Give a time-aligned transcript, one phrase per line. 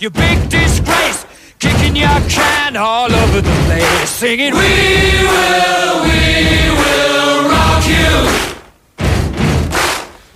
[0.00, 1.26] you big disgrace,
[1.58, 8.12] kicking your can all over the place, singing, We will, we will rock you.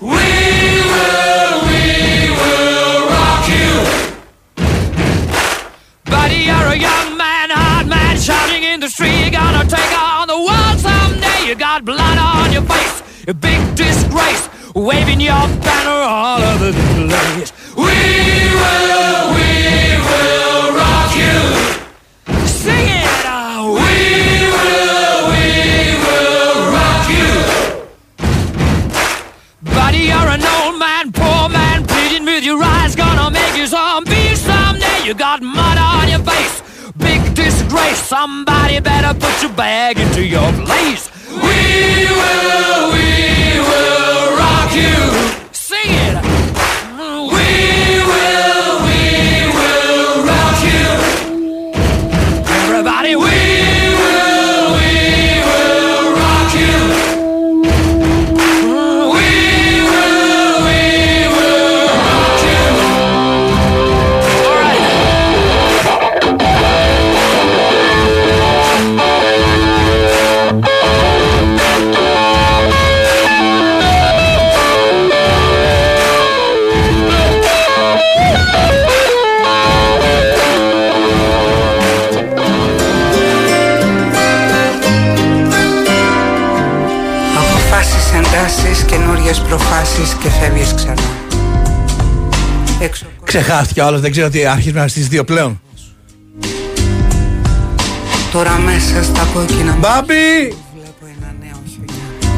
[0.01, 0.29] We
[0.93, 1.83] will, we
[2.41, 3.73] will rock you.
[6.11, 9.19] Buddy, you're a young man, hot man, shouting in the street.
[9.19, 11.49] You're gonna take on the world someday.
[11.49, 17.09] You got blood on your face, a big disgrace, waving your banner all over the
[17.09, 17.53] place.
[17.77, 19.44] We will, we
[35.15, 36.61] You got mud on your face,
[36.99, 38.03] big disgrace.
[38.03, 41.09] Somebody better put your bag into your place.
[41.31, 41.39] We
[42.19, 45.53] will, we will rock you.
[45.53, 46.14] Sing it.
[89.35, 91.03] Εντάσεις, καινούριες προφάσεις και φεύγεις ξανά.
[92.81, 95.61] Έξω Ξεχάστηκε ο άλλος, δεν ξέρω τι αρχίζουμε στις δύο πλέον.
[98.33, 100.55] τώρα μέσα στα κόκκινα Μπάμπι!
[100.75, 102.29] βλέπω ένα νέο χιονιά.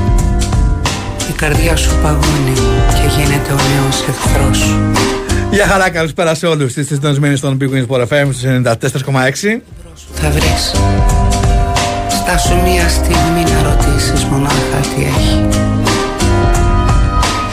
[1.29, 2.53] Η καρδιά σου παγώνει
[2.89, 4.93] και γίνεται ο νέος εχθρός σου.
[5.51, 6.77] Γεια χαρά, καλησπέρα σε όλους.
[6.77, 9.63] Είστε συντονισμένοι στον Big Wings Sport FM στους 94,6.
[10.15, 10.73] Θα βρεις
[12.09, 15.47] Στάσου μία στιγμή να ρωτήσεις μονάχα τι έχει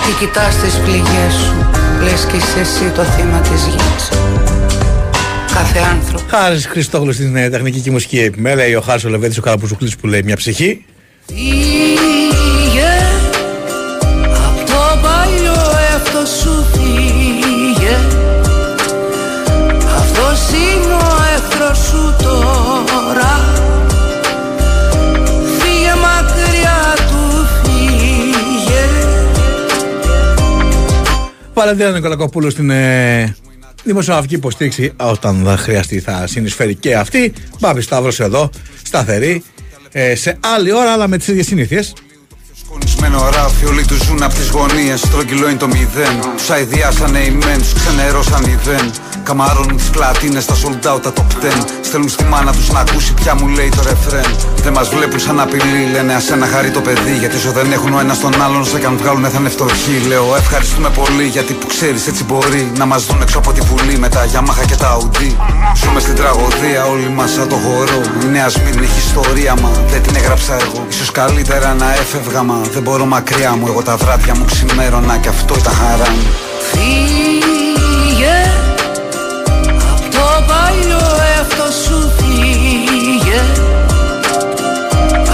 [0.06, 1.70] Τι κοιτάς τις πληγές σου
[2.04, 4.10] Λες κι είσαι εσύ το θύμα της γης
[5.54, 8.68] Κάθε άνθρωπο Χάρης Χριστόγλου στην ε, τεχνική και μουσική επιμέλεια.
[8.68, 10.86] Ή ο Χάρης ο Λεβέντη, ο Καραπουζουκλής που λέει μια ψυχή.
[31.64, 33.36] Βαλεντίνα Νικολακοπούλου στην ε,
[33.84, 34.94] δημοσιογραφική υποστήριξη.
[34.98, 37.34] Όταν θα χρειαστεί, θα συνεισφέρει και αυτή.
[37.60, 38.50] Μπάμπη Σταύρος εδώ,
[38.84, 39.44] σταθερή.
[39.92, 41.94] Ε, σε άλλη ώρα, αλλά με τις ίδιες συνήθειες.
[42.66, 45.00] Σκονισμένο ράφι, όλοι τους ζουν από τις γωνίες.
[45.00, 46.20] Στρογγυλό είναι το μηδέν.
[46.20, 48.92] Του αειδιάσανε οι μεν, του ξενερώσαν οι δεν.
[49.24, 51.66] Καμαρώνουν τι πλατίνες, τα sold out, τα top 10.
[51.82, 54.36] Στέλνουν στη μάνα τους να ακούσει πια μου λέει το ρεφρέν.
[54.56, 57.18] Δεν μας βλέπουν σαν απειλή, λένε ασένα χαρεί το παιδί.
[57.20, 59.98] Γιατί όσο δεν έχουν ο ένας τον άλλον, σε καν βγάλουν θα είναι φτωχοί.
[60.08, 63.98] Λέω ευχαριστούμε πολύ γιατί που ξέρεις έτσι μπορεί να μας δουν έξω από τη βουλή
[63.98, 65.36] με τα Yamaha και τα Audi.
[65.76, 68.02] Ζούμε στην τραγωδία, όλοι μας σαν το χορό.
[68.24, 70.86] Η νέα Σμύρνη έχει ιστορία, μα δεν την έγραψα εγώ.
[70.90, 73.68] σω καλύτερα να έφευγα, μα δεν μπορώ μακριά μου.
[73.68, 77.83] Εγώ τα βράδια μου ξημέρωνα και αυτό ήταν χαρά μου.
[80.48, 81.04] Φύγε Απ' το παλιό
[81.42, 83.42] αυτό σου φύγε.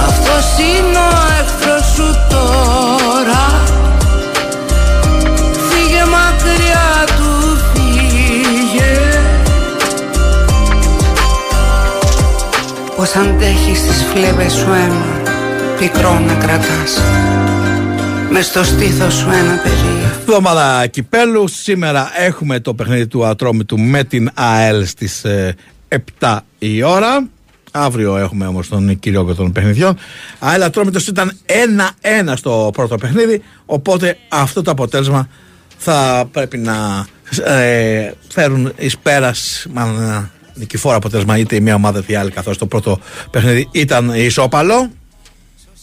[0.08, 3.64] Αυτός είναι ο εχθρός σου τώρα.
[5.69, 8.98] Φύγε μακριά του φύγε.
[12.96, 15.31] Πως αντέχεις τις φλέβες σου αίμα
[15.80, 17.02] Πικρό να κρατάς
[18.32, 21.48] Μες στο στήθος σου ένα παιδί Εβδομάδα κυπέλου.
[21.48, 25.26] Σήμερα έχουμε το παιχνίδι του Ατρόμητου με την ΑΕΛ στις
[26.20, 27.28] 7 η ώρα.
[27.72, 29.98] Αύριο έχουμε όμως τον κύριο των παιχνιδιών.
[30.40, 31.32] ΑΕΛ Ατρόμητος ήταν
[32.30, 33.42] 1-1 στο πρώτο παιχνίδι.
[33.66, 35.30] Οπότε αυτό το αποτέλεσμα
[35.78, 37.06] θα πρέπει να
[37.44, 42.32] ε, φέρουν εις πέρας μάλλον ένα νικηφόρο αποτέλεσμα είτε η μία ομάδα είτε η άλλη
[42.32, 43.00] καθώς το πρώτο
[43.32, 44.90] παιχνίδι ήταν ισόπαλο.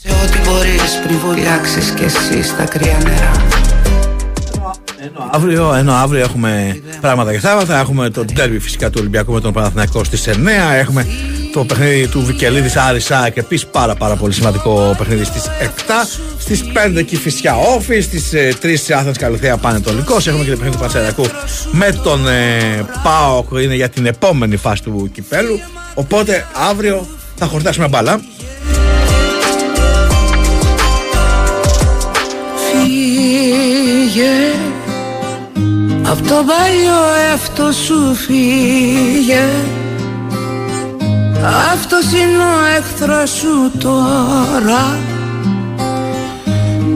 [0.07, 3.31] Σε ό,τι μπορείς πριν βουλιάξεις κι εσύ στα κρύα νερά
[5.01, 7.79] Ενώ αύριο, ενώ αύριο έχουμε πράγματα και θαύματα.
[7.79, 10.33] Έχουμε το ντέρμπι φυσικά του Ολυμπιακού με τον Παναθηναϊκό στις 9.
[10.75, 11.07] Έχουμε
[11.53, 13.37] το παιχνίδι του Βικελίδης Άρη Σάκ.
[13.37, 15.67] Επίσης πάρα, πάρα πολύ σημαντικό παιχνίδι στις 7.
[16.39, 18.01] Στις 5 εκεί Φυσιά Όφη.
[18.01, 20.27] Στις ε, 3 Άθενας Καλυθέα Πανετολικός.
[20.27, 21.27] Έχουμε και το παιχνίδι του Πανσεραϊκού
[21.71, 23.49] με τον ε, ΠΑΟΚ.
[23.63, 25.59] Είναι για την επόμενη φάση του κυπέλου.
[25.95, 27.07] Οπότε αύριο
[27.37, 28.21] θα χορτάσουμε μπάλα.
[32.87, 34.35] Φύγε
[36.07, 37.01] Απ' το παλιό
[37.35, 39.45] αυτό σου φύγε
[41.73, 44.99] Αυτός είναι ο εχθρός σου τώρα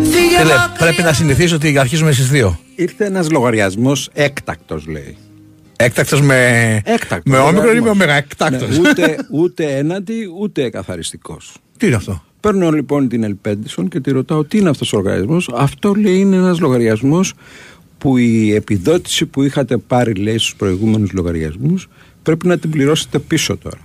[0.02, 0.74] Φύγε Φίλε, μακριά.
[0.78, 2.58] πρέπει να συνηθίσω ότι αρχίζουμε στις δύο.
[2.74, 5.16] Ήρθε ένας λογαριασμός έκτακτος, λέει.
[5.76, 6.36] Έκτακτος με.
[6.84, 7.32] Έκτακτος.
[7.32, 7.92] Με όμικρον ή με λογαριασμός.
[7.94, 8.14] ωμέγα.
[8.14, 8.78] Έκτακτος.
[8.78, 11.52] Ναι, ούτε, ούτε έναντι, ούτε καθαριστικός.
[11.78, 15.42] Τι είναι αυτό; Παίρνω λοιπόν την Ελπέντισον και τη ρωτάω τι είναι αυτός ο λογαριασμό.
[15.54, 17.34] Αυτό λέει είναι ένας λογαριασμός
[17.98, 21.88] που η επιδότηση που είχατε πάρει, λέει, στους προηγούμενους λογαριασμούς
[22.22, 23.80] πρέπει να την πληρώσετε πίσω τώρα.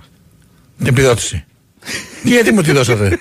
[0.78, 1.44] Την επιδότηση.
[2.24, 3.18] Γιατί μου τη δώσατε;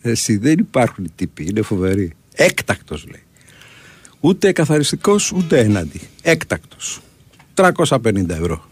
[0.00, 2.12] Εσύ δεν υπάρχουν οι τύποι, είναι φοβεροί.
[2.34, 3.22] Έκτακτος λέει.
[4.20, 6.00] Ούτε καθαριστικός ούτε έναντι.
[6.22, 7.00] Έκτακτος.
[7.54, 8.68] 350 ευρώ.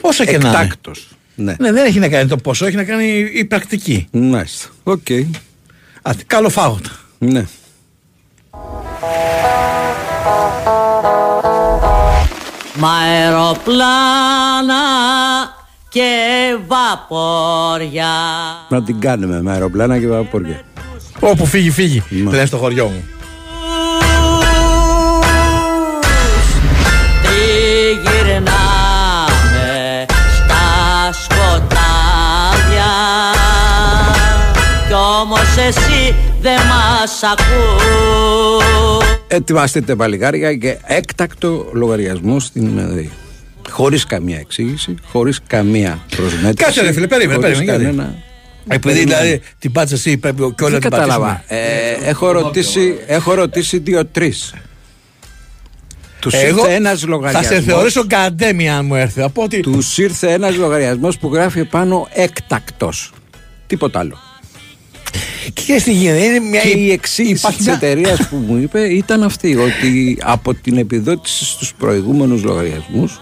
[0.00, 0.78] Όσο και να είναι;
[1.36, 1.42] Εκτάκτο.
[1.42, 1.54] Ναι.
[1.58, 4.06] Ναι, δεν έχει να κάνει το ποσό, έχει να κάνει η πρακτική.
[4.12, 4.68] Μάλιστα.
[4.82, 5.10] Οκ.
[6.02, 6.90] Α, καλό φάγοντα.
[7.18, 7.44] Ναι.
[12.76, 14.74] Μα αεροπλάνα
[15.88, 16.10] και
[16.66, 18.06] βαπόρια
[18.68, 20.60] Να την κάνουμε με αεροπλάνα και βαπόρια.
[21.20, 22.02] Όπου φύγει, φύγει.
[22.10, 22.32] Μα.
[22.32, 23.04] Λες στο χωριό μου.
[35.24, 43.10] Όμως εσύ δεν μας ακούς Ετοιμαστείτε παλιγάρια και έκτακτο λογαριασμό στην ΕΔΕΗ.
[43.70, 46.54] Χωρίς καμία εξήγηση, χωρίς καμία προσμέτρηση.
[46.54, 48.22] Κάτσε, ρε φίλε, περίμενε, χωρίς περίμενε, γιατί; Κανένα...
[48.68, 51.26] Επειδή δηλαδή την πάτσε εσύ, πρέπει και όλα Δεν την κατάλαβα.
[51.26, 51.60] πατήσουμε.
[52.04, 54.54] Ε, έχω ρωτήσει, έχω ρωτήσει δύο-τρεις.
[56.18, 57.60] Τους ήρθε ένας θα σε λογαριασμό.
[57.60, 59.22] θεωρήσω καντέμι αν μου έρθει.
[59.22, 59.60] Από ότι.
[59.60, 63.12] Τους ήρθε ένας λογαριασμός που γράφει πάνω έκτακτος.
[63.66, 64.18] Τίποτα άλλο.
[65.52, 66.24] Και στη γίνεται.
[66.24, 66.60] Είναι μια...
[66.60, 70.78] Και η εξήγηση υπάρχει της μια- εταιρείας που μου είπε ήταν αυτή, ότι από την
[70.78, 73.20] επιδότηση στους προηγούμενους λογαριασμούς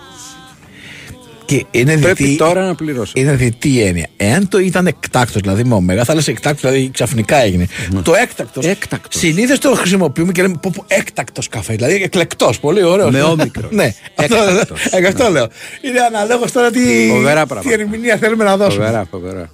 [1.45, 3.13] Και είναι πρέπει διτή- τώρα να πληρώσω.
[3.17, 4.07] Είναι διτή έννοια.
[4.17, 7.67] Εάν το ήταν εκτάκτος, δηλαδή με ωμέγα, θα λες εκτάκτος, δηλαδή ξαφνικά έγινε.
[8.03, 8.67] Το έκτακτος.
[8.67, 9.21] Έκτακτος.
[9.21, 11.75] Συνήθως το χρησιμοποιούμε και λέμε πω, πω έκτακτος καφέ.
[11.75, 12.61] Δηλαδή εκλεκτός.
[12.61, 13.11] Πολύ ωραίος.
[13.11, 13.69] Με όμικρον.
[13.73, 14.85] ναι, αυτό, Έκτακτος.
[14.91, 15.47] ε, αυτό λέω.
[15.83, 17.77] Είναι αναλόγως τώρα τι, Φοβερά πράγματα.
[17.77, 18.85] τι ερμηνεία θέλουμε να δώσουμε.
[18.85, 19.51] Φοβερά, φοβερά.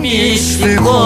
[0.00, 1.00] Μυστικό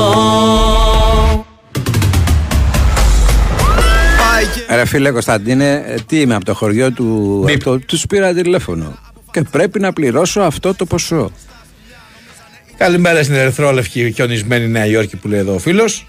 [4.70, 7.40] Ρε φίλε Κωνσταντίνε, ε, τι είμαι από το χωριό του.
[7.44, 7.54] Μπιπ.
[7.54, 8.98] από το- Τους πήρα τηλέφωνο.
[9.31, 11.31] Και πρέπει να πληρώσω αυτό το ποσό.
[12.76, 16.06] Καλημέρα στην Ερυθρόλευκη χιονισμένη Νέα Υόρκη που λέει εδώ ο φίλος.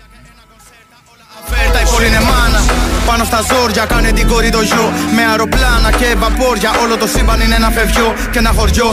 [3.08, 5.92] Φέρτα η πόλη είναι μάνα Πάνω στα ζόρια κάνε την κόρη το γιο Με αεροπλάνα
[6.00, 8.90] και βαπόρια Όλο το σύμπαν είναι ένα φευγιό και ένα χωριό.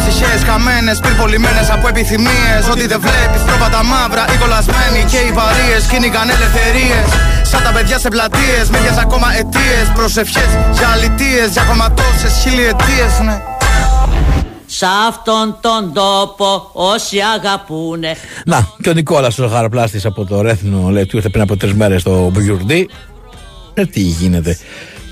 [0.00, 2.62] Ψυχές χαμένες, πυρπολιμένες από επιθυμίες.
[2.72, 7.06] Ό,τι δεν βλέπεις, πρόβατα μαύρα Οι κολλασμένοι και οι βαρίες Κίνηκαν ελευθερίες.
[7.50, 9.86] Σαν τα παιδιά σε πλατείες Μύριας ακόμα αιτίες.
[9.94, 13.36] Προσευχές για αλητίες Για ακόμα τόσες χιλιετίες, ναι.
[14.68, 18.12] Σ' αυτόν τον τόπο όσοι αγαπούνε.
[18.44, 21.74] Να, και ο Νικόλας ο χαραπλάστη από το Ρέθνο λέει του ήρθε πριν από τρεις
[21.74, 22.88] μέρες στο Μπιουρντί.
[23.78, 24.58] Ε, τι γίνεται.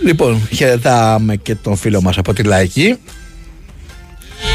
[0.04, 2.98] Λοιπόν, χαιρετάμε και τον φίλο μας από τη Λαϊκή.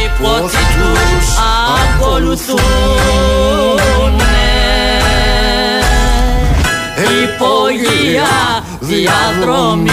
[0.06, 1.38] Υπότι τους
[2.00, 2.60] ακολουθούνε
[7.24, 9.92] Υπογεία διαδρομή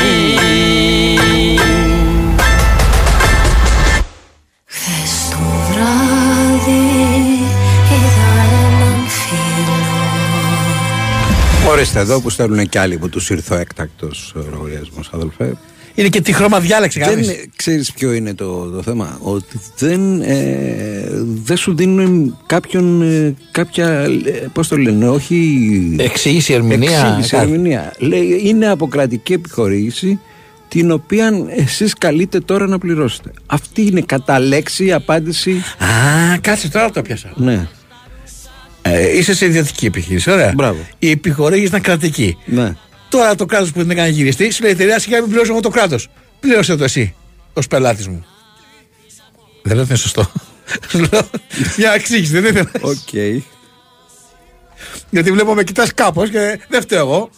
[11.68, 15.56] Ορίστε εδώ που στέλνουν κι άλλοι που τους ήρθε ο έκτακτος λογαριασμός αδελφέ.
[15.94, 17.46] Είναι και τι χρώμα διάλεξε Δεν, κανείς.
[17.56, 21.08] ξέρεις ποιο είναι το, το θέμα Ότι δεν, ε,
[21.44, 26.98] δεν σου δίνουν κάποιον ε, Κάποια, ε, πώς το λένε Όχι Εξήγηση, ερμηνεία.
[27.00, 27.42] Εξήγηση, κάτι.
[27.42, 27.92] ερμηνεία.
[27.98, 30.18] Λέει, είναι αποκρατική επιχορήγηση
[30.68, 33.30] την οποία εσείς καλείτε τώρα να πληρώσετε.
[33.46, 35.52] Αυτή είναι κατά λέξη η απάντηση.
[35.78, 37.32] Α, κάτσε τώρα το πιάσα.
[37.34, 37.68] Ναι.
[38.92, 40.52] Ε, είσαι σε ιδιωτική επιχείρηση, ωραία.
[40.54, 40.78] Μπράβο.
[40.98, 42.38] Η επιχορήγηση ήταν κρατική.
[42.44, 42.74] ναι.
[43.08, 45.60] Τώρα το κράτος που δεν έκανε γυριστή, σου λέει η εταιρεία σιγά μην πληρώσω εγώ
[45.60, 46.08] το κράτος.
[46.40, 47.14] Πλήρωσε το εσύ,
[47.52, 48.24] ως πελάτης μου.
[49.62, 50.30] Δεν λέω ότι είναι σωστό.
[50.88, 51.28] Σου λέω
[51.76, 52.70] Μια εξήγηση, δεν ήθελα.
[52.80, 53.12] Οκ.
[55.10, 57.30] Γιατί βλέπω με κοιτάς κάπως και δεν φταίω εγώ.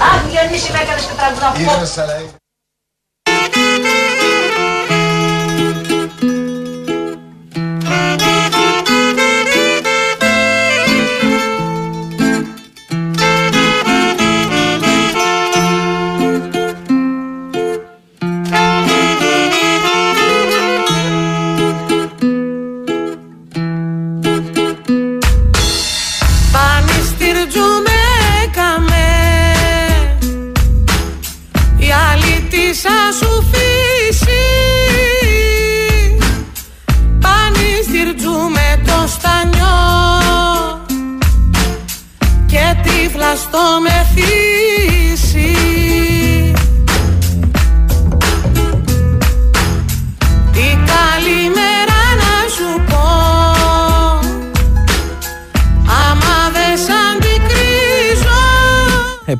[0.00, 2.39] Αχ, Διονύση, με έκανες και τραγουδά.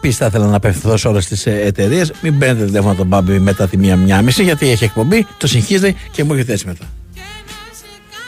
[0.03, 2.13] Επίσης, θα ήθελα να απευθυνθώ σε όλες τις εταιρείες.
[2.23, 5.95] Μην παίρνετε τηλέφωνο τον Μπάμπη μετά τη μία μία μισή, γιατί έχει εκπομπή, το συγχύζεται
[6.13, 6.85] και μου έχετε έτσι μετά.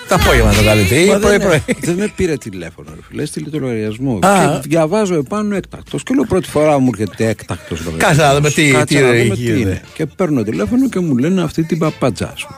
[0.08, 1.06] Τα απόγευμα το καλύτερο.
[1.06, 1.62] Μα Ή πρωί δεν, πρωί.
[1.80, 3.22] δεν με πήρε τηλέφωνο, ρε φίλε.
[3.22, 4.18] Έστειλε το λογαριασμό.
[4.22, 4.58] Α.
[4.60, 6.02] Και διαβάζω επάνω έκτακτος.
[6.02, 8.16] Και λέω πρώτη φορά μου έρχεται έκτακτος λογαριασμός.
[8.16, 9.52] Κάτσε να δούμε τι- Κάτσε τι να δούμε γίνεται.
[9.54, 9.82] τι είναι.
[9.94, 12.32] Και παίρνω τηλέφωνο και μου λένε αυτή την παπάτζα.
[12.34, 12.56] ας πούμε.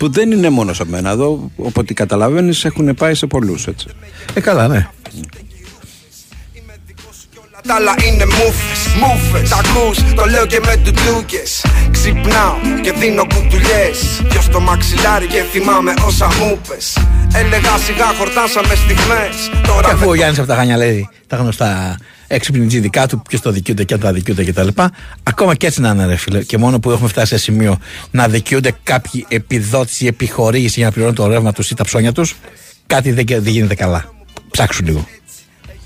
[0.00, 3.88] Που δεν είναι μόνο σε μένα εδώ, οπότε καταλαβαίνεις, έχουν πάει σε πολλούς έτσι.
[4.34, 4.88] Ε, καλά, ναι.
[7.66, 13.26] Τα άλλα είναι μούφες, μούφες Τα ακούς, το λέω και με τουτούκες Ξυπνάω και δίνω
[13.34, 16.98] κουτουλιές Ποιος το μαξιλάρι και θυμάμαι όσα μου πες
[17.34, 21.36] Έλεγα σιγά χορτάσαμε στιγμές Και Τώρα αφού με ο Γιάννης από τα Χανιά λέει τα
[21.36, 21.98] γνωστά
[22.32, 24.68] έξυπνη τζιδικά του, ποιο το δικαιούται και αν τα δικαιούται κτλ.
[25.22, 26.42] Ακόμα και έτσι να είναι, ρε φίλε.
[26.42, 27.78] Και μόνο που έχουμε φτάσει σε σημείο
[28.10, 32.12] να δικαιούνται κάποιοι επιδότηση ή επιχορήγηση για να πληρώνουν το ρεύμα τους ή τα ψώνια
[32.12, 32.36] τους,
[32.86, 34.04] κάτι δεν, δεν γίνεται καλά.
[34.50, 35.06] Ψάξου λίγο.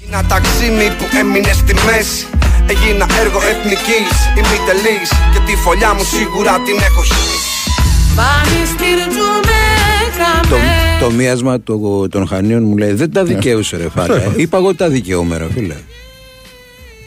[0.02, 2.26] Έγινα ταξίμι που έμεινε στη μέση
[2.68, 7.70] Έγινα έργο εθνικής, ημιτελής Και τη φωλιά μου σίγουρα την έχω χύσει
[8.16, 9.58] Πανιστηρτζούμε
[10.50, 14.14] Το, χαμέ το μίασμα του- των Χανίων μου λέει δεν τα δικαίωσε ρε φάλε.
[14.16, 15.74] Ε, Είπα εγώ τα δικαιούμαι ρε φίλε.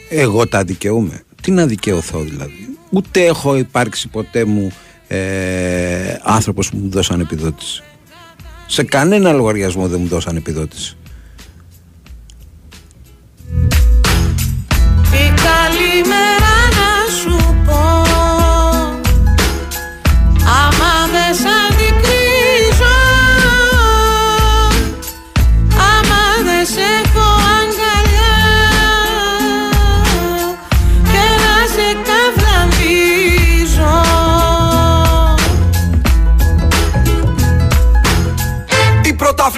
[0.08, 1.22] Εγώ τα δικαιούμαι.
[1.42, 2.76] Τι να δικαιωθώ δηλαδή.
[2.90, 4.72] Ούτε έχω υπάρξει ποτέ μου
[5.08, 7.82] ε, άνθρωπος που μου δώσαν επιδότηση.
[8.66, 10.96] Σε κανένα λογαριασμό δεν μου δώσαν επιδότηση.
[15.10, 18.07] Τι καλημέρα να σου πω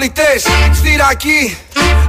[0.00, 0.42] Οι πρωταθλητές
[0.78, 1.56] στη ρακή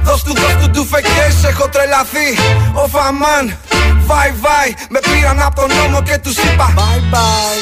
[0.02, 2.28] Δώσ' του, δώσ' του ντουφεκές, έχω τρελαθεί
[2.74, 3.56] Ο Φαμάν,
[4.06, 7.58] βάι βάι Με πήραν από τον νόμο και τους είπα Bye bye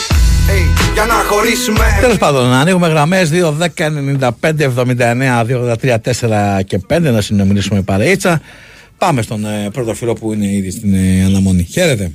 [0.51, 3.67] hey, Για να χωρίσουμε Τέλος πάντων, να ανοίγουμε γραμμές 2, 10,
[4.21, 5.97] 95, 79, 2, 83,
[6.59, 8.41] 4 και 5 να συνομιλήσουμε παρείτσα.
[8.99, 11.69] Πάμε στον ε, πρώτο φίλο που είναι ήδη στην ε, αναμονή.
[11.71, 12.13] Χαίρετε.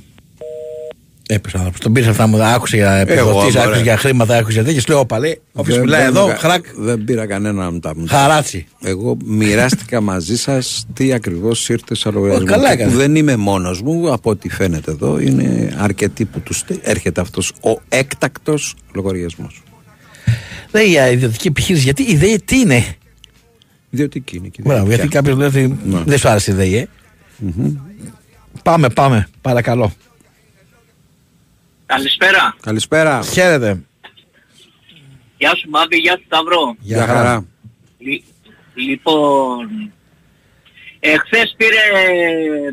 [1.28, 1.80] Έπεσε ο άνθρωπος.
[1.80, 3.66] Τον πήρε αυτά μου, άκουσε για επιδοτήσει, μωρέ.
[3.68, 4.86] άκουσε για χρήματα, άκουσε για τέτοιες.
[4.86, 5.36] Λέω παλέ.
[5.52, 8.06] Όποιος Δεν- μιλάει δεν εδώ, κα- χρακ, Δεν πήρα κανένα από τα μου.
[8.08, 8.66] χαράτσι.
[8.82, 12.46] Εγώ μοιράστηκα μαζί σας τι ακριβώς ήρθε σε λογαριασμό.
[12.46, 12.92] καλά Και έκανες.
[12.92, 17.52] που δεν είμαι μόνος μου, από ό,τι φαίνεται εδώ, είναι αρκετοί που τους έρχεται αυτός
[17.60, 19.62] ο έκτακτος λογαριασμός.
[20.70, 22.84] Δεν είναι για ιδιωτική επιχείρηση, γιατί η ιδέα τι είναι;
[23.90, 25.16] Ιδιωτική είναι και Μπράβο, γιατί ιδιωτική.
[25.16, 26.02] κάποιος λέει ότι Ναι.
[26.06, 26.88] δεν σου άρεσε η ιδέα, ε.
[28.62, 29.92] Πάμε, πάμε, παρακαλώ.
[31.86, 32.54] Καλησπέρα.
[32.60, 33.22] Καλησπέρα.
[33.22, 33.80] Χαίρετε.
[35.38, 36.76] Γεια σου Μπάμπη, γεια σου Σταυρό.
[36.78, 37.44] Γεια χαρά.
[37.98, 38.22] Λι-
[38.74, 39.92] λοιπόν,
[41.00, 41.78] εχθές πήρε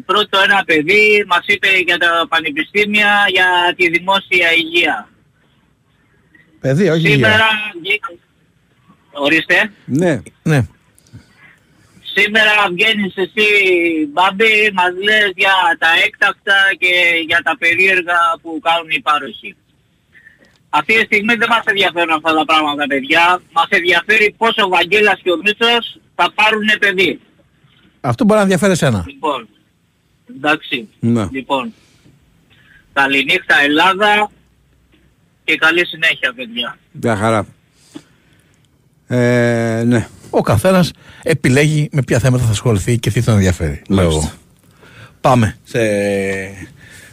[0.06, 3.46] πρώτο ένα παιδί, μας είπε για τα πανεπιστήμια, για
[3.78, 5.08] τη δημόσια υγεία.
[6.60, 7.48] Παιδί, όχι Σήμερα υγεία.
[7.82, 8.18] βγήκε...
[9.12, 9.72] Ορίστε.
[9.86, 10.22] Ναι.
[10.44, 10.68] Ναι.
[12.16, 13.48] Σήμερα βγαίνεις εσύ
[14.12, 16.94] Μπάμπη, μας λες για τα έκτακτα και
[17.28, 19.56] για τα περίεργα που κάνουν οι πάροχοι.
[20.70, 23.42] Αυτή τη στιγμή δεν μας ενδιαφέρουν αυτά τα πράγματα παιδιά.
[23.52, 27.20] Μας ενδιαφέρει πώς ο Βαγγέλας και ο Μίτσος θα πάρουν παιδί.
[28.02, 29.04] Αυτό μπορεί να ενδιαφέρει εσένα.
[29.08, 29.48] Λοιπόν,
[30.36, 30.90] εντάξει.
[31.00, 31.28] Ναι.
[31.32, 31.74] Λοιπόν,
[32.94, 34.32] καληνύχτα Ελλάδα
[35.44, 36.78] και καλή συνέχεια παιδιά.
[36.92, 37.48] Γεια χαρά.
[39.08, 40.08] Ε, ναι.
[40.36, 40.92] Ο καθένας
[41.24, 43.82] επιλέγει με ποια θέματα θα ασχοληθεί και τι τον ενδιαφέρει.
[43.88, 44.32] Λέω εγώ.
[45.22, 45.80] Πάμε σε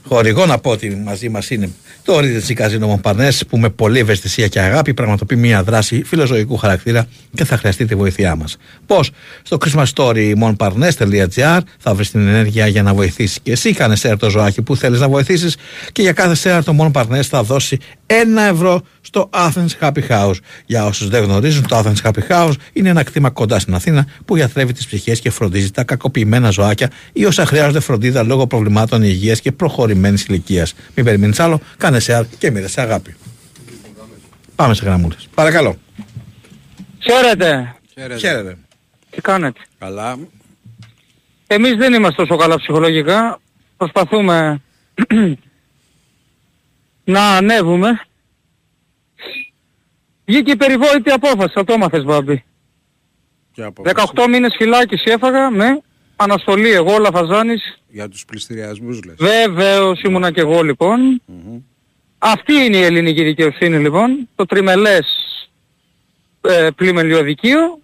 [0.04, 1.70] χορηγό να πω ότι μαζί μας είναι
[2.04, 7.06] το Regency Casino Montparnasse που με πολλή ευαισθησία και αγάπη πραγματοποιεί μια δράση φιλοζωικού χαρακτήρα
[7.34, 8.56] και θα χρειαστεί τη βοήθειά μας.
[8.86, 9.10] Πώς;
[9.42, 13.72] Στο Christmas Story montparnasse.gr θα βρεις την ενέργεια για να βοηθήσεις και εσύ.
[13.72, 15.56] Κάνε share το ζωάκι που θέλεις να βοηθήσεις
[15.92, 20.34] και για κάθε share το Montparnasse θα δώσει ένα ευρώ στο Athens Happy House.
[20.66, 24.36] Για όσους δεν γνωρίζουν, το Athens Happy House είναι ένα κτήμα κοντά στην Αθήνα που
[24.36, 29.40] γιατρεύει τις ψυχές και φροντίζει τα κακοποιημένα ζωάκια ή όσα χρειάζονται φροντίδα λόγω προβλημάτων υγείας
[29.40, 29.52] και
[29.90, 30.74] προχωρημένη ηλικίας.
[30.94, 33.16] Μην περιμένεις άλλο, κάνε share και μοίρασε αγάπη.
[34.56, 35.28] Πάμε σε γραμμούλες.
[35.34, 35.76] Παρακαλώ.
[36.98, 37.76] Χαίρετε.
[38.18, 38.58] Χαίρετε.
[39.10, 40.18] Τι κάνετε; Καλά.
[41.46, 43.40] Εμείς δεν είμαστε τόσο καλά ψυχολογικά.
[43.76, 44.60] Προσπαθούμε
[47.14, 48.00] να ανέβουμε.
[50.24, 52.44] Βγήκε η περιβόητη απόφαση, θα το έμαθες Μπάμπη.
[53.56, 55.80] 18 μήνες φυλάκιση έφαγα με
[56.20, 57.80] αναστολή εγώ, Λαφαζάνης.
[57.88, 59.14] Για τους πληστηριασμούς λες.
[59.18, 61.22] Βεβαίως ήμουνα και εγώ λοιπόν.
[62.18, 64.28] Αυτή είναι η ελληνική δικαιοσύνη λοιπόν.
[64.34, 65.06] Το τριμελές
[66.40, 67.78] ε, πλημελιωδικείο.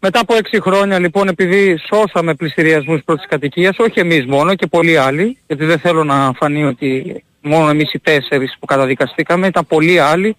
[0.00, 4.96] Μετά από έξι χρόνια λοιπόν επειδή σώσαμε πληστηριασμούς πρώτης κατοικίας, όχι εμείς μόνο και πολλοί
[4.96, 9.98] άλλοι, γιατί δεν θέλω να φανεί ότι μόνο εμείς οι τέσσερις που καταδικαστήκαμε, ήταν πολλοί
[9.98, 10.36] άλλοι.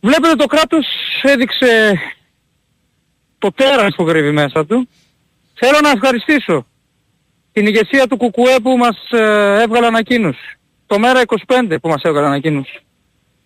[0.00, 0.86] Βλέπετε το κράτος
[1.22, 2.00] έδειξε
[3.40, 4.88] το τέρας που κρύβει μέσα του.
[5.54, 6.66] Θέλω να ευχαριστήσω
[7.52, 10.58] την ηγεσία του Κουκουέ που μας ε, έβγαλε ανακοίνωση.
[10.86, 12.80] Το Μέρα 25 που μας έβγαλε ανακοίνωση.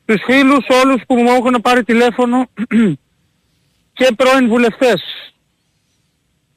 [0.05, 2.47] Τους φίλους όλους που μου έχουν πάρει τηλέφωνο
[3.99, 5.03] και πρώην βουλευτές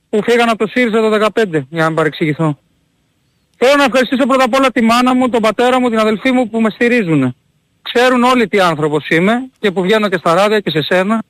[0.10, 2.58] που φύγαν από το ΣΥΡΙΖΑ το 15 για να μην παρεξηγηθώ.
[3.58, 6.50] Θέλω να ευχαριστήσω πρώτα απ' όλα τη μάνα μου, τον πατέρα μου, την αδελφή μου
[6.50, 7.36] που με στηρίζουν.
[7.82, 11.24] Ξέρουν όλοι τι άνθρωπος είμαι και που βγαίνω και στα ράδια και σε σένα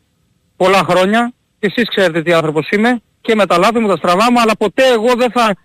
[0.58, 4.32] πολλά χρόνια και εσείς ξέρετε τι άνθρωπος είμαι και με τα λάθη μου, τα στραβά
[4.32, 5.56] μου, αλλά ποτέ εγώ δεν θα,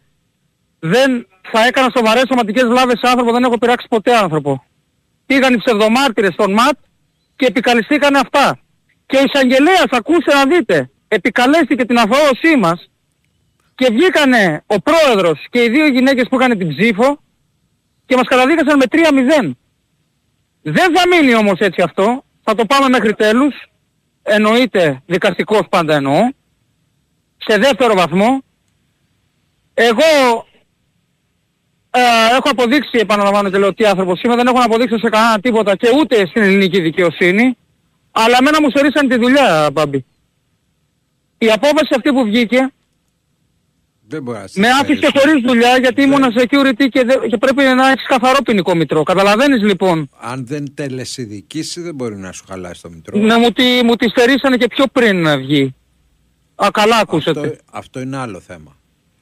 [0.78, 4.64] δεν θα έκανα σοβαρές σωματικές βλάβες σε άνθρωπο, δεν έχω πειράξει ποτέ άνθρωπο.
[5.26, 6.78] Πήγαν οι ψευδομάρτυρες στον ΜΑΤ
[7.36, 8.58] και επικαλυστήκανε αυτά.
[9.06, 12.90] Και ο εισαγγελέας, ακούστε να δείτε, επικαλέστηκε την αθωώσή μας
[13.74, 17.22] και βγήκανε ο πρόεδρος και οι δύο γυναίκες που είχαν την ψήφο
[18.06, 19.50] και μας καταδίκασαν με 3-0.
[20.62, 23.54] Δεν θα μείνει όμως έτσι αυτό, θα το πάμε μέχρι τέλους,
[24.22, 26.28] εννοείται δικαστικός πάντα εννοώ,
[27.36, 28.42] σε δεύτερο βαθμό.
[29.74, 30.46] Εγώ
[31.90, 32.00] ε,
[32.30, 35.76] έχω αποδείξει, επαναλαμβάνω και λέω τι άνθρωπος είμαι, δεν έχω να αποδείξω σε κανένα τίποτα
[35.76, 37.56] και ούτε στην ελληνική δικαιοσύνη,
[38.10, 40.04] αλλά εμένα μου στερήσαν τη δουλειά, Μπάμπη.
[41.38, 42.72] Η απόφαση αυτή που βγήκε,
[44.12, 45.20] Δεν μπορεί να σε με άφησε στερήσουν.
[45.20, 49.02] χωρίς δουλειά γιατί ήμουν security και, δε- και πρέπει να έχεις καθαρό ποινικό μητρό.
[49.02, 50.10] Καταλαβαίνεις λοιπόν.
[50.20, 53.18] Αν δεν τελεσυδικήσει δεν μπορεί να σου χαλάσει το μητρό.
[53.18, 55.74] Να μου τη, μου τη στερήσανε και πιο πριν να βγει.
[56.54, 57.40] Α, καλά ακούσατε.
[57.40, 58.76] Αυτό, αυτό είναι άλλο θέμα.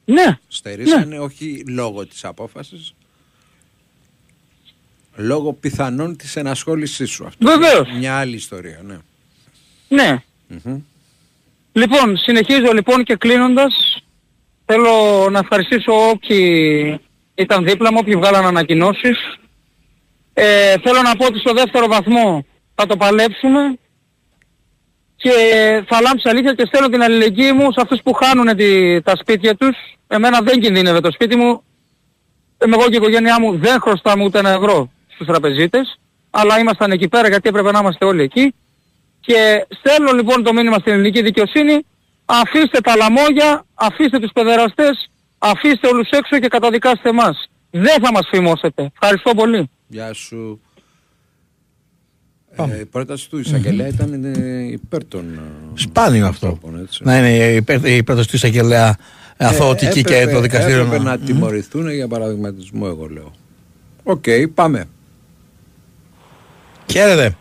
[0.05, 0.37] Ναι.
[0.47, 2.93] Στερήσανε όχι λόγω της απόφασης,
[5.15, 7.25] λόγω πιθανόν της ενασχόλησής σου.
[7.25, 7.87] Αυτό Βεβαίως.
[7.89, 8.97] είναι Μια άλλη ιστορία, ναι.
[9.87, 10.23] Ναι.
[10.47, 10.79] Μμμ.
[11.73, 14.03] Λοιπόν, συνεχίζω λοιπόν και κλείνοντας,
[14.71, 16.99] θέλω να ευχαριστήσω όποιοι
[17.35, 19.37] ήταν δίπλα μου, όποιοι βγάλαν ανακοινώσεις.
[20.33, 23.77] Ε, θέλω να πω ότι στο δεύτερο βαθμό θα το παλέψουμε
[25.15, 25.31] και
[25.87, 29.55] θα λάμψει αλήθεια και στέλνω την αλληλεγγύη μου σε αυτούς που χάνουν τη, τα σπίτια
[29.55, 29.77] τους.
[30.07, 31.63] Εμένα δεν κινδύνευε το σπίτι μου.
[32.65, 35.99] Είμαι εγώ και η οικογένειά μου δεν χρωστάμε ούτε ένα ευρώ στους τραπεζίτες.
[36.29, 38.53] Αλλά ήμασταν εκεί πέρα γιατί έπρεπε να είμαστε όλοι εκεί.
[39.19, 41.85] Και στέλνω λοιπόν το μήνυμα στην ελληνική δικαιοσύνη,
[42.41, 47.49] αφήστε τα λαμόγια, αφήστε τους παιδεραστές, αφήστε όλους έξω και καταδικάστε εμάς.
[47.71, 48.91] Δεν θα μας φημώσετε.
[48.93, 49.69] Ευχαριστώ πολύ.
[49.87, 50.61] Γεια σου.
[52.55, 55.33] Ε, η πρόταση του εισαγγελέα ήταν ε, υπέρ των...
[55.33, 55.41] ε,
[55.79, 56.47] Σπάνιο αυτό.
[56.47, 57.03] ανθρώπων, έτσι.
[57.03, 58.95] Να είναι υπέρ- η πρόταση του εισαγγελέα
[59.37, 60.79] αθωωτική Ε, και έπρεπε- το δικαστήριο.
[60.81, 63.31] Έπρεπε να- να τιμωρηθούν για παραδειγματισμό, εγώ λέω.
[64.03, 64.85] Οκ, πάμε.
[66.91, 67.35] Χαίρετε.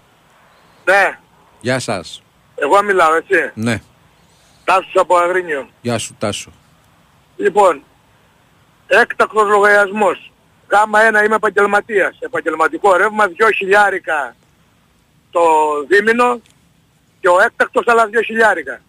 [0.85, 1.19] Ναι,
[1.61, 2.23] Γεια σας.
[2.55, 3.35] εγώ μιλάω έτσι.
[3.55, 3.81] Ναι,
[4.71, 5.69] Τάσος από Αγρίνιο.
[5.81, 6.51] γεια σου Τάσο.
[7.37, 7.83] Λοιπόν,
[8.87, 10.33] έκτακτος λογαριασμός.
[10.71, 12.19] Γάμα 1 είμαι επαγγελματίας.
[12.21, 14.37] Επαγγελματικό ρεύμα 2 χιλιάρικα
[15.31, 15.41] το
[15.89, 16.41] δίμηνο
[17.21, 18.81] και ο έκτακτος άλλα 2 χιλιάρικα.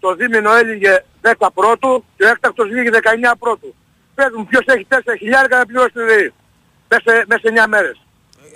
[0.00, 3.74] Το δίμηνο έλυγε 10 πρώτου και ο έκτακτος βγήκε 19 πρώτου.
[4.14, 6.32] Πες μου ποιος έχει 4 χιλιάρικα να πληρώσει τη ΔΕΗ.
[6.88, 8.00] Μέσα σε, μέσα σε 9 μέρες.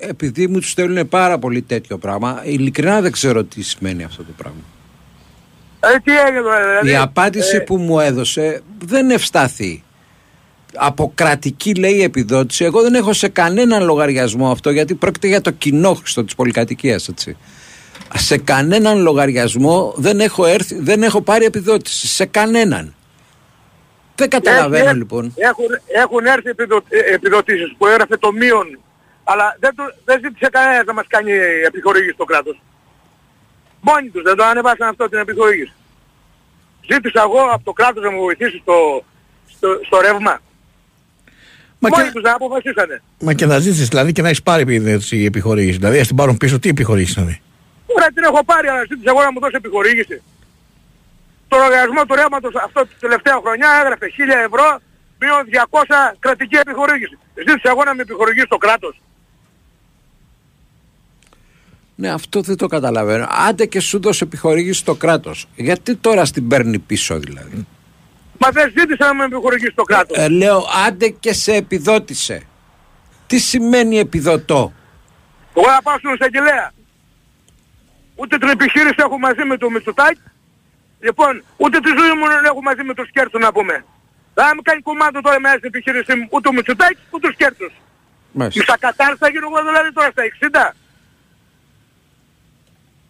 [0.01, 4.33] Επειδή μου τους στέλνουν πάρα πολύ τέτοιο πράγμα, ειλικρινά δεν ξέρω τι σημαίνει αυτό το
[4.37, 4.62] πράγμα.
[5.81, 6.91] Ε, τι έγινε τώρα, δηλαδή.
[6.91, 9.83] Η απάντηση ε, που μου έδωσε δεν ευστάθη.
[10.75, 15.51] Από κρατική λέει επιδότηση, εγώ δεν έχω σε κανέναν λογαριασμό αυτό γιατί πρόκειται για το
[15.51, 17.37] κοινόχρηστο της πολυκατοικίας έτσι.
[18.14, 22.07] Σε κανέναν λογαριασμό δεν έχω, έρθει, δεν έχω πάρει επιδότηση.
[22.07, 22.95] Σε κανέναν.
[24.14, 25.35] Δεν καταλαβαίνω Έχει- λοιπόν.
[25.37, 28.79] Έχουν, έχουν έρθει επιδο, ε, επιδοτήσεις που έγραφε το μείον,
[29.25, 31.33] αλλά δεν, του, δεν ζήτησε κανένας να μας κάνει
[31.67, 32.62] επιχορήγηση στο κράτος.
[33.81, 35.73] Μόνοι τους δεν το ανεβάσαν αυτό την επιχορήγηση.
[36.93, 39.05] Ζήτησα εγώ από το κράτος να μου βοηθήσει στο,
[39.57, 40.41] στο, στο ρεύμα.
[41.79, 43.03] Μα Μόνοι και- τους δεν αποφασίσανε.
[43.21, 45.79] Μα και να ζήσεις δηλαδή και να έχεις πάρει επιδότηση η επιχορήγηση.
[45.79, 47.41] Δηλαδή, ας την πάρουν πίσω, τι επιχορήγηση δηλαδή.
[47.87, 50.23] Τώρα την έχω πάρει, αλλά ζήτησα εγώ να μου δώσει επιχορήγηση.
[51.49, 54.79] Το λογαριασμό του ρεύματος αυτό την τελευταία χρονιά έγραφε 1000 ευρώ
[55.21, 57.19] μείον 200 κρατική επιχορήγηση.
[57.35, 59.01] Ζήτησα εγώ να με επιχορηγήσει το κράτος.
[62.01, 63.27] Ναι, αυτό δεν το καταλαβαίνω.
[63.49, 65.47] Άντε και σου δώσει επιχορήγηση το κράτος.
[65.57, 67.67] Γιατί τώρα στην παίρνει πίσω δηλαδή;
[68.39, 70.17] Μα δεν ζήτησα να με επιχορηγήσει το κράτος.
[70.19, 72.43] Ε, λέω άντε και σε επιδότησε.
[73.27, 74.73] Τι σημαίνει επιδοτώ;
[75.55, 76.73] Εγώ να πάω στον εισαγγελέα.
[78.15, 80.21] Ούτε την επιχείρηση έχω μαζί με το Μητσοτάκη,
[81.01, 83.85] Λοιπόν, ούτε τη ζωή μου δεν έχω μαζί με τους Κέρτσου να πούμε.
[84.35, 87.37] Δεν θα μου κάνει κομμάτι τώρα μέσα στην επιχείρησή μου ούτε ο Μητσοτάκης ούτε τους
[87.37, 87.73] Κέρτσους.
[88.33, 88.61] Μάλιστα.
[88.61, 90.23] Μισακατάρις θα γίνω εγώ δηλαδή τώρα στα
[90.71, 90.75] 60.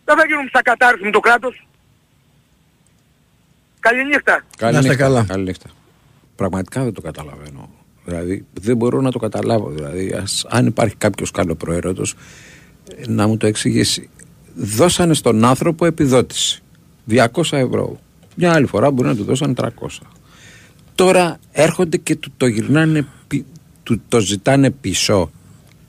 [0.08, 1.66] Δεν θα γίνω μισακατάρις με το κράτος.
[3.80, 4.44] Καληνύχτα.
[4.56, 5.24] Καληνύχτα, καλά.
[5.28, 5.68] καληνύχτα.
[6.36, 7.70] Πραγματικά δεν το καταλαβαίνω.
[8.04, 9.70] Δηλαδή δεν μπορώ να το καταλάβω.
[9.70, 12.14] Δηλαδή ας, αν υπάρχει κάποιος καλό προαίρετος
[13.06, 14.08] να μου το εξηγήσει.
[14.54, 16.62] Δώσανε στον άνθρωπο επιδότηση.
[17.10, 17.98] 200 ευρώ.
[18.34, 19.66] Μια άλλη φορά μπορεί να του δώσανε 300.
[20.94, 23.44] Τώρα έρχονται και του το γυρνάνε, πι-
[23.82, 25.30] του το ζητάνε πίσω.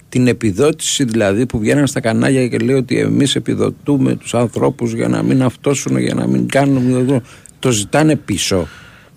[0.10, 5.08] Την επιδότηση δηλαδή που βγαίνουν στα κανάλια και λέει ότι εμείς επιδοτούμε τους ανθρώπους για
[5.08, 7.22] να μην αυτόσουν, για να μην κάνουν...
[7.60, 8.67] Το ζητάνε πίσω.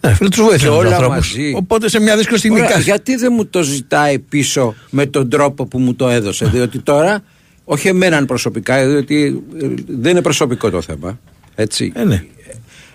[0.01, 1.15] Ναι, φίλε, τους Και βοήθησε τους όλα ανθρώπους.
[1.17, 1.53] μαζί.
[1.57, 2.57] Οπότε σε μια δύσκολη στιγμή.
[2.59, 6.47] Ωραία, κάθε- γιατί δεν μου το ζητάει πίσω με τον τρόπο που μου το έδωσε.
[6.47, 7.23] διότι τώρα,
[7.65, 11.19] όχι εμένα προσωπικά, διότι ε, δεν είναι προσωπικό το θέμα.
[11.55, 11.93] Έτσι.
[11.95, 12.25] Ε, ναι.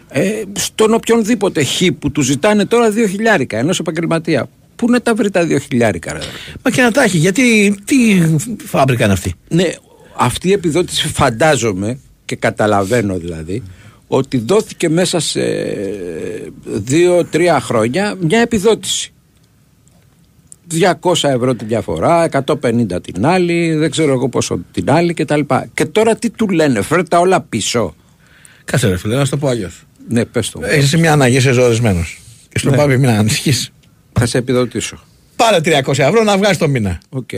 [0.10, 4.50] Ε, στον οποιονδήποτε χ που του ζητάνε τώρα δύο χιλιάρικα ενός επαγγελματία.
[4.78, 6.18] Πού να τα βρει τα δύο χιλιάρικα, ρε.
[6.18, 8.22] αδερφέ; Μα και να τα έχει, γιατί τι
[8.66, 9.64] φάμπρικα είναι αυτή; Ναι,
[10.18, 13.64] αυτή η επιδότηση φαντάζομαι και καταλαβαίνω δηλαδή
[14.08, 15.42] ότι δόθηκε μέσα σε
[16.66, 19.12] δύο-τρία χρόνια μια επιδότηση.
[21.02, 25.40] 200 ευρώ τη διαφορά, 150 την άλλη, δεν ξέρω εγώ πόσο την άλλη κτλ.
[25.74, 27.96] Και τώρα τι του λένε, φέρε τα όλα πίσω.
[28.66, 29.84] Κάτσε ρε φίλε, να σου το πω αλλιώς.
[30.10, 30.60] Ναι, πες το.
[30.60, 30.66] μου.
[30.70, 32.06] Έχει μια ανάγκη, είσαι ζορισμένος.
[32.50, 32.76] Και στο Ναι.
[32.76, 33.72] πάμε μην ανησυχείς.
[34.20, 35.00] Θα σε επιδοτήσω.
[35.36, 37.02] Πάρε 300 ευρώ να βγάζει το μήνα.
[37.10, 37.30] Οκ.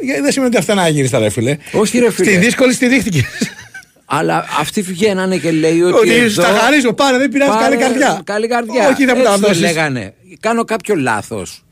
[0.00, 1.56] Γιατί δεν σημαίνει ότι αυτά να γυρίσει τα ρε φίλε.
[1.72, 2.30] Όχι ρε φίλε.
[2.30, 3.24] Στη δύσκολη στη δείχτηκε.
[4.04, 5.94] Αλλά αυτοί βγαίνανε και λέει ότι.
[5.98, 8.20] Ότι εδώ- στα χαρίζω, πάρε, δεν πειράζει, Πάρε, καλή καρδιά.
[8.24, 8.88] Καλή καρδιά.
[8.88, 9.60] Όχι, δεν μου τα Έτσι δώσεις.
[9.60, 10.14] λέγανε.
[10.40, 11.64] Κάνω κάποιο λάθος.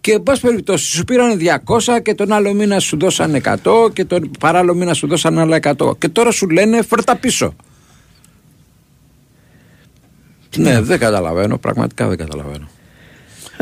[0.00, 4.04] Και εν πάση περιπτώσει, σου πήραν 200 και τον άλλο μήνα σου δώσαν 100 και
[4.04, 5.98] τον παράλληλο μήνα σου δώσαν άλλα 100.
[5.98, 7.54] Και τώρα σου λένε φέρτα πίσω.
[10.56, 12.68] Ναι, δεν καταλαβαίνω, πραγματικά δεν καταλαβαίνω.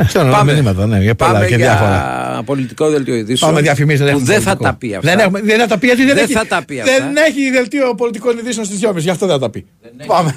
[0.09, 0.53] Στέλνω Πάμε.
[0.53, 2.43] μηνύματα, ναι, για πολλά Πάμε και για διάφορα.
[2.45, 3.51] πολιτικό δελτίο ειδήσεων.
[3.51, 4.11] Πάμε διαφημίσει.
[4.13, 5.11] που δεν θα τα πει αυτά.
[5.11, 6.93] Δεν, έχουμε, δεν θα τα πει γιατί δεν, Δεν έχει, θα τα πει αυτά.
[6.93, 8.97] δεν έχει δελτίο πολιτικών ειδήσεων στις 2.30.
[8.97, 9.67] Γι' αυτό δεν θα τα πει.
[10.07, 10.35] Πάμε.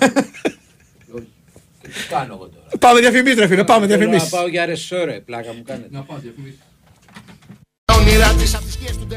[1.81, 3.63] Τι κάνω εγώ τώρα; πάμε διαφημίσει, ρε φίλε.
[3.63, 4.29] Πάμε διαφημίσει.
[4.29, 5.87] πάω για ρεσόρε, πλάκα μου κάνετε.
[5.91, 6.17] Να πάω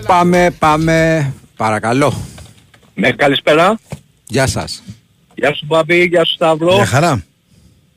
[0.07, 1.33] Πάμε, πάμε.
[1.57, 2.15] Παρακαλώ.
[2.95, 3.79] Ναι, καλησπέρα.
[4.27, 4.83] Γεια σας.
[5.35, 6.75] Γεια σου Μπαμπή, γεια σου Σταύρο.
[6.75, 7.25] Μια χαρά.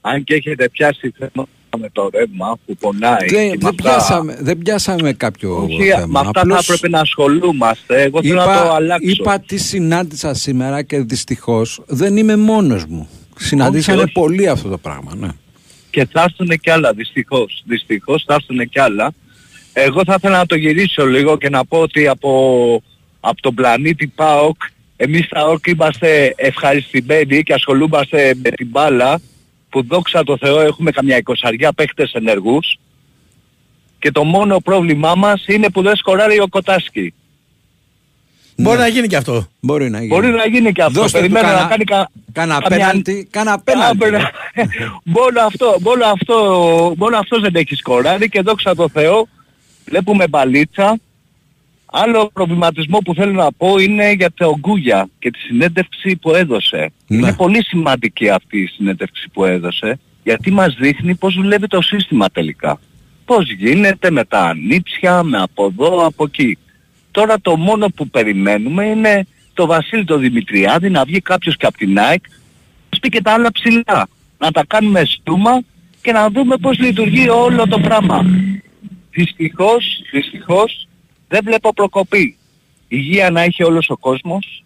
[0.01, 3.17] Αν και έχετε πιάσει θέμα με το ρεύμα που πονάει.
[3.27, 6.05] και Δεν, με δεν, αυτά- πιάσαμε, δεν πιάσαμε κάποιο Όχι, θέμα.
[6.07, 8.01] με αυτά Απλώς θα πρέπει να ασχολούμαστε.
[8.01, 9.09] Εγώ θέλω να το είπα, αλλάξω.
[9.09, 13.09] είπα τι συνάντησα σήμερα και δυστυχώς δεν είμαι μόνος μου.
[13.37, 14.11] Συναντήσανε όχι.
[14.11, 15.15] πολύ αυτό το πράγμα.
[15.15, 15.27] Ναι.
[15.89, 17.63] Και θα έρθουν κι άλλα, δυστυχώς.
[17.65, 19.11] Δυστυχώς θα έρθουν κι άλλα.
[19.73, 22.83] Εγώ θα ήθελα να το γυρίσω λίγο και να πω ότι από,
[23.19, 24.55] από τον πλανήτη ΠΑΟΚ
[24.95, 29.19] εμείς στα ΟΚ είμαστε ευχαριστημένοι και ασχολούμαστε με την μπάλα
[29.69, 32.79] που δόξα τω Θεώ έχουμε καμιά εικοσαριά παίχτες ενεργούς
[33.99, 37.13] και το μόνο πρόβλημά μας είναι που δεν σκοράρει ο Κοτάσκι.
[38.55, 39.47] Μπορεί να γίνει και αυτό.
[39.59, 40.09] Μπορεί να γίνει.
[40.09, 41.01] Μπορεί να γίνει και αυτό.
[41.01, 42.09] Δώστε του Περιμένω κάνα- να κάνει κα...
[42.31, 43.97] κάνα καμιά- πέναλτι, κάνα πέναλτι.
[43.99, 44.31] Κάνα-
[45.15, 46.35] μόνο, αυτό, μόνο, αυτό,
[46.97, 49.27] μόνο αυτός δεν έχει σκοράρει και δόξα τω Θεώ
[49.85, 50.97] βλέπουμε μπαλίτσα.
[51.91, 56.91] Άλλο προβληματισμό που θέλω να πω είναι για το Γκούγια και τη συνέντευξη που έδωσε.
[57.07, 57.17] Ναι.
[57.17, 62.29] Είναι πολύ σημαντική αυτή η συνέντευξη που έδωσε γιατί μας δείχνει πώς δουλεύει το σύστημα
[62.29, 62.79] τελικά.
[63.25, 66.57] Πώς γίνεται με τα ανήψια, με από εδώ, από εκεί.
[67.11, 71.77] Τώρα το μόνο που περιμένουμε είναι το Βασίλη το Δημητριάδη να βγει κάποιος και από
[71.77, 72.35] την ΑΕΚ να
[72.89, 74.07] μας πει και τα άλλα ψηλά.
[74.37, 75.61] Να τα κάνουμε στούμα
[76.01, 78.25] και να δούμε πώς λειτουργεί όλο το πράγμα.
[79.11, 80.88] Δυστυχώς, δυστυχώς
[81.29, 82.37] δεν βλέπω προκοπή.
[82.87, 84.63] Υγεία να έχει όλος ο κόσμος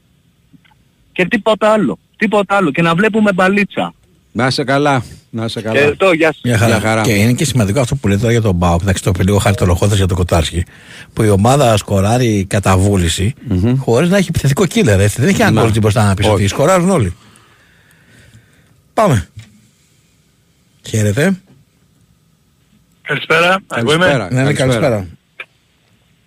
[1.12, 2.00] και τίποτα άλλο.
[2.18, 2.72] Τίποτα άλλο.
[2.72, 3.94] Και να βλέπουμε μπαλίτσα.
[4.32, 5.04] Να είσαι καλά.
[5.30, 5.78] Να είσαι καλά.
[5.78, 6.42] Ευχαριστώ, γεια σας.
[6.44, 6.72] Μια χαρά.
[6.72, 7.02] Μια χαρά.
[7.02, 8.82] Και είναι και σημαντικό αυτό που λέτε τώρα για τον Μπάουκ.
[8.82, 10.66] Εντάξει, το είπε λίγο χαρτολογχώδε για τον Κοτάρσκι.
[11.14, 13.34] Που η ομάδα σκοράρει κατά βούληση
[13.78, 15.00] χωρίς να έχει επιθετικό killer.
[15.00, 15.20] Έτσι.
[15.22, 15.62] Δεν έχει έναν Να.
[15.62, 16.48] κόλτζι μπροστά να πει ότι Όχι.
[16.48, 17.16] σκοράρουν όλοι.
[18.94, 19.28] Πάμε.
[20.88, 21.42] Χαίρετε.
[23.02, 23.60] Καλησπέρα.
[23.76, 24.06] Εγώ είμαι.
[24.06, 24.34] Καλησπέρα.
[24.34, 25.08] Ναι, ναι, καλησπέρα.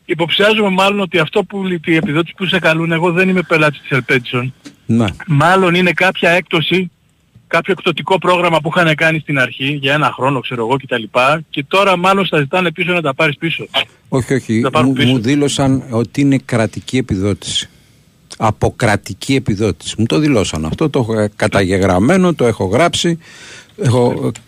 [0.08, 3.90] Υποψιάζομαι μάλλον ότι αυτό που η επιδότηση που σε καλούν, εγώ δεν είμαι πελάτης της
[3.90, 4.54] Ελπέτσον.
[4.86, 5.06] Ναι.
[5.26, 6.90] Μάλλον είναι κάποια έκπτωση,
[7.46, 11.02] κάποιο εκπτωτικό πρόγραμμα που είχαν κάνει στην αρχή για ένα χρόνο, ξέρω εγώ κτλ.
[11.50, 13.66] Και τώρα μάλλον στα ζητάνε πίσω να τα πάρεις πίσω.
[14.08, 14.60] Όχι, όχι.
[14.60, 15.08] Τα πάρουν Μου, πίσω.
[15.08, 17.68] μου δήλωσαν ότι είναι κρατική επιδότηση.
[18.38, 19.94] Αποκρατική επιδότηση.
[19.98, 20.90] Μου το δηλώσαν αυτό.
[20.90, 23.18] Το έχω καταγεγραμμένο, το έχω γράψει.
[23.82, 24.40] Έχω ε,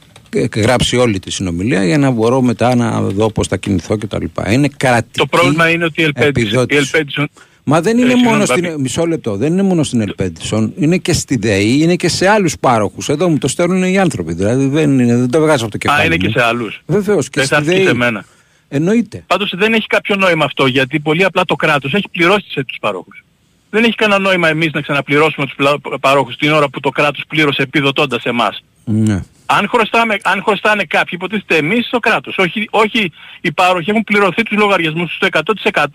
[0.56, 4.24] γράψει όλη τη συνομιλία για να μπορώ μετά να δω πώς θα κινηθώ κτλ.
[4.50, 6.80] Είναι κρατική Το πρόβλημα είναι ότι η Ελπέτσον, η επιδότηση.
[6.94, 7.28] Ελπέτσον
[7.70, 8.62] Μα δεν Ε, είναι συγγνώμη, μόνο στην.
[8.64, 8.80] Μπάμπη.
[8.82, 9.36] Μισό λεπτό.
[9.36, 10.72] Δεν είναι μόνο στην Ελπέντισον.
[10.76, 13.08] Είναι και στη ΔΕΗ, είναι και σε άλλους πάροχους.
[13.08, 14.32] Εδώ μου το στέλνουν οι άνθρωποι.
[14.34, 16.00] Δηλαδή δεν, είναι, δεν το βγάζω από το κεφάλι.
[16.00, 16.32] Α, είναι και μου.
[16.32, 16.80] σε άλλους.
[16.86, 17.86] Βεβαίως και Δεν στη θα έρθει και ΔΕΗ.
[17.86, 18.24] σε μένα.
[18.68, 19.24] Εννοείται.
[19.26, 22.76] Πάντως δεν έχει κάποιο νόημα αυτό γιατί πολύ απλά το κράτος έχει πληρώσει σε τους
[22.80, 23.24] παρόχους.
[23.70, 27.24] Δεν έχει κανένα νόημα εμείς να ξαναπληρώσουμε τους πλα- παρόχους την ώρα που το κράτος
[27.28, 28.62] πλήρωσε επιδοτώντας εμάς.
[28.84, 29.22] Ναι.
[29.50, 32.38] Αν, χρωστάμε, αν χρωστάνε κάποιοι, υποτίθεται εμείς στο κράτος.
[32.38, 35.26] Όχι, όχι οι πάροχοι έχουν πληρωθεί τους λογαριασμούς στο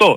[0.07, 0.15] 100%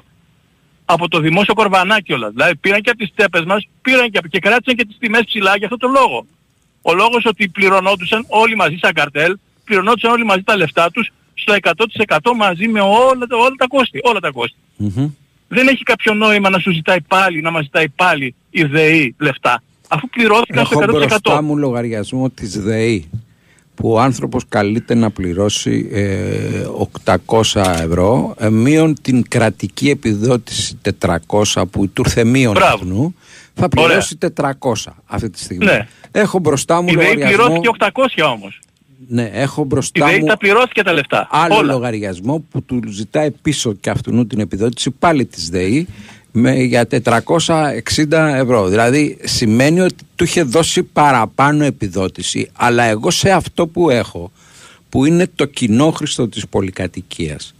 [0.84, 2.30] από το δημόσιο κορβανάκι όλα.
[2.30, 5.56] Δηλαδή πήραν και από τις τσέπες μας, πήραν και, και κράτησαν και τις τιμές ψηλά
[5.56, 6.26] για αυτό το λόγο.
[6.82, 11.54] Ο λόγος ότι πληρωνόντουσαν όλοι μαζί σαν καρτέλ, πληρωνόντουσαν όλοι μαζί τα λεφτά τους στο
[11.54, 14.00] 100% μαζί με όλα, τα- όλα τα κόστη.
[14.02, 14.56] Όλα τα κόστη.
[14.76, 15.08] Μμμ.
[15.48, 19.62] Δεν έχει κάποιο νόημα να σου ζητάει πάλι, να μας ζητάει πάλι η ΔΕΗ λεφτά.
[19.88, 20.90] Αφού πληρώθηκαν Έχω στο 100%.
[21.08, 23.10] μπροστά μου λογαριασμό της ΔΕΗ
[23.76, 26.66] που ο άνθρωπος καλείται να πληρώσει ε,
[27.26, 27.42] 800
[27.82, 30.78] ευρώ ε, μείον την κρατική επιδότηση
[31.26, 32.74] 400 που του ήρθε μείον Μπράβο.
[32.74, 33.14] αυτού
[33.54, 34.50] θα πληρώσει 400
[35.06, 35.64] αυτή τη στιγμή.
[35.64, 35.86] Ναι.
[36.10, 37.68] Έχω μπροστά μου Η ΔΕΗ λογαριασμό πληρώθηκε
[38.24, 38.60] 800 όμως.
[39.08, 41.28] ναι, έχω Η μπροστά ΔΕΗ μου τα πληρώθηκε τα λεφτά.
[41.30, 41.72] άλλο Όλα.
[41.72, 45.86] λογαριασμό που του ζητάει πίσω και αυτού την επιδότηση πάλι της ΔΕΗ
[46.38, 48.68] με, για 460 ευρώ.
[48.68, 54.32] Δηλαδή σημαίνει ότι του είχε δώσει παραπάνω επιδότηση αλλά εγώ σε αυτό που έχω
[54.88, 57.54] που είναι το κοινόχρηστο της πολυκατοικίας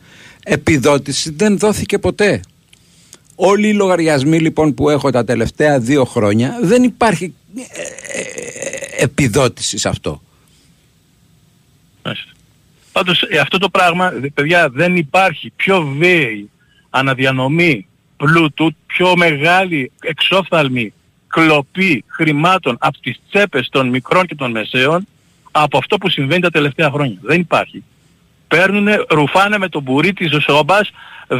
[0.49, 2.41] επιδότηση δεν δόθηκε ποτέ.
[3.35, 7.61] Όλοι οι λογαριασμοί λοιπόν που έχω τα τελευταία δύο χρόνια δεν υπάρχει ε,
[9.01, 10.23] ε, επιδότηση σε αυτό.
[12.03, 12.31] Μάλιστα.
[12.93, 16.51] Πάντως ε, αυτό το πράγμα, δε- παιδιά, δεν υπάρχει πιο βίαιη
[16.91, 20.93] αναδιανομή πλούτου, πιο μεγάλη εξόφθαλμη
[21.27, 25.07] κλοπή χρημάτων από τις τσέπες των μικρών και των μεσαίων
[25.51, 27.17] από αυτό που συμβαίνει τα τελευταία χρόνια.
[27.21, 27.83] Δεν υπάρχει.
[28.49, 30.91] Παίρνουνε, ρουφάνε με τον μπουρί της ζωσόμπας
[31.29, 31.35] 10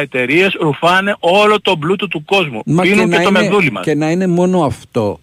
[0.00, 2.62] εταιρείες, ρουφάνε όλο το πλούτο του κόσμου.
[2.64, 3.84] Πίνουν και, το είναι, μεδούλι μας.
[3.84, 5.20] και να είναι μόνο αυτό.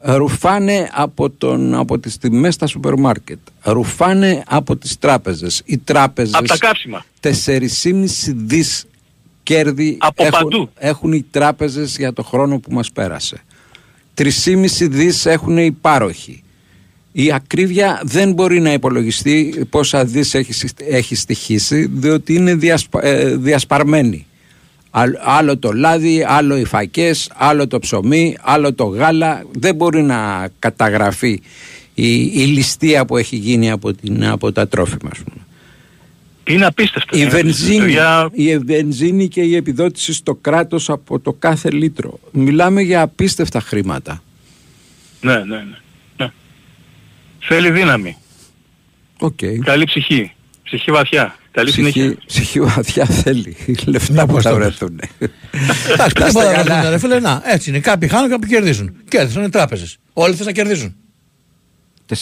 [0.00, 3.38] Ρουφάνε από, τον, από τις τιμές στα σούπερ μάρκετ.
[3.62, 5.62] Ρουφάνε από τις τράπεζες.
[5.64, 6.34] Οι τράπεζες...
[6.34, 7.04] Από τα κάψιμα.
[7.20, 7.30] 4,5
[8.34, 8.86] δις
[9.44, 10.70] κέρδη Από έχουν, παντού.
[10.78, 13.42] έχουν οι τράπεζες για το χρόνο που μας πέρασε.
[14.14, 16.42] 3,5 δις έχουν οι πάροχοι.
[17.12, 23.04] Η ακρίβεια δεν μπορεί να υπολογιστεί πόσα δις έχει, συ- έχει στοιχήσει διότι είναι διασπα,
[23.04, 24.26] ε, διασπαρμένη.
[24.90, 29.42] Άλλ- Άλλο το λάδι, άλλο οι φακές, άλλο το ψωμί, άλλο το γάλα.
[29.58, 31.40] Δεν μπορεί να καταγραφεί
[31.94, 35.10] η, η ληστεία που έχει γίνει από, την, από τα τρόφιμα.
[36.46, 36.56] Ας πούμε.
[36.56, 37.16] Είναι απίστευτο.
[37.16, 37.66] Η είναι απίστευτο.
[37.66, 42.18] βενζίνη, Για- η βενζίνη και η επιδότηση στο κράτος από το κάθε λίτρο.
[42.32, 44.22] Μιλάμε για απίστευτα χρήματα.
[45.20, 45.64] Ναι, ναι, ναι.
[46.16, 46.30] ναι.
[47.40, 48.16] Θέλει δύναμη.
[49.18, 49.38] Οκ.
[49.64, 50.32] Καλή ψυχή.
[50.62, 51.36] Ψυχή βαθιά.
[51.50, 52.04] Καλή συνέχεια.
[52.04, 53.56] Ψυχή, ψυχή βαθιά θέλει.
[53.86, 54.66] Λεφτά Να που πώς θα το πες.
[54.66, 55.00] βρεθούν.
[55.18, 56.78] Εντάξει, Να τίποτα είστε δεν καλά.
[56.78, 57.20] έχουν, ρε φίλε.
[57.20, 57.80] Να, έτσι είναι.
[57.80, 58.96] Κάποιοι χάνουν, κάποιοι κερδίζουν.
[59.08, 59.96] Κέρδισαν οι τράπεζες.
[60.12, 60.94] Όλοι θες να κερδίζουν.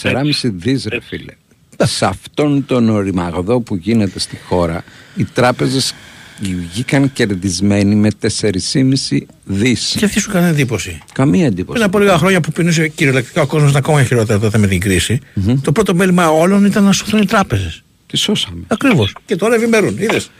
[0.02, 1.32] 4,5 δις ρε φίλε.
[1.78, 4.84] Σε αυτόν τον ορυμαγδό που γίνεται στη χώρα,
[5.16, 5.94] οι τράπεζες
[6.40, 9.94] βγήκαν κερδισμένοι με 4,5 δις.
[9.98, 11.02] Και αυτή σου κάνει εντύπωση.
[11.12, 11.72] Καμία εντύπωση.
[11.72, 14.80] Πριν από λίγα χρόνια που πεινούσε κυριολεκτικά ο κόσμος ήταν ακόμα χειρότερα τότε με την
[14.80, 15.18] κριση
[15.62, 17.82] το πρώτο μέλημα όλων ήταν να σωθούν οι τράπεζες.
[18.06, 18.64] Τι σώσαμε.
[18.68, 19.14] Ακριβώς.
[19.24, 19.98] Και τώρα ευημερούν.
[19.98, 20.30] Είδες.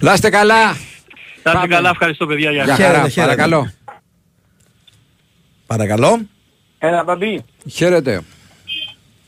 [0.00, 0.66] Να είστε καλά.
[1.42, 2.50] Να είστε καλά, ευχαριστώ παιδιά.
[2.50, 2.88] Γεια Για χαρά.
[2.88, 3.20] χαρά, χαίρετε.
[3.20, 3.70] παρακαλώ.
[5.66, 6.20] Παρακαλώ.
[6.78, 7.44] Ένα μπαμπί.
[7.70, 8.20] Χαίρετε.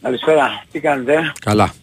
[0.03, 0.65] Καλησπέρα.
[0.73, 1.75] Τι κάνετε; Καλά.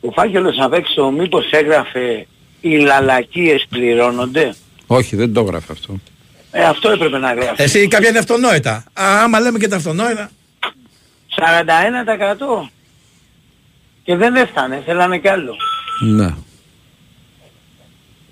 [0.00, 2.26] Ο φάκελος απ' έξω μήπως έγραφε
[2.60, 4.54] οι λαλακίες πληρώνονται.
[4.86, 5.94] Όχι, δεν το έγραφε αυτό.
[6.50, 7.62] Ε, αυτό έπρεπε να γράφει.
[7.62, 8.72] Εσύ κάποια είναι αυτονόητα.
[8.92, 10.30] Α, άμα λέμε και τα αυτονόητα.
[12.64, 12.68] 41%
[14.04, 15.56] και δεν έφτανε, θέλανε κι άλλο.
[16.00, 16.34] Ναι.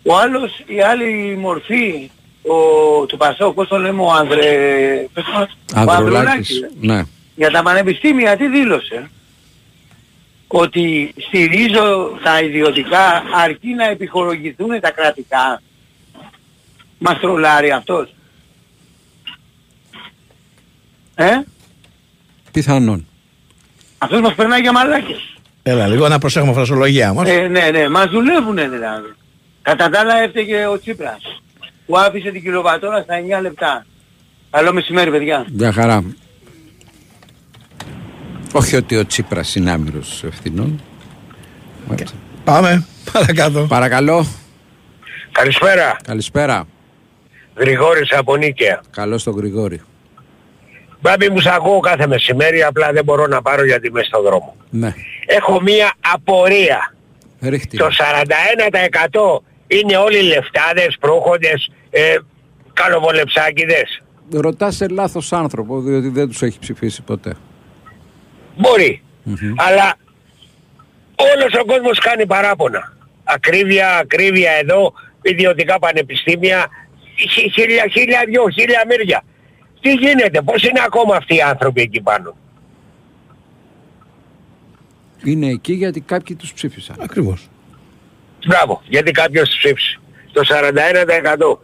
[0.02, 2.10] Ο άλλος, η άλλη μορφή
[2.42, 4.40] ο, του Πασόκ, πώς το λέμε, ο Ανδρε...
[5.12, 6.60] πες το, ο Ανδρουλάκης.
[6.60, 6.70] ε.
[6.80, 7.02] Ναι.
[7.40, 9.10] Για τα πανεπιστήμια τι δήλωσε;
[10.46, 15.62] Ότι στηρίζω τα ιδιωτικά αρκεί να επιχορηγηθούν τα κρατικά.
[16.98, 18.14] Μας τρολάρει αυτός.
[21.14, 21.40] Ε,
[22.52, 23.06] Πιθανόν.
[23.98, 25.38] αυτός μας περνάει για μαλάκες.
[25.62, 27.28] Έλα, λίγο να προσέχουμε φρασολογία μας.
[27.28, 29.12] Ε, ναι, ναι, μας δουλεύουνε δηλαδή.
[29.62, 31.42] Κατά τα άλλα έφταιγε ο Τσίπρας
[31.86, 33.86] που άφησε την κιλοβατόρα στα 9 λεπτά.
[34.50, 35.46] Καλό μεσημέρι παιδιά.
[35.48, 36.04] Για χαρά.
[38.52, 40.80] Όχι ότι ο Τσίπρας είναι άμυρος ευθυνών.
[42.44, 42.86] Πάμε.
[43.12, 43.66] Παρακάτω.
[43.68, 44.26] Παρακαλώ.
[45.32, 45.96] Καλησπέρα.
[46.04, 46.64] Καλησπέρα.
[47.56, 48.80] Γρηγόρης από Νίκαια.
[48.90, 49.80] Καλώς τον Γρηγόρη.
[51.00, 54.56] Μπάμπη μου σ' ακούω κάθε μεσημέρι, απλά δεν μπορώ να πάρω γιατί είμαι στον δρόμο.
[54.70, 54.94] Ναι.
[55.26, 56.94] Έχω μία απορία.
[57.40, 57.76] Ρίχτη.
[57.76, 62.16] Το 41% είναι όλοι λεφτάδες, προύχοντες, ε,
[62.72, 64.02] καλοβολεψάκιδες.
[64.32, 67.34] Ρωτάς σε λάθος άνθρωπο, διότι δεν τους έχει ψηφίσει ποτέ.
[68.60, 69.02] Μπορεί.
[69.56, 69.94] Αλλά
[71.16, 72.92] όλος ο κόσμος κάνει παράπονα.
[73.24, 74.92] Ακρίβεια, ακρίβεια εδώ,
[75.22, 76.66] ιδιωτικά πανεπιστήμια,
[77.30, 79.22] χι- χίλια, χίλια, δυο, χίλια μέρια.
[79.80, 82.36] Τι γίνεται, πώς είναι ακόμα αυτοί οι άνθρωποι εκεί πάνω;
[85.24, 86.96] Είναι εκεί γιατί κάποιοι τους ψήφισαν.
[87.00, 87.48] Ακριβώς.
[88.46, 89.98] Μπράβο, γιατί κάποιος τους ψήφισε.
[90.32, 91.58] Το 41%.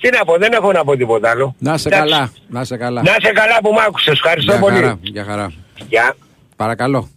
[0.00, 1.54] Τι να πω, δεν έχω να πω τίποτα άλλο.
[1.58, 2.08] Να σε Εντάξει.
[2.12, 3.02] καλά, να σε καλά.
[3.02, 4.12] Να σε καλά που μ' άκουσες.
[4.14, 4.74] Ευχαριστώ Για πολύ.
[4.74, 5.52] χαρά, για χαρά.
[5.88, 6.16] Γεια.
[6.56, 7.08] Παρακαλώ.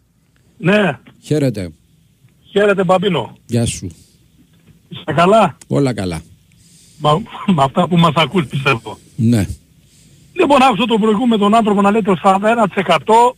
[0.58, 1.72] Ναι, Χαίρετε.
[2.52, 3.38] χαίρετε Μπαμπίνο.
[3.46, 3.92] Γεια σου.
[4.90, 6.22] Είστε καλά; Όλα καλά.
[6.98, 8.98] Μα- Με αυτά που μας ακούς πιστεύω.
[9.16, 9.46] Ναι.
[10.34, 13.36] Λοιπόν, άκουσα τον προηγούμενο τον άνθρωπο να λέει το 41%.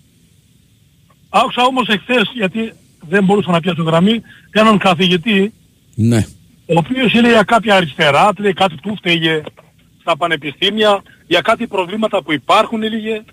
[1.29, 2.73] Άκουσα όμως εχθές, γιατί
[3.07, 5.53] δεν μπορούσα να πιάσω γραμμή, έναν καθηγητή,
[5.95, 6.25] Ναι.
[6.65, 9.41] ο οποίος είναι για κάποια αριστερά, λέει κάτι του φταίγε
[10.01, 13.23] στα πανεπιστήμια, για κάτι προβλήματα που υπάρχουν έλεγε.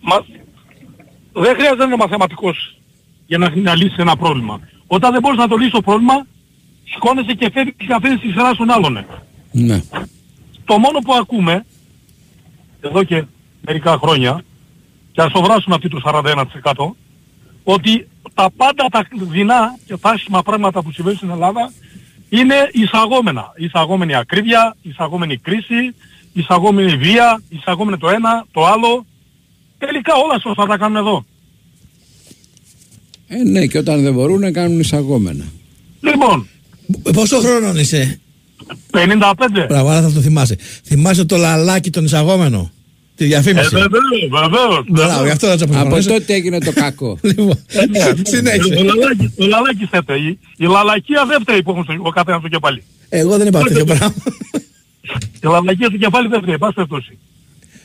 [0.00, 0.24] Μα
[1.34, 2.78] δεν χρειάζεται να είναι μαθηματικός
[3.26, 4.60] για να, να λύσει ένα πρόβλημα.
[4.86, 6.26] Όταν δεν μπορείς να το λύσεις το πρόβλημα,
[6.84, 9.04] σηκώνεσαι και φεύγεις και αφήνεις τη σειρά στον άλλον.
[9.50, 9.82] Ναι.
[10.64, 11.64] Το μόνο που ακούμε
[12.80, 13.24] εδώ και
[13.60, 14.42] μερικά χρόνια
[15.12, 16.44] και ας το βράσουμε αυτή το 41%
[17.64, 21.72] ότι τα πάντα τα δεινά και τα άσχημα πράγματα που συμβαίνουν στην Ελλάδα
[22.28, 23.52] είναι εισαγόμενα.
[23.56, 25.94] Εισαγόμενη ακρίβεια, εισαγόμενη κρίση,
[26.32, 29.06] εισαγόμενη βία, εισαγόμενη το ένα, το άλλο.
[29.78, 31.24] Τελικά όλα σωστά τα κάνουν εδώ.
[33.28, 35.44] Ε, ναι, και όταν δεν μπορούν να κάνουν εισαγόμενα.
[36.00, 36.46] Λοιπόν,
[37.12, 38.20] Πόσο χρόνο είσαι,
[38.90, 39.66] 55.
[39.68, 40.56] Μπράβο, άρα θα το θυμάσαι.
[40.84, 42.70] Θυμάσαι το λαλάκι τον εισαγόμενο.
[43.16, 43.68] Τη Ε, διαφήμιση.
[43.68, 44.84] βεβαίως, βεβαίως.
[44.88, 46.08] Μπράβο, γι' αυτό θα Από τσαπονίσω.
[46.10, 47.18] τότε έγινε το κακό.
[47.22, 48.74] Λοιπόν, Το συνέχισε.
[48.74, 50.14] λαλάκι, το λαλάκι θέτε.
[50.18, 52.82] Η, η λαλακία δεν φταίει που έχουν στο- ο καθένας στο κεφάλι.
[53.08, 54.14] Εγώ δεν είπα τέτοιο πράγμα.
[55.42, 57.18] Η λαλακία στο κεφάλι δεν φταίει, πάση περιπτώσει.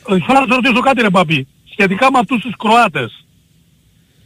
[0.08, 1.46] Ε, Θέλω να σε ρωτήσω κάτι ρε Παπί,
[1.80, 3.24] σχετικά με αυτούς τους Κροάτες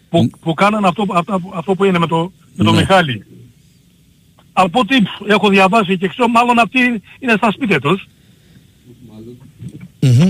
[0.08, 2.78] που, που κάνανε αυτό, αυτό, αυτό που είναι με το, με το Ναι.
[2.78, 3.24] Μιχάλη.
[4.52, 4.96] Από ό,τι
[5.28, 6.78] έχω διαβάσει και ξέρω, μάλλον αυτοί
[7.18, 8.08] είναι στα σπίτια τους,
[10.00, 10.28] Μμμ.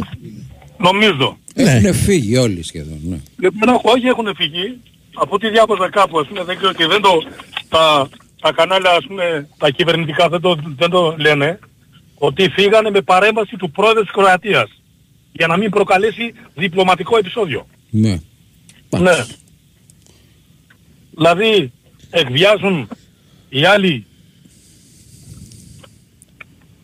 [0.79, 1.37] νομίζω.
[1.55, 2.99] Έχουν φύγει όλοι σχεδόν.
[3.03, 3.21] Ναι.
[3.39, 4.79] Λοιπόν, όχι, όχι έχουν φύγει.
[5.15, 7.23] Από ό,τι διάβαζα κάπου, ας πούμε, δεν ξέρω και δεν το,
[7.69, 8.09] τα,
[8.41, 11.59] τα κανάλια, ας πούμε, τα κυβερνητικά δεν το, δεν το λένε,
[12.15, 14.71] ότι φύγανε με παρέμβαση του πρόεδρου της Κροατίας
[15.37, 17.67] για να μην προκαλέσει διπλωματικό επεισόδιο.
[17.91, 18.21] ναι.
[18.99, 19.25] Ναι.
[21.11, 21.73] Δηλαδή,
[22.11, 22.89] εκβιάζουν
[23.49, 24.07] οι άλλοι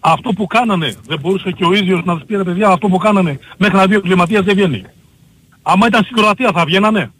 [0.00, 0.94] αυτό που κάνανε.
[1.06, 3.86] Δεν μπορούσε και ο ίδιος να τους πει ρε παιδιά αυτό που κάνανε μέχρι να
[3.86, 4.84] βγει ο κλιματίας δεν βγαίνει.
[5.62, 7.12] Άμα ήταν στην Κροατία θα βγαίνανε.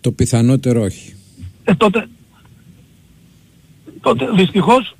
[0.00, 1.14] Το πιθανότερο όχι.
[1.64, 2.08] Ε, τότε,
[4.00, 4.96] τότε δυστυχώς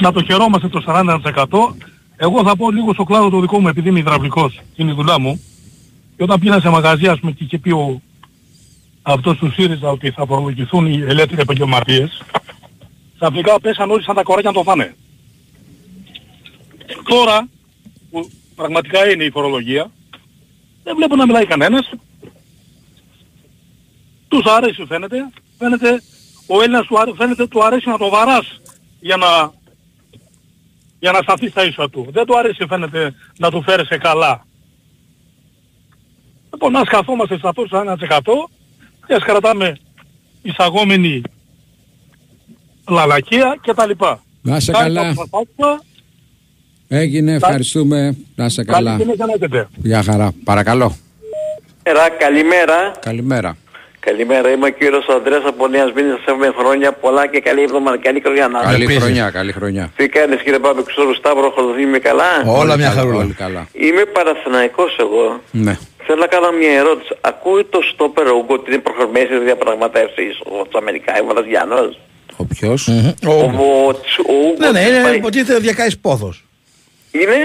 [0.00, 1.74] να το χαιρόμαστε το 40%.
[2.16, 5.18] Εγώ θα πω λίγο στο κλάδο το δικό μου επειδή είμαι υδραυλικός, είναι η δουλειά
[5.18, 5.42] μου.
[6.16, 8.00] Και όταν πήγα σε μαγαζί ας πούμε και είχε πει ο,
[9.02, 12.22] αυτός του ΣΥΡΙΖΑ ότι θα προλογηθούν οι ελεύθεροι επαγγελματίες,
[13.18, 14.94] ξαφνικά πέσαν όλοι σαν τα κοράκια να το φάνε.
[17.08, 17.48] Τώρα,
[18.10, 19.90] που πραγματικά είναι η φορολογία,
[20.82, 21.90] δεν βλέπω να μιλάει κανένας,
[24.28, 25.16] τους αρέσει φαίνεται,
[25.58, 26.02] φαίνεται
[26.46, 28.60] ο Έλληνας του, αρέ- φαίνεται του αρέσει να το βαράς
[29.00, 29.52] για να,
[31.04, 32.06] για να σταθεί στα ίσα του.
[32.12, 34.44] Δεν του αρέσει φαίνεται να του φέρεσαι καλά.
[36.52, 38.20] Λοιπόν, ας καθόμαστε σε αυτό το 1%
[39.06, 39.76] και ας κρατάμε
[40.42, 41.22] εισαγόμενη
[42.88, 44.22] λαλακία και τα λοιπά.
[44.42, 45.08] Να σε Κάτι καλά.
[45.08, 45.82] που σας άκουσα,
[46.88, 48.16] Έγινε, ευχαριστούμε.
[48.34, 48.98] Να σε καλή καλά.
[48.98, 49.68] συνέχεια να έχετε.
[49.76, 50.32] Γεια χαρά.
[50.44, 50.96] Παρακαλώ.
[52.18, 53.56] Καλημέρα, καλημέρα.
[54.04, 54.40] Καλημέρα.
[54.40, 57.96] Καλημέρα, είμαι ο κύριος Ανδρέας από Νέας Μήνης, σας εύχομαι χρόνια πολλά και καλή εβδομάδα,
[57.98, 59.00] καλή χρονιά να Καλή έχετε.
[59.00, 59.90] χρονιά, καλή χρονιά.
[59.96, 63.18] Τι κάνεις κύριε Πάπη Ξόρου Σταύρο, χορδοθύμη καλά; Όλα μια καλά, χαρούλα.
[63.18, 63.68] Όλοι καλά.
[63.72, 65.40] Είμαι Παραθυναϊκός εγώ.
[65.50, 65.78] Ναι.
[66.06, 67.12] Θέλω να κάνω μια ερώτηση.
[67.20, 71.98] Ακούει το στόπερ Ούγκο ότι είναι προχωρημένες οι διαπραγματεύσεις ο της Αμερικά, ο Βραζιάνος.
[72.36, 72.88] Ο ποιος;
[73.26, 76.44] Ο, ο, Τσ- ο Ούγκο Ναι, ναι, της είναι πάει- υποτίθεται διακάης πόθος.
[77.12, 77.38] είναι,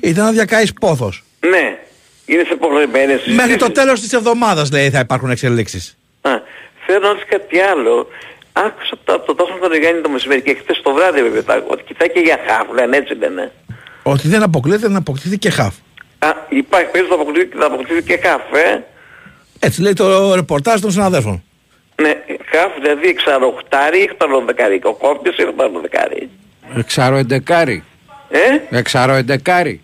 [0.00, 1.24] Ήταν ένα διακάης πόθος.
[1.50, 1.78] ναι,
[2.26, 3.72] είναι σε προχωρημένες Μέχρι το συζητήσεις.
[3.72, 5.96] τέλος της εβδομάδας λέει θα υπάρχουν εξελίξεις.
[6.20, 6.30] Α,
[6.86, 8.08] θέλω να ρωτήσω κάτι άλλο.
[8.52, 11.42] Άκουσα από το, από το Τάσο τον Ριγάνη το μεσημέρι και χθες το βράδυ βέβαια
[11.44, 13.52] τα άκουγα, ότι κοιτάει και για χάφ, λένε έτσι λένε.
[14.02, 15.74] Ότι δεν αποκλείεται να αποκτηθεί και χαφ.
[16.18, 18.82] Α, υπάρχει περίπτωση να αποκτηθεί, να αποκτηθεί και χάφ, ε;
[19.58, 21.42] Έτσι λέει το ρεπορτάζ των συναδέλφων.
[22.02, 22.12] Ναι,
[22.50, 24.80] χάφ δηλαδή εξαροχτάρι ή χταροδεκάρι.
[24.84, 26.30] Ο κόπτης ή χταροδεκάρι.
[26.76, 27.84] Εξάρο εντεκάρι.
[28.28, 29.80] Ε, Εξάρο εντεκάρι.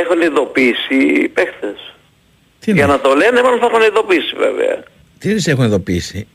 [0.00, 1.78] Έχουν ειδοποιήσει οι παίχτες.
[2.60, 4.82] Τι Για είναι, να το λένε, μάλλον θα έχουν ειδοποιήσει βέβαια.
[5.18, 6.26] τι είναι έχουν ειδοποιήσει;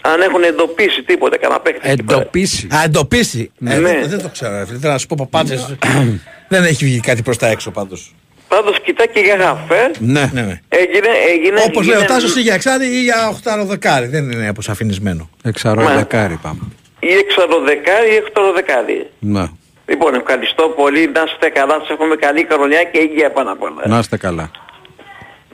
[0.00, 1.80] Αν έχουν εντοπίσει τίποτα, κανένα παίχτη.
[1.90, 2.68] Εντοπίσει.
[2.74, 3.50] Α, εντοπίσει.
[3.64, 3.80] Ε, Ναι.
[3.80, 4.58] δεν, δεν το ξέρω.
[4.58, 4.78] ρε φίλε.
[4.78, 5.74] Θέλω να σου πω παπάντζες.
[6.52, 8.14] δεν έχει βγει κάτι προς τα έξω πάντως.
[8.48, 9.90] Πάντως κοιτά και για γαφέ.
[9.98, 10.30] Ναι.
[10.32, 10.60] ναι, ναι.
[10.68, 14.06] Έγινε, έγινε, Όπως έγινε- λέει ο Τάσος ή για εξάρι ή για οχτάρο δεκάρι.
[14.06, 15.30] Δεν είναι αποσαφηνισμένο.
[15.44, 15.94] Εξαρό Μα.
[15.94, 16.60] δεκάρι πάμε.
[17.00, 19.10] ή εξαροδεκάρι ή εκτοροδεκάρι.
[19.18, 19.44] Ναι.
[19.90, 21.10] Λοιπόν, ευχαριστώ πολύ.
[21.14, 21.74] Να είστε καλά.
[21.80, 23.82] Σας έχουμε καλή χρονιά και υγεία πάνω απ' όλα.
[23.86, 24.50] Να είστε καλά.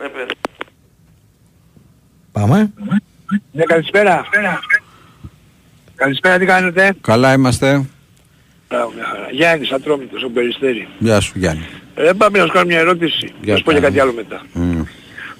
[0.00, 0.34] Ναι, παιδιά.
[2.32, 2.72] Πάμε.
[3.52, 4.24] Ναι, καλησπέρα.
[5.94, 7.84] Καλησπέρα, τι κάνετε; Καλά είμαστε.
[8.68, 9.28] Μπράβο, μια χαρά.
[9.30, 10.88] Γιάννης Ατρόμητος, ο Περιστέρη.
[10.98, 11.66] Γεια σου Γιάννη.
[11.94, 13.32] Ε, πάμε να σου κάνω μια ερώτηση.
[13.42, 13.94] Για Να σου πω για κάνε.
[13.96, 14.42] κάτι άλλο μετά.
[14.52, 14.82] Μμ.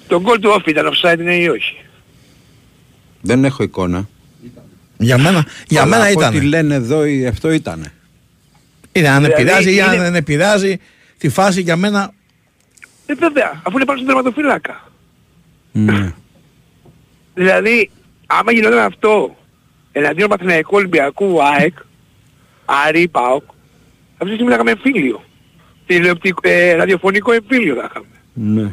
[0.07, 1.77] Το γκολ του off ήταν offside ναι ή όχι;
[3.21, 4.09] Δεν έχω εικόνα.
[4.97, 6.35] Για μένα, για Αλλά μένα από ήταν.
[6.35, 7.91] Ό,τι λένε εδώ ε, αυτό ήταν.
[8.97, 10.79] Είναι αν Δηλαδή, επηρεάζει ή αν είναι- δεν επηρεάζει
[11.17, 12.13] τη φάση για μένα.
[13.05, 14.91] Ε, βέβαια, αφού είναι πάνω στον τερματοφύλακα.
[15.71, 16.13] Ναι.
[17.33, 17.89] Δηλαδή,
[18.27, 19.35] άμα γινόταν αυτό
[19.91, 21.73] εναντίον Παθηναϊκού Ολυμπιακού ΑΕΚ,
[22.65, 23.43] Άρη, ΠΑΟΚ,
[24.11, 25.23] αυτή τη στιγμή θα είχαμε εμφύλιο.
[25.85, 28.07] Τηλεοπτικό, ε, ραδιοφωνικό εμφύλιο θα είχαμε.
[28.33, 28.71] Ναι.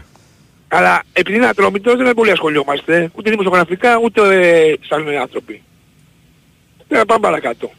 [0.68, 5.62] Αλλά επειδή είναι ατρόμητος δεν πολύ ασχολιόμαστε, ούτε δημοσιογραφικά ούτε ε, σαν άνθρωποι.
[6.88, 7.70] Τώρα πάμε παρακάτω.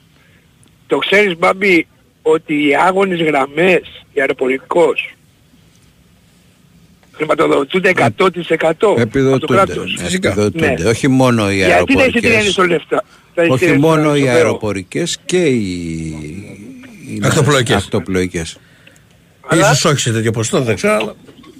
[0.88, 1.88] Το ξέρεις Μπάμπη
[2.28, 3.82] ότι οι άγονες γραμμές,
[4.13, 5.13] οι αεροπορικός,
[7.11, 8.03] χρηματοδοτούνται 100%
[8.59, 9.53] από το Επιδοτούνται.
[9.53, 9.95] κράτος.
[10.01, 10.89] ναι, επιδοτούνται.
[10.89, 12.51] Όχι μόνο οι Γιατί τα εισιτήρια είναι αεροπορικές.
[12.53, 13.03] στο λεφτά.
[13.34, 14.32] τα Όχι εισιτήρια μόνο στο οι Θεό.
[14.36, 15.63] αεροπορικές και οι...
[17.07, 17.76] οι Ακτοπλοϊκές.
[17.84, 18.57] ακτοπλοϊκές.
[19.53, 21.15] Ίσως όχι σε τέτοιο ποσοστό, δεν ξέρω, αλλά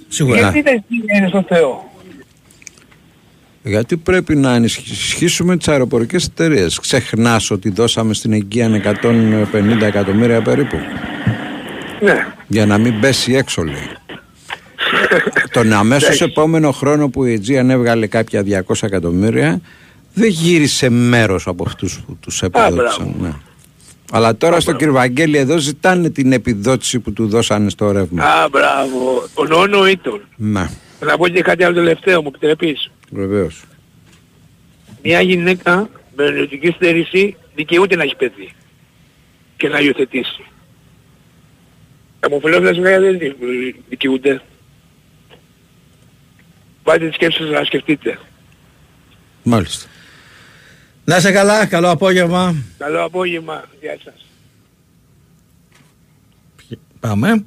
[0.08, 0.38] σίγουρα.
[0.40, 1.90] Γιατί τα εισιτήρια είναι στο Θεό;
[3.66, 6.78] Γιατί πρέπει να ενισχύσουμε τις αεροπορικές εταιρείες.
[6.78, 10.76] Ξεχνάς ότι δώσαμε στην Αιγύαν 150 εκατομμύρια περίπου.
[12.00, 12.26] Ναι.
[12.46, 13.88] Για να μην πέσει έξω λέει.
[15.50, 19.60] Τον αμέσως επόμενο χρόνο που η Aegean έβγαλε κάποια 200 εκατομμύρια
[20.14, 23.14] δεν γύρισε μέρος από αυτούς που τους επιδότησαν.
[23.20, 23.32] Ναι.
[24.10, 28.24] Αλλά τώρα στο κύριο Βαγγέλη εδώ ζητάνε την επιδότηση που του δώσανε στο ρεύμα.
[28.24, 29.28] Α, μπράβο.
[29.34, 30.20] Ο Νόνο Ήτον.
[30.36, 30.68] Ναι,
[31.00, 33.64] Να πω και κάτι άλλο τελευταίο, μου επιτρέπεις; βεβαίως.
[35.02, 38.52] Μια γυναίκα με ενεργητική στέρηση δικαιούται να έχει παιδί
[39.56, 40.44] και να υιοθετήσει.
[42.20, 44.42] Τα μοφιλόφιλα ζευγάρια δεν δι- δικαιούνται.
[46.84, 48.18] Βάλτε τις σκέψεις σας να σκεφτείτε.
[49.42, 49.86] Μάλιστα.
[51.04, 52.54] Να είσαι καλά, καλό απόγευμα.
[52.78, 53.64] Καλό απόγευμα.
[53.80, 54.25] Γεια σας.
[57.08, 57.44] Πάμε.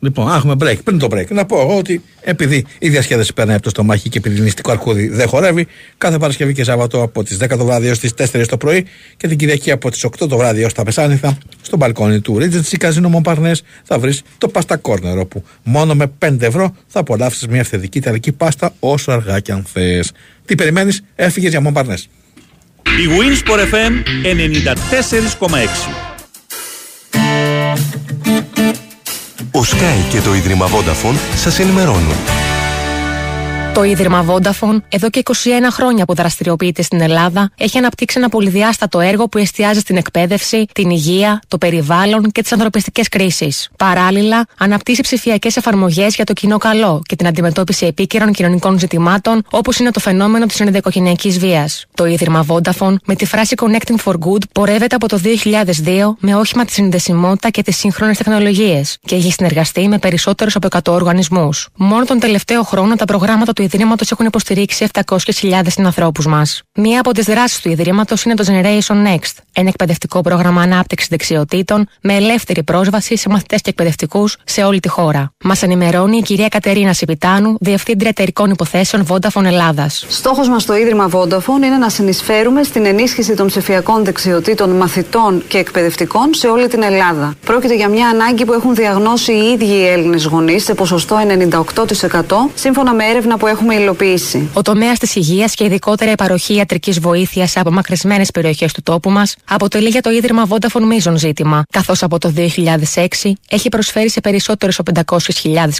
[0.00, 0.76] Λοιπόν, έχουμε break.
[0.84, 4.18] Πριν το break, να πω εγώ ότι επειδή η διασκέδαση περνάει από το στομάχι και
[4.18, 5.66] επειδή η νηστικό αρκούδι δεν χορεύει,
[5.98, 8.86] κάθε Παρασκευή και Σάββατο από τις 10 το βράδυ έως τις 4 το πρωί
[9.16, 12.86] και την Κυριακή από τις 8 το βράδυ έως τα μεσάνυχτα στο μπαλκόνι του Regency
[12.86, 17.60] Casino Montparnasse θα βρεις το Pasta Corner όπου μόνο με 5 ευρώ θα απολαύσεις μια
[17.60, 20.12] αυθεντική ιταλική πάστα όσο αργά και αν θες.
[20.44, 22.04] Τι περιμένεις, έφυγες για Montparnasse.
[22.82, 23.92] Η Winsport FM
[25.42, 26.15] 94,6
[29.56, 32.55] Ο Sky και το Ίδρυμα Vodafone σας ενημερώνουν.
[33.76, 35.32] Το Ίδρυμα Vodafone, εδώ και 21
[35.70, 40.90] χρόνια που δραστηριοποιείται στην Ελλάδα, έχει αναπτύξει ένα πολυδιάστατο έργο που εστιάζει στην εκπαίδευση, την
[40.90, 43.70] υγεία, το περιβάλλον και τις ανθρωπιστικές κρίσεις.
[43.76, 49.78] Παράλληλα, αναπτύσσει ψηφιακές εφαρμογές για το κοινό καλό και την αντιμετώπιση επίκαιρων κοινωνικών ζητημάτων, όπως
[49.78, 51.84] είναι το φαινόμενο της ενδοοικογενειακής βίας.
[51.94, 56.64] Το Ίδρυμα Vodafone, με τη φράση Connecting for Good, πορεύεται από το 2002 με όχημα
[56.64, 61.68] τη συνδεσιμότητα και τις σύγχρονες τεχνολογίες και έχει συνεργαστεί με περισσότερους από 100 οργανισμούς.
[61.76, 66.62] Μόνο τον τελευταίο χρόνο τα προγράμματα του Ιδρύματος έχουν υποστηρίξει 700.000 συνανθρώπους μας.
[66.74, 71.88] Μία από τις δράσεις του Ιδρύματος είναι το Generation Next, ένα εκπαιδευτικό πρόγραμμα ανάπτυξης δεξιοτήτων
[72.00, 75.32] με ελεύθερη πρόσβαση σε μαθητές και εκπαιδευτικούς σε όλη τη χώρα.
[75.44, 80.04] Μας ενημερώνει η κυρία Κατερίνα Σιπιτάνου, Διευθύντρια Εταιρικών Υποθέσεων Vodafone Ελλάδας.
[80.08, 85.58] Στόχος μας στο Ίδρυμα Vodafone είναι να συνεισφέρουμε στην ενίσχυση των ψηφιακών δεξιοτήτων μαθητών και
[85.58, 87.34] εκπαιδευτικών σε όλη την Ελλάδα.
[87.44, 91.16] Πρόκειται για μια ανάγκη που έχουν διαγνώσει οι ίδιοι οι Έλληνες γονείς σε ποσοστό
[91.50, 92.20] 98%
[92.54, 94.48] σύμφωνα με έρευνα που έχουμε υλοποιήσει.
[94.52, 99.10] Ο τομέας της υγείας και ειδικότερα η παροχή ιατρικής βοήθειας σε απομακρυσμένε περιοχές του τόπου
[99.10, 104.20] μας αποτελεί για το Ίδρυμα Vodafone μείζον ζήτημα, καθώς από το 2006 έχει προσφέρει σε
[104.20, 105.18] περισσότερους από 500.000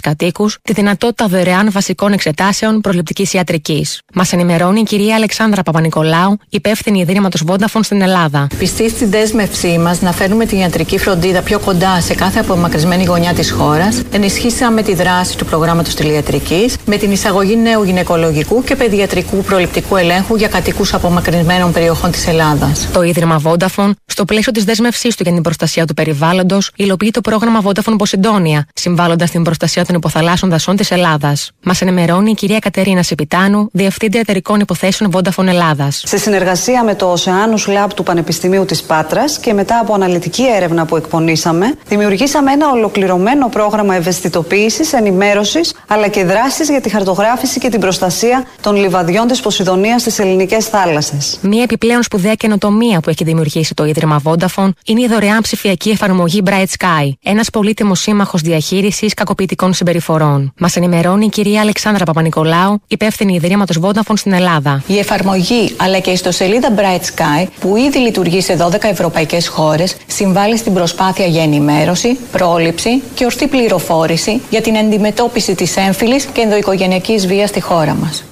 [0.01, 4.01] κατοίκους τη δυνατότητα δωρεάν βασικών εξετάσεων προληπτικής ιατρικής.
[4.13, 8.47] Μας ενημερώνει η κυρία Αλεξάνδρα Παπα-Νικολάου, υπεύθυνη Ιδρύματος Vodafone στην Ελλάδα.
[8.57, 13.33] Πιστοί στην δέσμευσή μας να φέρνουμε την ιατρική φροντίδα πιο κοντά σε κάθε απομακρυσμένη γωνιά
[13.33, 19.37] της χώρας, ενισχύσαμε τη δράση του προγράμματος τηλιατρική με την εισαγωγή νέου γυναικολογικού και παιδιατρικού
[19.37, 22.87] προληπτικού ελέγχου για κατοικούς απομακρυσμένων περιοχών της Ελλάδας.
[22.93, 27.21] Το Ίδρυμα Vodafone, στο πλαίσιο της δέσμευσής του για την προστασία του περιβάλλοντος, υλοποιεί το
[27.21, 31.51] πρόγραμμα Vodafone Ποσυντόνια, συμβάλλοντας στην προστασία των υποθαλάσσων δασών της Ελλάδας.
[31.63, 36.03] Μας ενημερώνει η κυρία Κατερίνα Σεπιτάνου, Διευθύντρια Εταιρικών Υποθέσεων Vodafone Ελλάδας.
[36.05, 40.85] Σε συνεργασία με το Oceanus Lab του Πανεπιστημίου της Πάτρας και μετά από αναλυτική έρευνα
[40.85, 47.69] που εκπονήσαμε, δημιουργήσαμε ένα ολοκληρωμένο πρόγραμμα ευαισθητοποίησης, ενημέρωσης αλλά και δράσης για τη χαρτογράφηση και
[47.69, 51.37] την προστασία των λιβαδιών της Ποσειδονίας στις ελληνικές θάλασσες.
[51.41, 56.41] Μία επιπλέον σπουδαία καινοτομία που έχει δημιουργήσει το Ίδρυμα Vodafone είναι η δωρεάν ψηφιακή εφαρμογή
[56.45, 60.53] Bright Sky, ένας πολύτιμος σύμμαχος διαχείρισης κακοποιητικών συμπεριφορών.
[60.57, 64.83] Μας ενημερώνει η κυρία Αλεξάνδρα Παπα-Νικολάου, υπεύθυνη Ιδρύματος Vodafone στην Ελλάδα.
[64.87, 69.95] Η εφαρμογή αλλά και η ιστοσελίδα Bright Sky, που ήδη λειτουργεί σε 12 ευρωπαϊκές χώρες,
[70.07, 76.41] συμβάλλει στην προσπάθεια για ενημέρωση, πρόληψη και ορθή πληροφόρηση για την αντιμετώπιση της έμφυλης και
[76.41, 78.23] ενδοοικογενειακής βίας στη χώρα μας.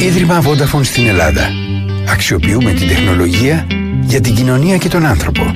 [0.00, 1.50] Ίδρυμα Vodafone στην Ελλάδα.
[2.08, 3.66] Αξιοποιούμε την τεχνολογία
[4.02, 5.52] για την κοινωνία και τον άνθρωπο.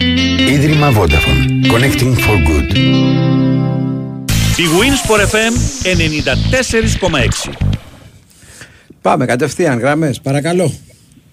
[0.50, 1.72] Ίδρυμα Vodafone.
[1.72, 2.76] Connecting for Good.
[4.57, 5.53] Η Winsport FM
[7.48, 7.53] 94,6.
[9.03, 10.72] Πάμε κατευθείαν γραμμές, παρακαλώ.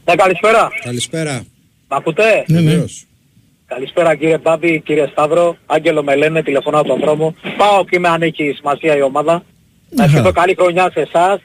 [0.06, 0.70] Ναι, καλησπέρα.
[0.84, 1.42] Καλησπέρα.
[1.88, 2.84] Μ' ακούτε; Ναι, ναι.
[3.66, 5.58] Καλησπέρα κύριε Μπάμπη, κύριε Σταύρο.
[5.66, 7.36] Άγγελο με λένε, τηλεφωνάω από τον δρόμο.
[7.58, 9.44] Πάω και με αν έχει σημασία η ομάδα.
[9.90, 11.40] Να ευχηθώ καλή χρονιά σε εσάς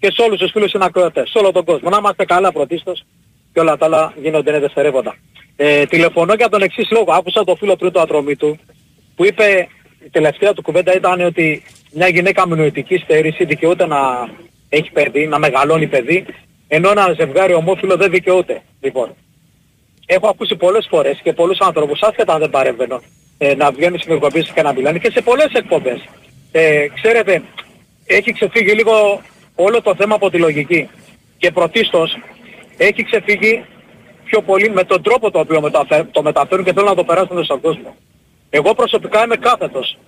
[0.00, 1.90] και σε όλους τους φίλους συνακροατές, σε όλο τον κόσμο.
[1.90, 3.04] Να είμαστε καλά πρωτίστως
[3.52, 5.16] και όλα τα άλλα γίνονται είναι δευτερεύοντα.
[5.56, 7.12] Ε, τηλεφωνώ για τον εξής λόγο.
[7.12, 8.58] Άκουσα το φίλο πριν το ατρωμί του
[9.16, 9.68] που είπε
[10.04, 13.98] η τελευταία του κουβέντα ήταν ότι μια γυναίκα με νοητική στέρηση δικαιούται να
[14.68, 16.26] έχει παιδί, να μεγαλώνει παιδί,
[16.68, 18.62] ενώ ένα ζευγάρι ομόφυλο δεν δικαιούται.
[18.80, 19.14] Λοιπόν,
[20.06, 23.02] έχω ακούσει πολλές φορές και πολλούς άνθρωπους, άσχετα αν δεν παρέμβαίνω,
[23.38, 26.04] ε, να βγαίνουν στις εκπομπές και να μιλάνε και σε πολλές εκπομπές.
[26.52, 27.42] Ε, ξέρετε,
[28.06, 29.20] έχει ξεφύγει λίγο
[29.62, 30.88] όλο το θέμα από τη λογική.
[31.38, 32.18] Και πρωτίστως
[32.76, 33.64] έχει ξεφύγει
[34.24, 37.44] πιο πολύ με τον τρόπο το οποίο μεταφε- το μεταφέρουν και θέλουν να το περάσουν
[37.44, 37.96] στον κόσμο.
[38.50, 39.98] Εγώ προσωπικά είμαι κάθετος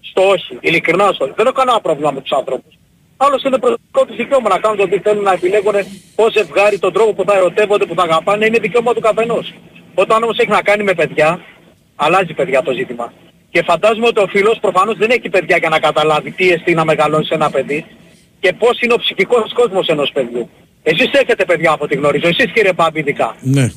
[0.00, 1.34] στο όχι, ειλικρινά στο όχι.
[1.36, 2.74] Δεν έχω κανένα πρόβλημα με τους άνθρωπους.
[3.16, 5.74] Άλλος είναι προσωπικό τους δικαίωμα να κάνουν το τι θέλουν να επιλέγουν
[6.16, 9.54] ως ζευγάρι τον τρόπο που θα ερωτεύονται, που θα αγαπάνε, είναι δικαίωμα του καθενός.
[9.94, 11.40] Όταν όμως έχει να κάνει με παιδιά,
[11.96, 13.12] αλλάζει παιδιά το ζήτημα.
[13.50, 16.84] Και φαντάζομαι ότι ο φίλος προφανώς δεν έχει παιδιά για να καταλάβει τι εστί να
[16.84, 17.86] μεγαλώσει ένα παιδί
[18.40, 20.48] και πώς είναι ο ψυχικός κόσμος ενός παιδιού.
[20.82, 23.36] Εσείς έχετε παιδιά από ό,τι γνωρίζω, εσείς κύριε Πάμπη ειδικά.
[23.40, 23.70] Ναι.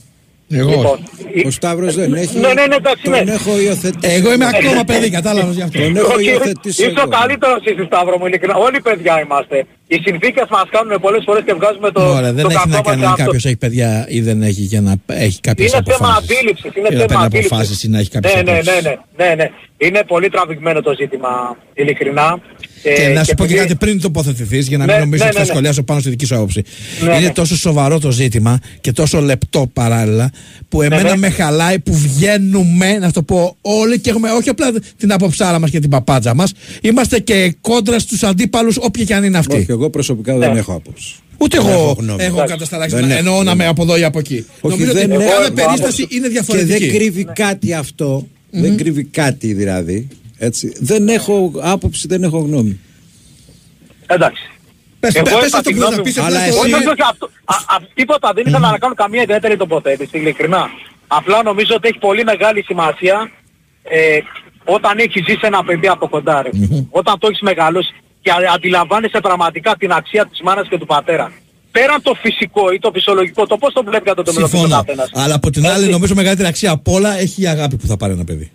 [0.56, 0.70] Εγώ.
[0.70, 1.00] Λοιπόν,
[1.46, 2.38] Ο Σταύρος δεν έχει.
[2.40, 3.18] Ναι, ναι, ναι, εντάξει, ναι.
[3.18, 4.14] Τον έχω υιοθετήσει.
[4.16, 5.82] Εγώ είμαι ακόμα παιδί, κατάλαβες γι' αυτό.
[5.82, 7.10] Τον έχω Όχι, υιοθετήσει Είσαι ο εγώ.
[7.20, 8.56] καλύτερος εσύ Σταύρο μου, ειλικρινά.
[8.56, 9.66] Όλοι παιδιά είμαστε.
[9.88, 12.90] Οι συνθήκες μας κάνουν πολλές φορές και βγάζουμε το, Ωραία, δεν το έχει να κακό
[12.90, 13.24] κάνει μας αν αυτό.
[13.24, 16.38] κάποιο έχει παιδιά ή δεν έχει για να έχει κάποιες Είναι θέμα αποφάσεις.
[16.38, 17.52] αντίληψης, είναι Ή να θέμα παίρνει αντίληψης.
[17.52, 18.96] αποφάσεις ή να έχει κάποιες Ναι, ναι, ναι, ναι,
[19.26, 19.50] ναι, ναι.
[19.78, 22.40] Είναι πολύ τραβηγμένο το ζήτημα, ειλικρινά.
[22.86, 25.24] Ε, Και να σου πω και επειδή- κάτι πριν τοποθετηθείς, για να μην Ναι, νομίζω
[25.24, 25.54] ναι, ότι θα ναι, ναι.
[25.54, 26.64] σχολιάσω πάνω στη δική σου άποψη.
[27.04, 27.30] Ναι, είναι ναι.
[27.32, 30.32] τόσο σοβαρό το ζήτημα και τόσο λεπτό παράλληλα
[30.70, 31.16] που Ναι, εμένα ναι.
[31.18, 35.60] με χαλάει που βγαίνουμε, να σου το πω, όλοι και έχουμε όχι απλά την αποψάρα
[35.60, 39.56] μας και την παπάτζα μας, είμαστε και κόντρα στους αντίπαλους, όποιοι και αν είναι αυτοί.
[39.56, 41.14] Όχι, εγώ προσωπικά δεν έχω άποψη.
[41.38, 42.24] Ούτε Δεν εγώ έχω γνώμη.
[42.24, 42.54] έχω Εντάξει.
[42.54, 43.58] κατασταλάξει Δεν να έχω εννοώ να γνώμη.
[43.58, 44.46] με από εδώ ή από εκεί.
[44.62, 45.66] Όχι, Νομίζω δεν ότι έχω κάθε άποψη.
[45.66, 46.80] περίσταση είναι Και διαφορετική.
[46.80, 48.28] δεν κρύβει κάτι αυτό.
[48.52, 50.08] Δεν κρύβει κάτι δηλαδή.
[50.38, 50.74] Έτσι.
[50.80, 52.80] Δεν έχω άποψη, δεν έχω γνώμη.
[54.08, 54.42] Εντάξει.
[55.00, 56.04] Πες- Εγώ πες είπα αυτό τη που γνώμη θα μου.
[56.04, 58.78] πεις, Αλλά απλά εσύ- Όχι, το- όχι, όχι, αυτό- α- α- τίποτα, δεν ήθελα να
[58.78, 60.70] κάνω καμία ιδιαίτερη τοποθέτηση, ειλικρινά.
[61.08, 63.32] Απλά νομίζω ότι έχει πολύ μεγάλη σημασία
[63.84, 64.18] ε,
[64.66, 66.50] όταν έχει ζήσει ένα παιδί από κοντά, ρε.
[66.90, 71.32] Όταν το έχεις μεγαλώσει και α- αντιλαμβάνεσαι πραγματικά την αξία της μάνας και του πατέρα.
[71.72, 74.84] Πέραν το φυσικό ή το φυσιολογικό, το πώς το βλέπεις κατά το αντιμετωπίζει ο Συμφωνώ.
[74.86, 75.10] καθένας.
[75.14, 75.90] Αλλά από την άλλη, Έτσι.
[75.90, 78.52] νομίζω μεγαλύτερη αξία απ' όλα έχει η αγάπη που θα πάρει ένα παιδί.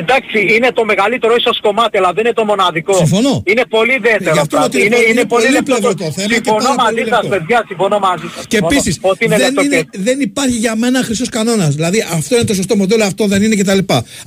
[0.00, 2.94] Εντάξει, είναι το μεγαλύτερο ίσως κομμάτι, αλλά δεν είναι το μοναδικό.
[2.96, 3.34] Συμφωνώ.
[3.50, 4.32] Είναι πολύ ιδιαίτερο.
[4.36, 4.68] Γι' αυτό πράγμα.
[4.68, 5.72] λέω ότι είναι, είναι είναι πολύ λεπτό.
[5.72, 7.28] πολύπλευρο το θέμα και Συμφωνώ πάρα πολύ μαζί σας, λεπτό.
[7.36, 8.42] παιδιά, συμφωνώ μαζί σας.
[8.50, 8.72] Και Συμφωνώ.
[8.76, 11.72] επίσης Ότι είναι δεν, λεπτό είναι, και- δεν υπάρχει για μένα χρυσός κανόνας.
[11.78, 13.80] Δηλαδή αυτό είναι το σωστό μοντέλο, αυτό δεν είναι κτλ.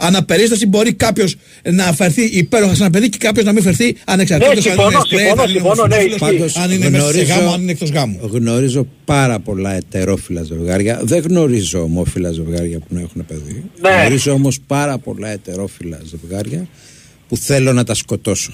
[0.08, 1.36] Αναπερίσταση μπορεί κάποιος
[1.80, 5.44] να φερθεί υπέροχα σε ένα παιδί και κάποιος να μην φερθεί ανεξαρτήτως Ναι, συμφωνώ, συμφωνώ,
[5.48, 6.60] συμφωνώ, ναι, ισχύει.
[6.64, 8.20] αν είναι μέσα σε γάμο, αν είναι εκτός γάμου.
[8.34, 11.00] γνωρίζω πάρα πολλά ετερόφιλα ζευγάρια.
[11.04, 13.64] Δεν γνωρίζω ομόφυλα ζευγάρια που να έχουν παιδί.
[13.82, 13.90] Ναι.
[14.00, 15.54] Γνωρίζω όμως πάρα πολλά ετερόφιλα
[16.04, 16.68] ζευγάρια
[17.28, 18.54] που θέλω να τα σκοτώσω.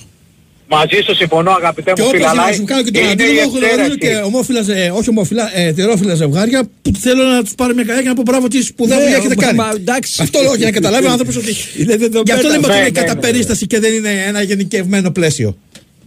[0.74, 2.32] Μαζί σου συμφωνώ αγαπητέ Και μου όπω φίλα.
[2.32, 3.98] για αλλά να σου κάνω και τον είναι η αντίλογο, γνωρίζω εξαίρεση.
[3.98, 8.02] και ομόφυλα, ε, όχι ομόφυλα, ε, ετερόφυλα ζευγάρια που θέλω να τους πάρω μια καρδιά
[8.04, 9.58] και να πω μπράβο τι σπουδαία Ναι, δουλειά έχετε μα- κάνει.
[9.58, 10.22] μα, εντάξει.
[10.22, 11.56] Αυτό λέω για να καταλάβει ο άνθρωπος ότι.
[11.78, 12.22] Είναι δεδομένο.
[12.26, 15.12] Γι' αυτό λέμε ότι Ναι, είναι ναι, κατά ναι, περίσταση και δεν είναι ένα γενικευμένο
[15.12, 15.58] πλαίσιο.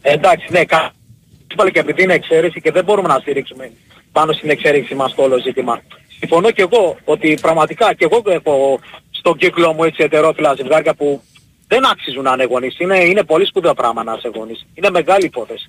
[0.02, 0.92] Εντάξει, ναι, κα...
[1.52, 3.70] Είπα και επειδή είναι εξαίρεση και δεν μπορούμε να στηρίξουμε
[4.12, 5.82] πάνω στην εξαίρεση μας το όλο ζήτημα.
[6.18, 8.80] Συμφωνώ και εγώ ότι πραγματικά και εγώ έχω
[9.24, 11.22] στον κύκλο μου έτσι ετερόφιλα ζευγάρια που
[11.68, 12.74] δεν άξιζουν να είναι γονείς.
[12.78, 14.66] Είναι, είναι πολύ σπουδαίο πράγμα να είσαι γονείς.
[14.74, 15.68] Είναι μεγάλη υπόθεση.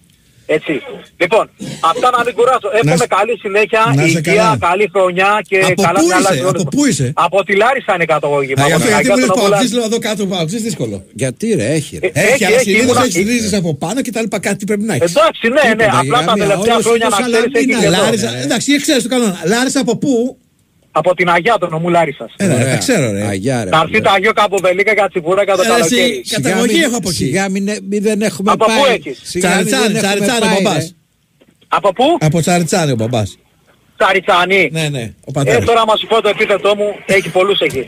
[0.58, 0.74] Έτσι.
[1.18, 1.50] Λοιπόν,
[1.92, 2.68] αυτά να μην κουράσω.
[2.80, 4.58] Εύχομαι σε- καλή συνέχεια, Να σε υγεία, καλά.
[4.70, 6.74] καλή χρονιά και Από καλά πού μυαλά είσαι, σε όλους από μας.
[6.76, 8.64] πού είσαι; Από τη Λάρισα είναι καταγωγή μου.
[8.64, 9.76] Α, από αυτό την γιατί Αγία μου λες των παοξής, Απολών.
[9.78, 10.98] λέω εδώ κάτω παοξής, δύσκολο.
[11.22, 12.08] Γιατί ρε, έχει ρε.
[12.08, 14.40] Ε, Έχει, αλλά έχει, συνήθως ήμουνα- έχεις ρίζες από πάνω και τα λοιπά.
[14.48, 15.12] Κάτι πρέπει να έχεις.
[15.16, 15.86] Εντάξει, ναι, ναι.
[15.86, 18.04] Τίποτα, Απλά τα γάμια, τελευταία όλος χρόνια να όπως ξέρεις έχεις Σαλαμίνα, και εδώ.
[18.04, 18.30] Λάρισα.
[18.46, 19.42] Εντάξει, ξέρεις το κανόνα.
[19.54, 20.38] Λάρισα από πού;
[20.98, 22.34] Από την Αγία των νομού Λάρισας.
[22.38, 23.22] Ε, ρε, τα ξέρω ρε.
[23.28, 23.70] Αγιά ρε.
[23.70, 26.02] Να έρθει το Αγίο Καποβελίκα για τσιμπούρα κατά το Ε, καλοκαίρι.
[26.02, 27.18] εσύ, καταγωγή έχω από εκεί.
[27.24, 28.78] Σιγά μην, μην δεν έχουμε Από πάει.
[28.78, 30.84] πού έχεις; Σιγά μην Τσαριτσάνι, δεν έχουμε τσαριτσάνι ο πάει, μπαμπάς.
[30.84, 30.90] ρε.
[31.68, 33.38] Από πού; Από Τσαριτσάνι ο μπαμπάς.
[33.98, 34.70] Τσαριτσάνι.
[34.72, 35.66] Ναι, ναι, ο Ε, πατέρας.
[35.66, 37.84] τώρα μας σου πω το επίθετό μου, έχει πολλούς εκεί.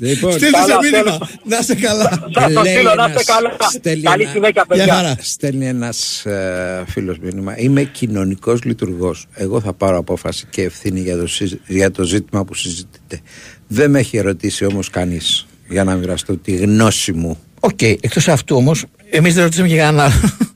[0.00, 1.02] Λοιπόν, Στείλτε Καλά, σε μήνυμα.
[1.02, 1.18] τέλος.
[1.44, 2.28] Να είσαι καλά.
[2.34, 3.56] Σας το Λέει στείλω, να είστε ένας- καλά.
[3.70, 4.94] στέλνει Καλή ένα- συνέχεια, Γεια παιδιά.
[4.94, 5.14] χαρά.
[5.20, 7.58] Στέλνει ένας ε, φίλος μήνυμα.
[7.58, 9.26] Είμαι κοινωνικός λειτουργός.
[9.34, 13.20] Εγώ θα πάρω απόφαση και ευθύνη για το, συζ- για το ζήτημα που συζητείτε.
[13.66, 17.38] Δεν με έχει ερωτήσει όμως κανείς για να μοιραστώ τη γνώση μου.
[17.60, 20.12] Οκ, εκτός αυτού όμως, εμείς δεν ρωτήσαμε και κανένα άλλο.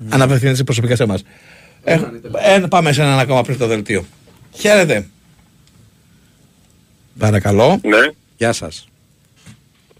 [0.09, 1.23] Αν απευθύνεται προσωπικά σε εμάς.
[1.85, 1.93] Ε,
[2.55, 4.05] ε, πάμε σε έναν ακόμα πριν το δελτίο.
[4.55, 5.07] Χαίρετε.
[7.19, 7.81] Παρακαλώ.
[7.83, 7.99] Ναι,
[8.37, 8.89] Γεια σας.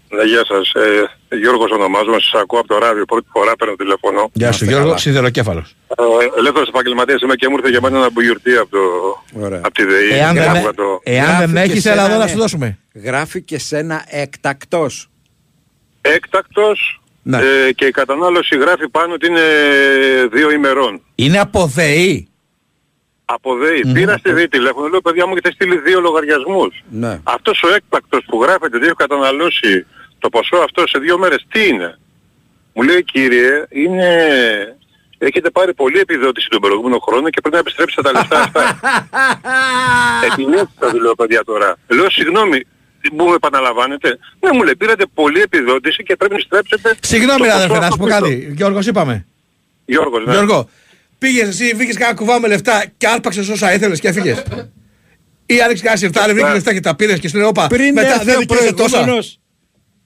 [0.09, 0.71] ναι, γεια σας.
[1.29, 4.29] Ε, Γιώργος ονομάζομαι, σας ακούω από το ράδιο, πρώτη φορά παίρνω τηλέφωνο.
[4.33, 4.97] Γεια σου είστε Γιώργο, καλά.
[4.99, 5.75] σιδεροκέφαλος.
[5.87, 6.03] Ε,
[6.39, 8.79] ελεύθερος επαγγελματίας είμαι και μου ήρθε για μένα ένα μπουγιουρτή από, το,
[9.39, 9.59] Ωραία.
[9.63, 10.09] από τη ΔΕΗ.
[10.11, 10.99] Εάν Και δεν, άκουγα το...
[11.03, 12.31] εάν Γράφει δεν και έχεις, σε έλα ένα, εδώ να ναι.
[12.31, 12.77] σου δώσουμε.
[12.93, 15.09] Γράφει και σε ένα εκτακτός.
[16.01, 17.37] Έκτακτος Ναι.
[17.37, 19.41] ε, και η κατανάλωση γράφει πάνω ότι είναι
[20.31, 21.01] δύο ημερών.
[21.15, 22.27] Είναι από ΔΕΗ;
[23.33, 23.81] Από ΔΕΗ.
[23.93, 26.83] Πήρα στη ΔΕΗ τηλέφωνο, λέω παιδιά μου έχετε στείλει δύο λογαριασμούς.
[26.89, 27.19] Ναι.
[27.23, 29.85] Αυτός ο έκτακτος που γράφεται ότι έχω καταναλώσει
[30.19, 31.97] το ποσό αυτό σε δύο μέρες, τι είναι;
[32.73, 34.07] Μου λέει κύριε, είναι...
[35.17, 38.79] Έχετε πάρει πολλή επιδότηση τον προηγούμενο χρόνο και πρέπει να επιστρέψετε τα λεφτά αυτά.
[40.31, 41.75] Επιλέξτε το λέω παιδιά τώρα.
[41.87, 42.61] Λέω συγγνώμη,
[43.11, 44.19] μου με επαναλαμβάνετε.
[44.39, 47.79] Ναι μου λέει πήρατε πολλή επιδότηση και πρέπει να επιστρέψετε Συγγνώμη το ρε ποσό αδερφέ,
[47.79, 48.19] να σου πω αυτό πίσω.
[48.19, 48.53] κάτι.
[48.55, 49.25] Γιώργος είπαμε.
[49.85, 50.31] Γιώργος, ναι.
[50.31, 50.69] Γιώργο,
[51.23, 54.43] πήγες εσύ, βγήκες κάνα κουβά με λεφτά και άρπαξες όσα ήθελες και έφυγες.
[55.45, 58.07] Ή άνοιξες κανένα σιρτάρι, βρήκες λεφτά και τα πήρες και σου λέει όπα, Πριν μετά
[58.13, 58.89] έρθει δεν ο δικαιούσε τόσα.
[58.89, 59.37] προηγούμενος.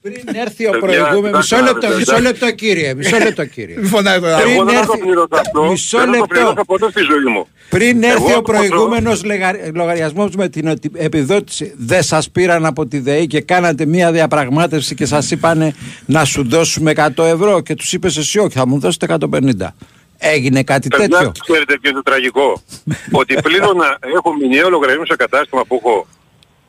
[0.00, 1.38] Πριν έρθει ο Παιδιά, προηγούμενος.
[1.50, 2.12] Μισό κοιτάξτε, λεπτό, παιδιά.
[2.14, 2.94] μισό λεπτό κύριε.
[2.94, 3.76] Μισό λεπτό κύριε.
[3.78, 4.40] Μη φωνάει τώρα.
[4.40, 5.62] Εγώ δεν θα το έρθει- πληρώσω αυτό.
[5.70, 6.26] Μισό δεν θα το λεπτό.
[6.34, 7.46] πληρώσω ποτέ στη ζωή μου.
[7.68, 12.30] Πριν Εγώ έρθει ο από το- προηγούμενος λεγα- λογαριασμός με την οτι- επιδότηση, δεν σας
[12.30, 15.74] πήραν από τη ΔΕΗ και κάνατε μία διαπραγμάτευση και σας είπανε
[16.06, 19.74] να σου δώσουμε 100 ευρώ και τους είπες εσύ όχι, θα μου δώσετε 150.
[20.18, 21.08] Έγινε κάτι τέτοιο.
[21.08, 22.62] Παιδιά, ξέρετε ποιο είναι το τραγικό;
[23.20, 26.06] ότι πλήρωνα, έχω μηνιαίο λογαριασμό σε κατάστημα που έχω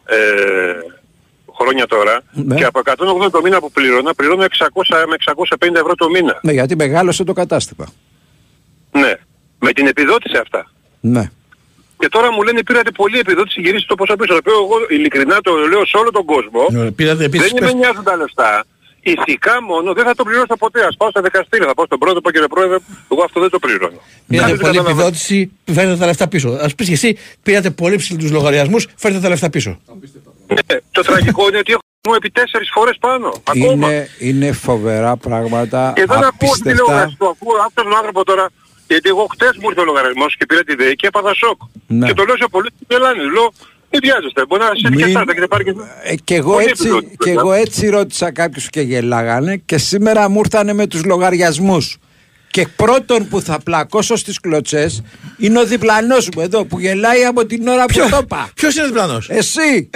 [0.05, 0.15] ε,
[1.59, 2.55] χρόνια τώρα Ναι.
[2.55, 2.81] και από
[3.25, 4.47] 180 το μήνα που πλήρωνα, πληρώνω 600
[5.09, 5.15] με
[5.59, 6.39] 650 ευρώ το μήνα.
[6.41, 7.85] Ναι, γιατί μεγάλωσε το κατάστημα.
[8.91, 9.13] Ναι.
[9.59, 10.71] Με την επιδότηση αυτά.
[10.99, 11.29] Ναι.
[11.99, 14.27] Και τώρα μου λένε πήρατε πολλή επιδότηση γυρίστε το ποσό πίσω.
[14.33, 16.67] Το οποίο εγώ ειλικρινά το λέω σε όλο τον κόσμο.
[16.71, 18.65] Ναι, Πήρατε επίσης, δεν με νοιάζουν τα λεφτά.
[19.11, 20.85] Ηθικά μόνο δεν θα το πληρώσω ποτέ.
[20.85, 22.77] Ας πάω στα δικαστήρια, θα πάω στον πρώτο κύριε πρόεδρε,
[23.11, 23.99] εγώ αυτό δεν το πληρώνω.
[24.27, 24.91] πήρατε Κάντε πολλή καταλαβαίνετε.
[24.91, 26.49] επιδότηση, φέρετε τα λεφτά πίσω.
[26.61, 29.79] Ας πεις και εσύ, πήρατε πολύ ψηλούς λογαριασμούς, φέρετε τα λεφτά πίσω.
[30.47, 33.33] Ναι, το τραγικό είναι ότι έχω μου επί τέσσερις φορές πάνω.
[33.43, 33.87] Ακόμα.
[33.87, 36.81] Είναι, είναι φοβερά πράγματα, Και δεν ακούω τι απίστευτα.
[36.81, 37.27] λογαριασμό.
[37.27, 38.45] Ακούω αυτόν τον άνθρωπο τώρα.
[38.87, 41.59] Γιατί εγώ χτες μου ήρθε ο λογαριασμός και πήρα τη ΔΕΗ και έπαθα σοκ.
[41.87, 42.05] Ναι.
[42.07, 43.23] Και το λέω σε πολλούς και γελάνε.
[43.35, 43.47] Λέω,
[43.91, 44.45] μην βιάζεστε.
[44.47, 45.73] Μπορεί να είστε και Μην- εσάς, έχετε πάρει και...
[46.03, 47.39] Ε, και, εγώ Πολύ έτσι, επιδότηση, και παιδιά.
[47.39, 51.97] εγώ έτσι ρώτησα κάποιους και γελάγανε και σήμερα μου ήρθανε με τους λογαριασμούς.
[52.51, 55.03] Και πρώτον που θα πλακώσω στις κλωτσές
[55.37, 58.49] είναι ο διπλανός μου εδώ που γελάει από την ώρα που το είπα.
[58.55, 59.89] Ποιος είναι διπλανός; Εσύ.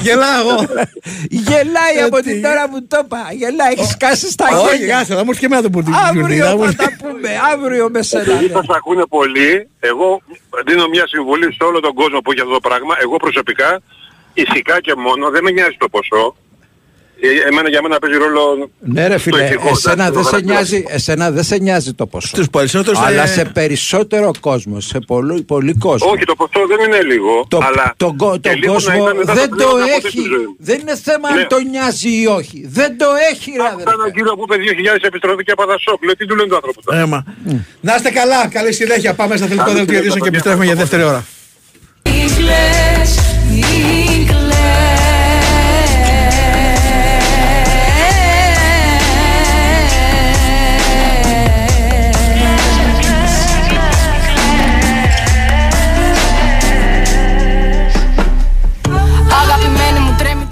[0.00, 0.56] Γελάω εγώ.
[1.48, 3.18] Γελάει από Ε, την τι- ώρα που το είπα.
[3.32, 4.96] Γελάει, έχεις σκάσει στα Όχι, χέρια.
[4.96, 5.90] γάσε, θα μου έρθει και εμένα το πουρτί.
[6.08, 8.22] Αύριο θα τα πούμε, αύριο με σένα.
[8.32, 8.52] Επειδή ναι.
[8.52, 10.20] σας ακούνε πολύ, εγώ
[10.66, 12.94] δίνω μια συμβουλή σε όλο τον κόσμο που έχει αυτό το πράγμα.
[13.02, 13.80] Εγώ προσωπικά,
[14.34, 16.36] ηθικά και μόνο, δεν με νοιάζει το ποσό.
[17.20, 20.36] Ε, Εμένα για μένα παίζει ρόλο Ναι ρε φίλε, ηθικό, εσένα εντάξει, δεν το σε,
[20.36, 20.52] γραφείο.
[20.52, 22.26] νοιάζει, εσένα δεν σε νοιάζει το ποσό.
[22.26, 26.10] Στους περισσότερους Αλλά ε, σε περισσότερο κόσμο, σε πολύ, πολύ κόσμο.
[26.10, 29.02] Όχι, το ποσό δεν είναι λίγο, Το, αλλά τον κο- και τον λίγο να κόσμο
[29.04, 30.08] ήταν, δεν θα δεν το πλήρωνα ποτέ έχει.
[30.08, 30.56] στη ζωή μου.
[30.58, 31.40] Δεν είναι θέμα Ναι.
[31.40, 32.66] αν το νοιάζει ή όχι.
[32.78, 33.92] Δεν το έχει ρε Άκουσα αδερφέ.
[33.98, 34.56] έναν κύριο που είπε
[34.96, 36.04] 2.000 επιστροφή και έπαθα σοκ.
[36.04, 36.78] Λέω τι του λένε το άνθρωπο.
[36.84, 37.18] τώρα; Έμα.
[37.80, 39.14] Να είστε καλά, καλή συνέχεια.
[39.14, 41.22] Πάμε στα τελικό Καλή δελτίο ειδήσεων και συνέχεια, επιστρέφουμε για δεύτερη ώρα.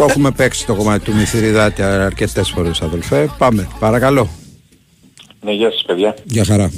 [0.02, 3.30] Το έχουμε παίξει το κομμάτι του Μηθυριδάτη αρκετές φορές αδελφέ.
[3.38, 4.28] Πάμε, παρακαλώ.
[5.40, 6.14] Ναι, γεια σας παιδιά.
[6.24, 6.72] Γεια χαρά.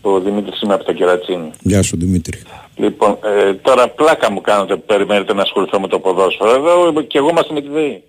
[0.00, 1.50] Ο Δημήτρης είμαι από το Κερατσίνη.
[1.60, 2.42] Γεια σου Δημήτρη.
[2.76, 6.50] Λοιπόν, ε, τώρα πλάκα μου κάνετε που περιμένετε να ασχοληθώ με το ποδόσφαιρο.
[6.50, 8.02] Εδώ και εγώ είμαστε με τη ΔΕΗ.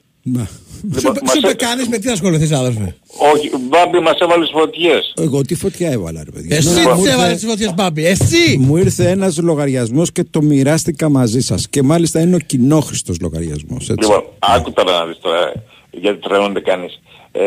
[0.93, 2.95] Λοιπόν, Σου μας είπε έ- κανείς με τι να ασχοληθείς αδερφέ.
[3.33, 5.13] Όχι, Μπάμπη μας έβαλες στις φωτιές.
[5.21, 6.55] Εγώ τι φωτιά έβαλα, ρε παιδιά.
[6.57, 8.05] Εσύ Μου τις ήρθε- έβαλες τις φωτιές Μπάμπη.
[8.05, 8.57] Εσύ.
[8.59, 11.69] Μου ήρθε ένας λογαριασμός και το μοιράστηκα μαζί σας.
[11.69, 13.89] Και μάλιστα είναι ο κοινόχρηστος λογαριασμός.
[13.89, 15.51] Λοιπόν, άκου τώρα να δεις τώρα,
[15.91, 16.99] γιατί τρελαίνονται κανείς.
[17.31, 17.41] Ε,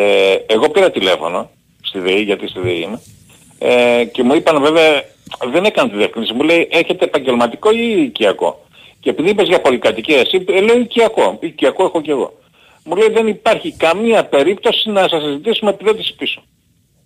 [0.47, 1.51] εγώ πήρα τηλέφωνο
[1.83, 3.01] στη ΔΕΗ, γιατί στη ΔΕΗ είμαι,
[3.59, 5.03] ε, και μου είπαν βέβαια,
[5.53, 8.67] δεν έκανε τη διευκρίνηση, μου λέει έχετε επαγγελματικό ή οικιακό;
[9.01, 12.39] Και επειδή είπες για πολυκατοικία εσύ, ε, λέω οικιακό, οικιακό έχω και εγώ.
[12.85, 16.43] Μου λέει δεν υπάρχει καμία περίπτωση να σας ζητήσουμε επιδότηση πίσω.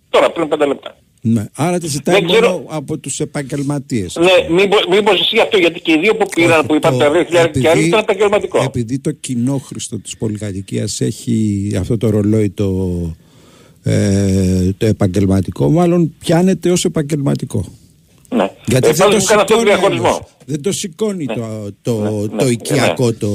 [0.09, 0.97] Τώρα, πριν πέντε λεπτά.
[1.21, 1.45] Ναι.
[1.55, 4.15] Άρα τη ζητάει Δεν ξέρω- μόνο από τους επαγγελματίες.
[4.19, 7.59] Ναι, μήπως, μήπως εσύ αυτό, γιατί και οι δύο που πήραν, που είπαν τα 2.000
[7.61, 8.61] και άλλοι ήταν επαγγελματικό.
[8.63, 12.91] επειδή το κοινόχρηστο της πολυκατοικίας έχει αυτό το ρολόι το,
[13.83, 17.65] ε, το επαγγελματικό, μάλλον πιάνεται ως επαγγελματικό.
[18.29, 18.51] Ναι.
[18.65, 20.05] Γιατί Ε, δεν, το πάντως μου έκανε αυτό το σηκώνει διαχωρισμό.
[20.07, 20.21] άλλος.
[20.45, 23.29] δεν το σηκώνει το, το, ναι, το ναι, οικιακό το,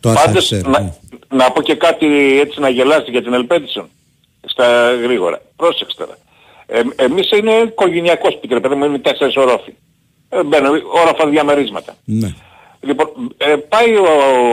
[0.00, 0.66] το Πάντως, ασανσέρ.
[0.66, 0.78] ναι.
[0.78, 0.96] να,
[1.44, 2.06] να πω και κάτι
[2.40, 3.88] έτσι να γελάσει για την Ελπέτησον.
[4.46, 5.40] Στα γρήγορα.
[5.56, 6.18] Πρόσεξτε τώρα.
[6.66, 9.74] Ε, εμείς είναι οικογενειακός σπίτι, ρε παιδί μου, είναι τέσσερις ορόφοι.
[10.28, 11.94] Ε, μπαίνουν όροφα διαμερίσματα.
[12.04, 12.34] Ναι.
[12.80, 14.02] Λοιπόν, ε, πάει ο,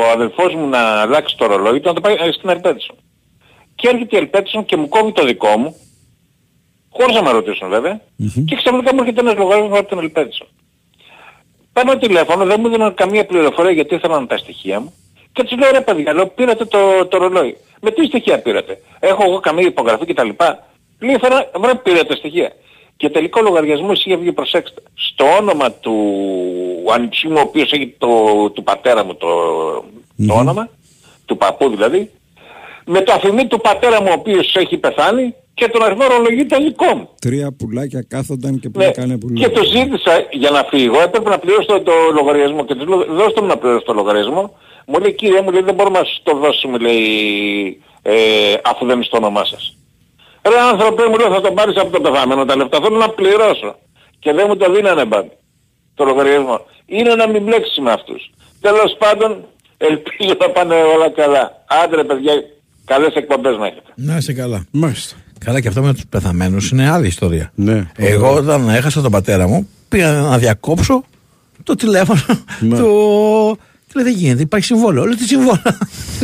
[0.05, 2.95] ο αδελφός μου να αλλάξει το ρολόι του να το πάει ε, στην Ελπέτησον.
[3.75, 5.75] Και έρχεται η Ελπέτησον και μου κόβει το δικό μου,
[6.89, 8.01] χωρίς να με ρωτήσουν βέβαια,
[8.45, 10.47] και ξαφνικά μου έρχεται ένας λογαριασμός από την Ελπέτησον.
[11.73, 14.93] Παίρνω τηλέφωνο, δεν μου δίνουν καμία πληροφορία γιατί ήθελαν τα στοιχεία μου.
[15.35, 17.57] Και τους λέω ρε παιδιά, λέω, πήρατε το, το ρολόι.
[17.81, 20.29] Με τι στοιχεία πήρατε; Έχω εγώ καμία υπογραφή κτλ.
[20.99, 22.51] Λέει φέρα, βρε πήρατε στοιχεία.
[22.97, 25.95] Και τελικό λογαριασμό είχε βγει, προσέξτε, στο όνομα του
[26.93, 28.07] ανιψιού μου, ο οποίος έχει το,
[28.49, 29.27] του πατέρα μου το,
[30.27, 30.69] το όνομα,
[31.25, 32.11] του παππού δηλαδή,
[32.85, 36.63] με το αφημί του πατέρα μου ο οποίος έχει πεθάνει και τον αριθμό ρολογίου ήταν
[36.63, 37.09] δικό μου.
[37.21, 39.47] Τρία πουλάκια κάθονταν και Ναι, πουλάκανε πουλάκια.
[39.47, 43.05] και το ζήτησα για να φύγω, έπρεπε να πληρώσω το, το λογαριασμό και τους λέω
[43.19, 44.43] δώστε μου να πληρώσω το λογαριασμό.
[44.87, 47.03] Μου λέει κύριε μου λέει δεν μπορούμε να σου το δώσουμε λέει
[48.01, 48.13] ε,
[48.63, 49.77] αφού δεν είναι στο όνομά σας.
[50.49, 53.75] Ρε άνθρωπε μου λέω θα τον πάρεις από το πεθαμένο τα λεφτά, θέλω να πληρώσω.
[54.19, 55.31] Και δεν μου το δίνανε μπαμπη
[55.95, 56.65] το λογαριασμό.
[56.85, 58.29] Είναι να μην μπλέξεις με αυτούς.
[58.61, 59.45] Τέλος πάντων
[59.77, 61.63] ελπίζω να πάνε όλα καλά.
[61.83, 62.33] Άντρε παιδιά,
[62.85, 63.91] καλές εκπομπές να έχετε.
[63.95, 64.65] Να είσαι καλά.
[64.71, 65.15] Μάλιστα.
[65.45, 67.51] Καλά και αυτό με τους πεθαμένους είναι άλλη ιστορία.
[67.55, 67.87] Ναι.
[67.95, 71.03] Εγώ όταν έχασα τον πατέρα μου πήγα να διακόψω
[71.63, 72.21] το τηλέφωνο
[72.59, 72.77] Ναι.
[72.77, 73.57] του...
[73.87, 75.05] Και λέει δεν γίνεται, υπάρχει συμβόλαιο.
[75.05, 75.61] Λέω τι συμβόλαιο;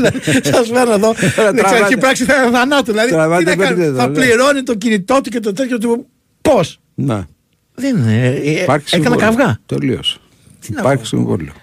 [0.53, 1.13] Σας φέρνω εδώ.
[1.53, 2.91] Δεξιαρχή πράξη θα θανάτου.
[2.91, 4.13] Δηλαδή Τραβάτε τι να κάνει, πέντε θα εδώ, ναι.
[4.13, 6.05] πληρώνει το κινητό του και το τέτοιο του.
[6.41, 7.28] Πώς; Να.
[7.76, 8.26] Δεν είναι.
[8.28, 9.30] ε, Υπάρχει Έκανα συμβόλαιο.
[9.30, 9.59] καυγά.
[9.65, 10.17] Τελείωσε.
[10.67, 11.53] να Υπάρχει συμβόλαιο.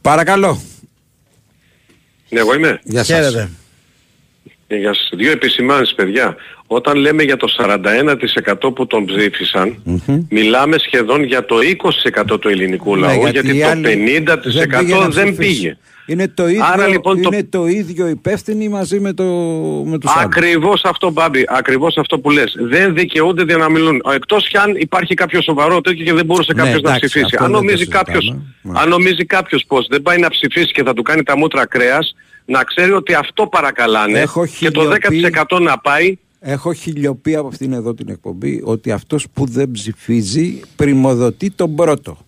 [0.00, 0.60] Παρακαλώ.
[2.28, 2.80] Ναι, εγώ είμαι.
[2.84, 3.16] Γεια σας.
[3.16, 3.48] Χαίρετε.
[4.68, 5.10] Ε, Για σας.
[5.16, 6.36] Δύο επισημάνσεις, παιδιά.
[6.66, 9.76] Όταν λέμε για το 41% που τον ψήφισαν,
[10.30, 11.56] μιλάμε σχεδόν για το
[12.32, 15.36] 20% του ελληνικού Ναι, λαού, γιατί γιατί, οι το άλλοι 50% να δεν, ψηφίσουν.
[15.36, 15.76] πήγε.
[16.08, 17.66] Είναι το ίδιο, Άρα, λοιπόν, το- είναι το...
[17.66, 19.24] ίδιο υπεύθυνοι μαζί με, το,
[19.84, 20.24] με τους άλλους.
[20.24, 22.54] Ακριβώς αυτό, Μπάμπη, ακριβώς αυτό που λες.
[22.58, 24.02] Δεν δικαιούνται για να μιλούν.
[24.14, 27.24] Εκτός κι αν υπάρχει κάποιο σοβαρό τέτοιο και δεν μπορούσε Ναι, κάποιος να εντάξει, ψηφίσει.
[27.24, 28.02] αυτό Αν δεν το νομίζει, συζητάμε.
[28.04, 28.80] κάποιος, Ναι.
[28.80, 32.14] αν νομίζει κάποιος πως δεν πάει να ψηφίσει και θα του κάνει τα μούτρα κρέας,
[32.46, 37.48] να ξέρει ότι αυτό παρακαλάνε Έχω και το χιλιοπεί- 10% να πάει Έχω χιλιοπεί από
[37.48, 42.18] αυτήν εδώ την εκπομπή ότι αυτός που δεν ψηφίζει πρημοδοτεί τον πρώτο.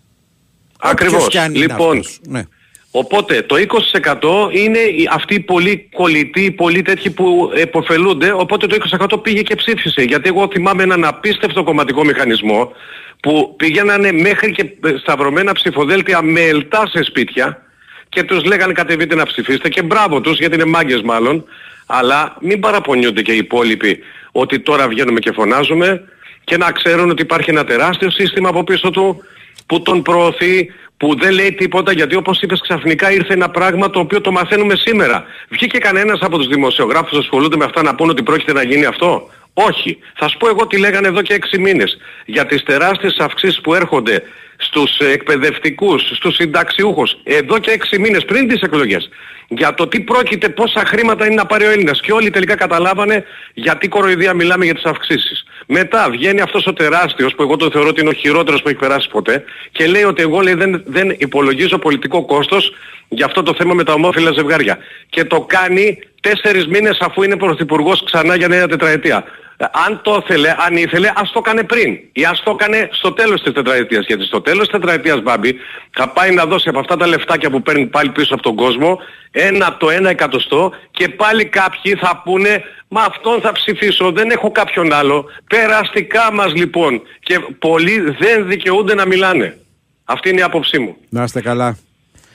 [0.80, 1.14] Ακριβώς.
[1.14, 2.20] Όποιος κι αν είναι Λοιπόν, αυτός.
[2.28, 2.42] Ναι.
[2.90, 8.66] Οπότε το 20% είναι οι- αυτοί οι πολύ κολλητοί, οι πολύ τέτοιοι που επωφελούνται, οπότε
[8.66, 10.02] το 20% πήγε και ψήφισε.
[10.02, 12.72] Γιατί εγώ θυμάμαι έναν απίστευτο κομματικό μηχανισμό
[13.20, 17.62] που πηγαίνανε μέχρι και σταυρωμένα ψηφοδέλτια με ελτά σε σπίτια
[18.08, 21.44] και τους λέγανε κατεβείτε να ψηφίσετε και μπράβο τους γιατί είναι μάγκες μάλλον,
[21.86, 23.98] αλλά μην παραπονιούνται και οι υπόλοιποι
[24.32, 26.02] ότι τώρα βγαίνουμε και φωνάζουμε
[26.44, 29.24] και να ξέρουν ότι υπάρχει ένα τεράστιο σύστημα από πίσω του
[29.66, 33.98] που τον προωθεί, που δεν λέει τίποτα γιατί όπως είπες ξαφνικά ήρθε ένα πράγμα το
[33.98, 35.24] οποίο το μαθαίνουμε σήμερα.
[35.48, 38.84] Βγήκε κανένας από τους δημοσιογράφους που ασχολούνται με αυτά να πούνε ότι πρόκειται να γίνει
[38.84, 39.98] αυτό; Όχι.
[40.16, 41.98] Θα σου πω εγώ τι λέγανε εδώ και έξι μήνες.
[42.24, 44.22] Για τις τεράστιες αυξήσεις που έρχονται
[44.58, 49.08] στους ε, εκπαιδευτικούς, στους συνταξιούχους, εδώ και έξι μήνες πριν τις εκλογές.
[49.50, 52.00] Για το τι πρόκειται, πόσα χρήματα είναι να πάρει ο Έλληνας.
[52.00, 55.44] Και όλοι τελικά καταλάβανε γιατί κοροϊδία μιλάμε για τις αυξήσεις.
[55.66, 58.78] Μετά βγαίνει αυτός ο τεράστιος, που εγώ τον θεωρώ ότι είναι ο χειρότερος που έχει
[58.78, 62.74] περάσει ποτέ, και λέει ότι εγώ λέει, δεν, δεν υπολογίζω πολιτικό κόστος
[63.08, 64.78] για αυτό το θέμα με τα ομόφυλα ζευγάρια.
[65.08, 69.24] Και το κάνει τέσσερις μήνες αφού είναι πρωθυπουργός ξανά για νέα τετραετία.
[69.60, 71.98] Ε, Αν το ήθελε, αν ήθελε, ας το έκανε πριν.
[72.12, 74.06] Ή ας το έκανε στο τέλος της τετραετίας.
[74.06, 75.56] Γιατί στο τέλος της τετραετίας, Μπάμπη,
[75.90, 78.98] θα πάει να δώσει από αυτά τα λεφτάκια που παίρνει πάλι πίσω από τον κόσμο,
[79.30, 84.30] ένα από το ένα εκατοστό και πάλι κάποιοι θα πούνε Μα αυτόν θα ψηφίσω, δεν
[84.30, 85.24] έχω κάποιον άλλο.
[85.48, 87.02] Περαστικά μας λοιπόν.
[87.20, 89.58] Και πολλοί δεν δικαιούνται να μιλάνε.
[90.04, 90.96] Αυτή είναι η άποψή μου.
[91.08, 91.78] Να είστε καλά.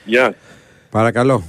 [0.04, 0.34] Γεια.
[0.90, 1.44] Παρακαλώ.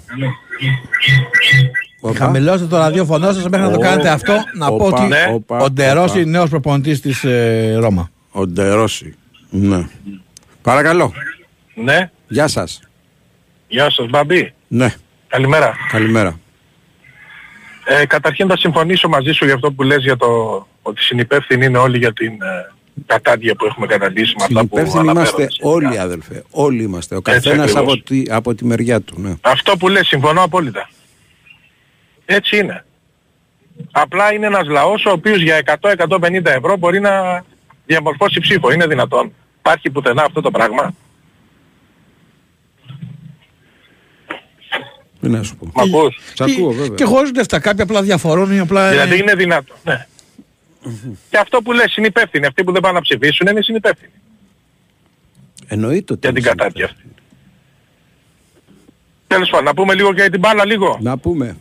[2.13, 4.33] Χαμηλώστε το ραδιόφωνο σα μέχρι να το Ω, κάνετε αυτό.
[4.57, 5.25] Να πω όπα, ότι ναι.
[5.33, 6.29] όπα, ο Ντερόση, όπα.
[6.29, 8.09] νέος προπονητής της ε, Ρώμα.
[8.31, 9.15] Ο Ντερόση.
[9.49, 9.87] Ναι.
[10.61, 11.13] Παρακαλώ.
[11.75, 12.09] Ναι.
[12.27, 12.79] Γεια σας.
[13.67, 14.53] Γεια σας Μπαμπή.
[14.67, 14.93] Ναι.
[15.27, 15.73] Καλημέρα.
[15.91, 16.39] Καλημέρα.
[17.85, 20.27] Ε, καταρχήν θα συμφωνήσω μαζί σου για αυτό που λες για το
[20.81, 22.71] ότι συνυπεύθυνοι είναι όλοι για την ε,
[23.05, 25.85] κατάδια που έχουμε καταντήσει με αυτά που Υπεύθυνοι είμαστε αναφέρονται.
[25.87, 26.43] όλοι αδελφέ.
[26.49, 27.15] Όλοι είμαστε.
[27.15, 27.93] Ο Έτσι καθένας ακριβώς.
[27.93, 29.13] από τη, από τη μεριά του.
[29.17, 29.33] Ναι.
[29.41, 30.89] Αυτό που λες συμφωνώ απόλυτα.
[32.25, 32.85] Έτσι είναι.
[33.91, 37.43] Απλά είναι ένας λαός ο οποίος για 100-150 ευρώ μπορεί να
[37.85, 38.71] διαμορφώσει ψήφο.
[38.71, 39.33] Είναι δυνατόν.
[39.59, 40.95] Υπάρχει πουθενά αυτό το πράγμα.
[45.21, 45.65] Τι να σου πω.
[45.73, 46.95] Μ' ακούς; Σ' ακούω βέβαια.
[46.95, 47.59] Και χωρί λεφτά.
[47.59, 48.89] Κάποιοι απλά διαφορούν ή απλά.
[48.89, 49.77] Δηλαδή είναι δυνατόν.
[49.83, 50.07] Ναι.
[51.29, 52.45] Και αυτό που λες είναι υπεύθυνοι.
[52.45, 54.11] Αυτοί που δεν πάνε να ψηφίσουν είναι συνυπεύθυνοι.
[55.67, 57.03] Εννοείται ότι Για την είναι κατάρτια αυτή.
[59.27, 60.97] Τέλος πάντων, να πούμε λίγο και για την μπάλα λίγο.
[61.01, 61.57] Να πούμε.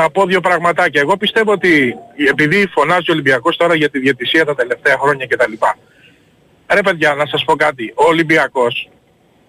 [0.00, 1.00] Να πω δύο πραγματάκια.
[1.00, 1.94] Εγώ πιστεύω ότι
[2.28, 5.52] επειδή φωνάζει ο Ολυμπιακός τώρα για τη διαιτησία τα τελευταία χρόνια κτλ.
[6.72, 7.92] Ρε παιδιά, να σας πω κάτι.
[7.96, 8.88] Ο Ολυμπιακός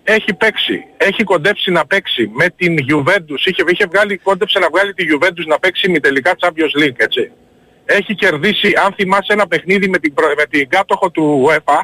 [0.03, 3.39] έχει παίξει, έχει κοντέψει να παίξει με την Juventus.
[3.45, 7.31] Είχε, είχε βγάλει, κόντεψε να βγάλει τη Juventus να παίξει με τελικά Champions League, έτσι.
[7.85, 11.81] Έχει κερδίσει, αν θυμάσαι ένα παιχνίδι με την, προ- με την κάτοχο του UEFA,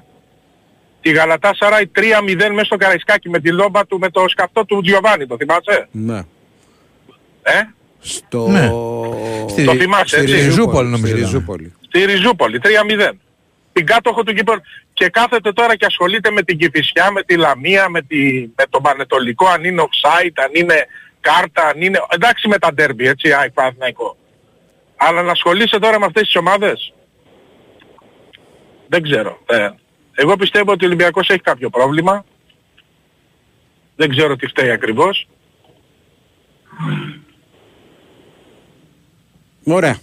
[1.01, 2.01] τη Γαλατά Σαράι 3-0
[2.35, 6.17] μέσα στο Καραϊσκάκι με τη λόμπα του, με το σκαυτό του Τζιοβάνι, το θυμάσαι; Ναι.
[7.43, 7.61] Ε;
[8.07, 8.47] Στο...
[8.47, 8.69] Ναι.
[9.65, 11.07] Το θυμάσαι, στη έτσι; Ριζούπολη νομίζω.
[11.07, 11.31] Στη ήταν.
[11.31, 11.73] Ριζούπολη.
[11.87, 13.09] Στη Ριζούπολη, 3-0.
[13.73, 14.61] Την κάτοχο του κύπελου.
[14.93, 18.81] Και κάθεται τώρα και ασχολείται με την Κηφισιά, με τη Λαμία, με, τη, με τον
[18.81, 20.87] Πανετολικό, αν είναι offside, αν είναι
[21.19, 21.99] κάρτα, αν είναι...
[22.09, 24.17] Εντάξει με τα ντέρμπι, έτσι, ΑΕΚ Παναθηναϊκό.
[24.95, 26.93] Αλλά να ασχολείσαι τώρα με αυτές τις ομάδες;
[28.87, 29.39] Δεν ξέρω.
[29.45, 29.69] Ε,
[30.13, 32.25] εγώ πιστεύω ότι ο Ολυμπιακός έχει κάποιο πρόβλημα.
[33.95, 35.27] Δεν ξέρω τι φταίει ακριβώς.
[39.65, 39.97] Ωραία.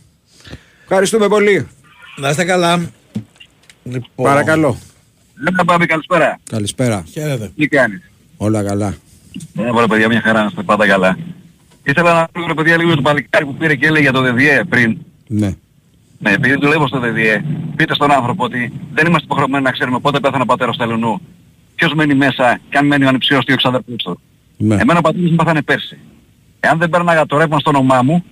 [0.82, 1.68] Ευχαριστούμε πολύ.
[2.16, 2.90] Να είστε καλά.
[3.84, 4.78] Λοιπόν, Παρακαλώ.
[5.44, 6.38] Λέμε πάμε καλησπέρα.
[6.50, 7.04] Καλησπέρα.
[7.12, 7.52] Χαίρετε.
[7.56, 8.94] Τι κάνεις; Όλα καλά.
[9.58, 11.18] Ε, βρε παιδιά, μια χαρά να είστε πάντα καλά.
[11.82, 14.64] Ήθελα να πω ρε παιδιά λίγο το παλικάρι που πήρε και έλεγε για το ΔΔΕ
[14.68, 14.98] πριν.
[15.26, 15.54] Ναι.
[16.18, 17.44] Ναι, επειδή δουλεύω στο ΔΔΕ,
[17.76, 21.20] πείτε στον άνθρωπο ότι δεν είμαστε υποχρεωμένοι να ξέρουμε πότε πέθανε ο πατέρας του Ελληνού.
[21.74, 24.20] Ποιος μένει μέσα και αν μένει ο ανιψιός του ή ο ξαδερφός του.
[24.56, 24.74] Ναι.
[24.74, 25.98] Εμένα ο πατέρας μου πέθανε πέρσι.
[26.60, 28.24] Εάν δεν παίρναγα το ρεύμα στο όνομά μου,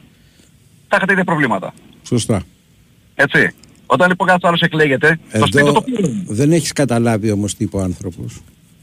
[0.91, 1.75] θα είχατε ίδια προβλήματα.
[2.03, 2.43] Σωστά.
[3.15, 3.51] Έτσι.
[3.87, 6.09] Όταν λοιπόν κάποιος άλλος εκλέγεται, το σπίτι Εδώ το πήρε.
[6.27, 8.41] δεν έχεις καταλάβει όμως τι είπε ο άνθρωπος.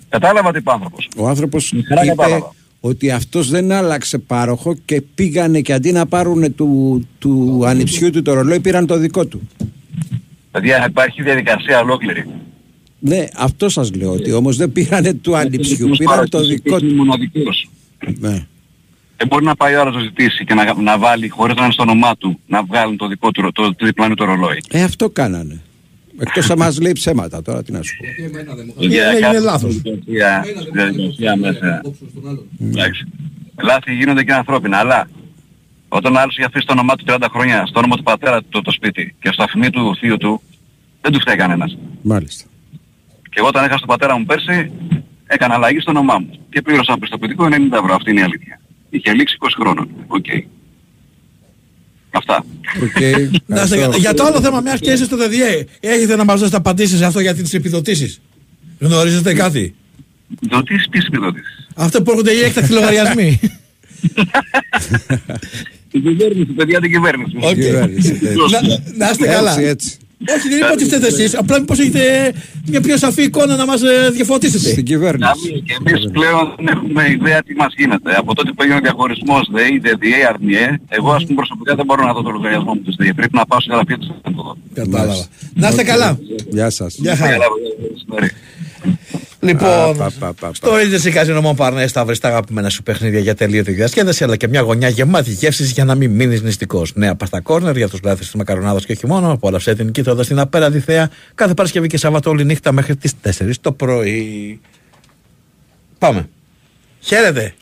[0.09, 1.09] Κατάλαβα τι είπε ο άνθρωπος.
[1.17, 2.53] Ο άνθρωπος χαρά είπε κατάλαβα.
[2.79, 8.21] ότι αυτός δεν άλλαξε πάροχο και πήγανε και αντί να πάρουν του, του ανιψιού του
[8.21, 9.41] το ρολόι πήραν το δικό του.
[10.51, 12.25] Παιδιά, υπάρχει διαδικασία ολόκληρη.
[12.99, 16.95] Ναι, αυτό σας λέω ότι όμως δεν πήρανε του ανιψιού, πήραν το δικό του.
[16.95, 17.69] Μοναδικός.
[18.19, 18.45] Ναι.
[19.17, 21.71] Δεν μπορεί να πάει ο άλλος να ζητήσει και να, να βάλει χωρίς να είναι
[21.73, 24.59] στο όνομά του να βγάλουν το δικό του ρο- το, το διπλάνο του ρολόι.
[24.69, 25.61] Ε, αυτό κάνανε.
[26.19, 28.05] Εκτός να μας λέει ψέματα τώρα, τι να σου πω.
[28.85, 29.75] Για είναι κάθε λάθος.
[29.81, 31.81] διαδικασία- διαδικασία μέσα.
[32.61, 33.05] Εντάξει.
[33.63, 35.09] Λάθη γίνονται και ανθρώπινα, αλλά
[35.87, 38.61] όταν ο άλλος έχει αφήσει το όνομά του 30 χρόνια στο όνομα του πατέρα του
[38.61, 40.41] το σπίτι και στο αφημί του θείου του,
[41.01, 41.77] δεν του φταίει κανένας.
[42.01, 42.45] Μάλιστα.
[43.23, 44.71] Και εγώ όταν έχασα τον πατέρα μου πέρσι,
[45.27, 46.29] έκανα αλλαγή στο όνομά μου.
[46.49, 47.95] Και πλήρωσα πιστοποιητικό 90 ευρώ.
[47.95, 48.59] Αυτή είναι η αλήθεια.
[48.89, 49.89] Είχε λήξει 20 χρόνων.
[50.07, 50.25] Οκ.
[52.11, 52.45] Αυτά.
[52.83, 53.01] Οκ.
[53.45, 53.97] Να είστε καλά.
[53.97, 57.05] Για το άλλο θέμα, μιας και είστε στο ΔΕΔΔΗΕ, έχετε να μας δώσετε απαντήσεις σε
[57.05, 58.21] αυτό για τις επιδοτήσεις;
[58.79, 59.75] Γνωρίζετε κάτι;
[60.49, 63.39] Δοτήσεις, ποιες επιδοτήσεις; Αυτό που έρχονται οι έκτακτοι λογαριασμοί.
[65.91, 67.37] Την κυβέρνηση, παιδιά, την κυβέρνηση.
[67.39, 67.53] Οκ.
[67.53, 68.35] Κυβέρνηση, έτσι.
[68.51, 69.51] Να- Να είστε καλά.
[69.51, 69.97] Έτσι, έτσι.
[70.35, 71.37] Όχι, δεν είπα ότι φταίτε εσείς.
[71.37, 72.33] Απλά μήπως έχετε
[72.65, 73.73] μια πιο σαφή εικόνα να μας
[74.11, 74.69] διαφωτίσετε.
[74.69, 75.31] Στην κυβέρνηση.
[75.31, 78.15] Καμία και εμείς πλέον δεν έχουμε ιδέα τι μας γίνεται.
[78.17, 82.05] Από τότε που έγινε ο διαχωρισμός ΔΕΗ, ΔΕΔΔΗΕ, ΑΔΜΗΕ, εγώ ας πούμε προσωπικά δεν μπορώ
[82.05, 83.13] να δω το λογαριασμό μου του ΔΕΗ.
[83.13, 84.57] Πρέπει να πάω στα γραφεία του να το δω.
[84.73, 85.25] Κατάλαβα.
[85.53, 86.19] Να είστε καλά.
[86.49, 86.95] Γεια σας.
[86.97, 87.37] Γεια χαρά.
[89.53, 90.53] Καλά, παιδιά, Λοιπόν, Α, πα, πα, πα, πα.
[90.53, 94.35] στο Regency Casino Mont Parnes θα βρεις τα αγαπημένα σου παιχνίδια για ατελείωτη διασκέδαση, αλλά
[94.35, 96.91] και μια γωνιά γεμάτη γεύσεις για να μην μείνεις νηστικός.
[96.95, 99.31] Νέα pasta corner για τους λάθη της μακαρονάδας και όχι μόνο.
[99.31, 103.57] Απόλαυσε την κοιτώντας την απέραντη θέα κάθε Παρασκευή και Σαββατό όλη νύχτα μέχρι τις 4
[103.61, 104.59] το πρωί.
[105.99, 106.29] Πάμε.
[106.99, 107.53] Χαίρετε.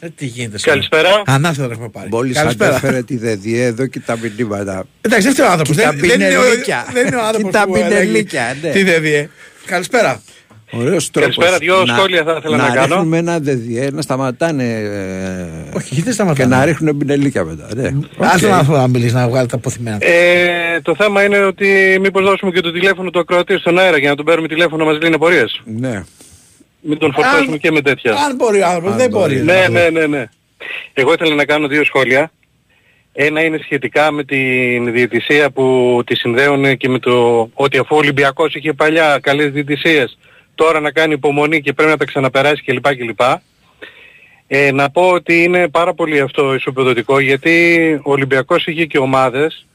[0.00, 0.80] Ε, τι γίνεται σήμερα.
[0.88, 1.22] Καλησπέρα.
[1.26, 2.08] Ανάστατο έχουμε πάρει.
[2.10, 2.70] Μόλις Καλησπέρα.
[2.70, 4.84] ανέφερε τη ΔΕΔΔΗΕ εδώ και τα μηνύματα.
[5.00, 5.76] Εντάξει, δεν φταίει ο άνθρωπος.
[5.76, 6.86] Κοίτα Δεν, δεν, είναι ο- μπινελίκια.
[6.92, 7.50] δεν είναι ο άνθρωπος.
[7.50, 8.70] Κοίτα μπινελίκια, ναι.
[8.70, 9.28] Τη ΔΕΔΔΗΕ.
[9.66, 10.22] Καλησπέρα.
[10.74, 11.36] Ωραίος τρόπος.
[11.36, 12.94] Καλησπέρα, δυο να- σχόλια θα ήθελα να κάνω.
[12.94, 16.56] ρίχνουμε ένα ΔΕΔΔΗΕ, να σταματάνε ε, Όχι, δεν και σταματάμε.
[16.56, 17.68] να ρίχνουν μπινελίκια μετά.
[17.76, 17.90] Ναι.
[18.18, 18.50] Άσε Οκ.
[18.50, 19.96] να να μιλήσει, να βγάλει τα απωθημένα.
[20.00, 24.08] Ε, το θέμα είναι ότι μήπως δώσουμε και το τηλέφωνο του ακροατή στον αέρα για
[24.10, 25.60] να τον παίρνουμε τηλέφωνο να μας λύνει απορίες.
[25.64, 26.02] Ναι.
[26.80, 28.12] Μην τον φορτώσουμε Αν- και με τέτοια.
[28.12, 29.34] Αν μπορεί ο άνθρωπος, Αν δεν μπορεί.
[29.34, 29.44] μπορεί.
[29.44, 30.24] Ναι, ναι, ναι, ναι.
[30.92, 32.30] Εγώ ήθελα να κάνω δύο σχόλια.
[33.12, 37.98] Ένα είναι σχετικά με την διαιτησία που τη συνδέουν και με το ότι αφού ο
[37.98, 40.18] Ολυμπιακός είχε παλιά καλές διαιτησίες,
[40.62, 42.94] τώρα να κάνει υπομονή και πρέπει να τα ξαναπεράσει κλπ.
[42.96, 43.20] κλπ.
[44.46, 47.54] Ε, να πω ότι είναι πάρα πολύ αυτό ισοπεδωτικό γιατί
[48.04, 49.66] ο Ολυμπιακός είχε και ομάδες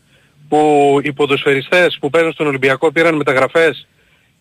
[0.50, 3.88] που οι ποδοσφαιριστές που παίζουν στον Ολυμπιακό πήραν μεταγραφές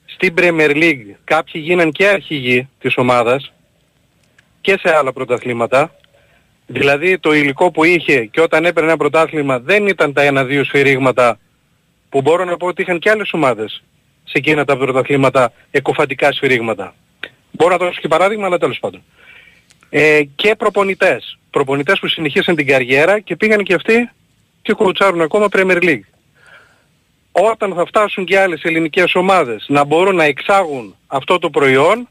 [0.04, 1.14] στην Premier League.
[1.24, 3.52] Κάποιοι γίναν και αρχηγοί της ομάδας
[4.60, 5.94] και σε άλλα πρωταθλήματα.
[6.66, 11.38] Δηλαδή το υλικό που είχε και όταν έπαιρνε ένα πρωτάθλημα δεν ήταν τα ένα-δύο σφυρίγματα
[12.08, 13.82] που μπορώ να πω ότι είχαν και άλλες ομάδες
[14.26, 16.94] σε εκείνα τα πρωταθλήματα εκοφαντικά σφυρίγματα.
[17.50, 19.02] Μπορώ να δώσω και παράδειγμα, αλλά τέλος πάντων.
[19.90, 21.38] Ε, και προπονητές.
[21.50, 24.10] Προπονητές που συνεχίσαν την καριέρα και πήγαν και αυτοί
[24.62, 26.06] και κοουτσάρουν ακόμα Premier League.
[27.32, 32.08] Όταν θα φτάσουν και άλλες ελληνικές ομάδες να μπορούν να εξάγουν αυτό το προϊόν,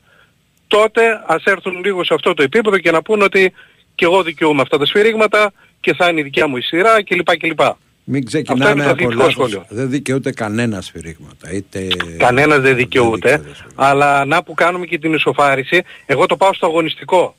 [0.68, 3.54] τότε ας έρθουν λίγο σε αυτό το επίπεδο και να πούν ότι
[3.96, 7.38] και εγώ δικαιούμαι αυτά τα σφυρίγματα και θα είναι η δικιά μου η σειρά κλπ.
[7.38, 7.60] κλπ.
[8.08, 9.34] Μην Αυτό ξεκινάμε είναι το από αθλητικό λάθος.
[9.34, 9.66] σχόλιο.
[9.70, 11.52] Δεν δικαιούται κανένα σφυρίγματα.
[11.52, 11.88] Είτε...
[12.18, 13.42] Κανένας δεν δικαιούται,
[13.76, 17.36] αλλά να που κάνουμε και την ισοφάριση, εγώ το πάω στο αγωνιστικό.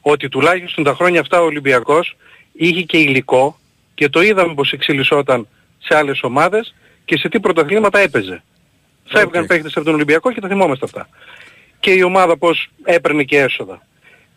[0.00, 2.16] Ότι τουλάχιστον τα χρόνια αυτά ο Ολυμπιακός
[2.52, 3.58] είχε και υλικό
[3.94, 5.48] και το είδαμε πως εξελισσόταν
[5.78, 8.42] σε άλλες ομάδες και σε τι πρωταθλήματα έπαιζε.
[9.04, 11.08] Φεύγαν παίχτες από τον Ολυμπιακό και τα θυμόμαστε αυτά.
[11.80, 13.82] Και η ομάδα πως έπαιρνε και έσοδα.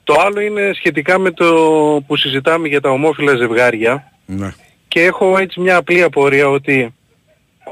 [0.04, 1.46] Το άλλο είναι σχετικά με το
[2.08, 4.54] που συζητάμε για τα ομόφυλα ζευγάρια Ναι.
[4.90, 6.94] Και έχω έτσι μια απλή απορία ότι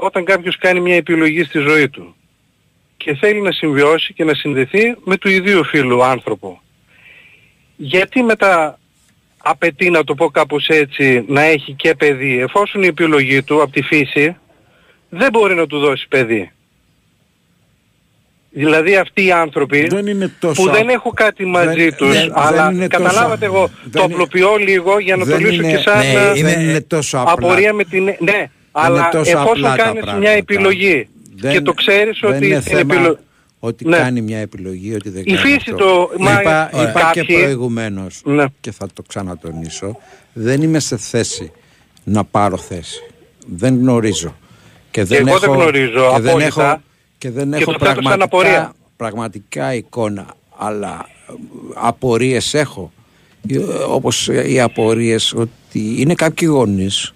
[0.00, 2.14] όταν κάποιος κάνει μια επιλογή στη ζωή του
[2.96, 6.62] και θέλει να συμβιώσει και να συνδεθεί με του ιδίου φίλου άνθρωπο
[7.76, 8.78] γιατί μετά
[9.38, 13.72] απαιτεί να το πω κάπως έτσι να έχει και παιδί εφόσον η επιλογή του από
[13.72, 14.36] τη φύση
[15.08, 16.52] δεν μπορεί να του δώσει παιδί;
[18.50, 22.12] Δηλαδή αυτοί οι άνθρωποι Δεν είναι τόσο που δεν απ- έχω κάτι μαζί δεν- τους
[22.12, 25.30] δεν- αλλά δεν είναι τόσο- καταλάβατε εγώ το δεν είναι- απλοποιώ λίγο για να το
[25.30, 27.32] δεν λύσω είναι- και σαν ναι, ε, είναι- είναι τόσο απλά.
[27.32, 28.04] απορία με την...
[28.18, 30.18] Ναι, αλλά τόσο εφόσον απλά τα κάνεις πράγματα.
[30.18, 33.16] μια επιλογή Δεν- και το ξέρεις δεν ότι είναι την θέμα επιλογή...
[33.58, 33.96] ότι Ναι.
[33.96, 35.74] κάνει μια επιλογή, ότι δεν Η κάνει φύση αυτό.
[35.76, 36.90] το- μα- Είπα, Ωραία.
[36.90, 38.44] είπα και κάποιοι- προηγουμένως Ναι.
[38.60, 39.98] και θα το ξανατονίσω,
[40.32, 41.52] δεν είμαι σε θέση
[42.04, 43.02] να πάρω θέση.
[43.46, 44.36] Δεν γνωρίζω.
[44.90, 46.82] Και δεν εγώ δεν έχω, γνωρίζω και δεν απόλυτα έχω,
[47.18, 48.72] και δεν και έχω το θέτω σαν πραγματικά, απορία.
[48.96, 51.32] πραγματικά εικόνα, αλλά ε,
[51.74, 52.92] απορίες έχω.
[53.48, 53.58] Ε,
[53.88, 57.14] Όπως οι απορίες ότι είναι κάποιοι γονείς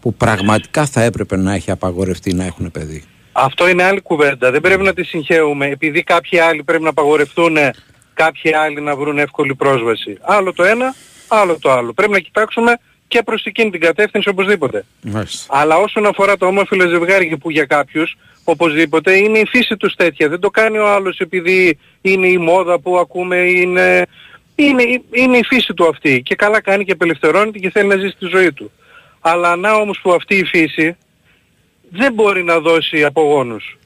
[0.00, 3.04] που πραγματικά θα έπρεπε να έχει απαγορευτεί να έχουν παιδί.
[3.32, 4.50] Αυτό είναι άλλη κουβέντα.
[4.50, 5.66] Δεν πρέπει να τη συγχαίουμε.
[5.66, 7.56] Επειδή κάποιοι άλλοι πρέπει να απαγορευτούν,
[8.14, 10.18] κάποιοι άλλοι να βρουν εύκολη πρόσβαση.
[10.20, 10.94] Άλλο το ένα,
[11.28, 11.92] άλλο το άλλο.
[11.92, 12.78] Πρέπει να κοιτάξουμε
[13.08, 14.84] και προς εκείνη την κατεύθυνση οπωσδήποτε.
[15.02, 15.58] Μάλιστα.
[15.58, 20.28] Αλλά όσον αφορά το όμορφο ζευγάρι που για κάποιους, οπωσδήποτε είναι η φύση τους τέτοια.
[20.28, 24.06] Δεν το κάνει ο άλλος επειδή είναι η μόδα που ακούμε, είναι,
[24.54, 26.22] είναι, είναι η φύση του αυτή.
[26.22, 28.70] Και καλά κάνει και απελευθερώνεται και θέλει να ζήσει τη ζωή του.
[29.20, 30.96] Αλλά να όμως που αυτή η φύση
[31.90, 33.78] δεν μπορεί να δώσει απογόνους.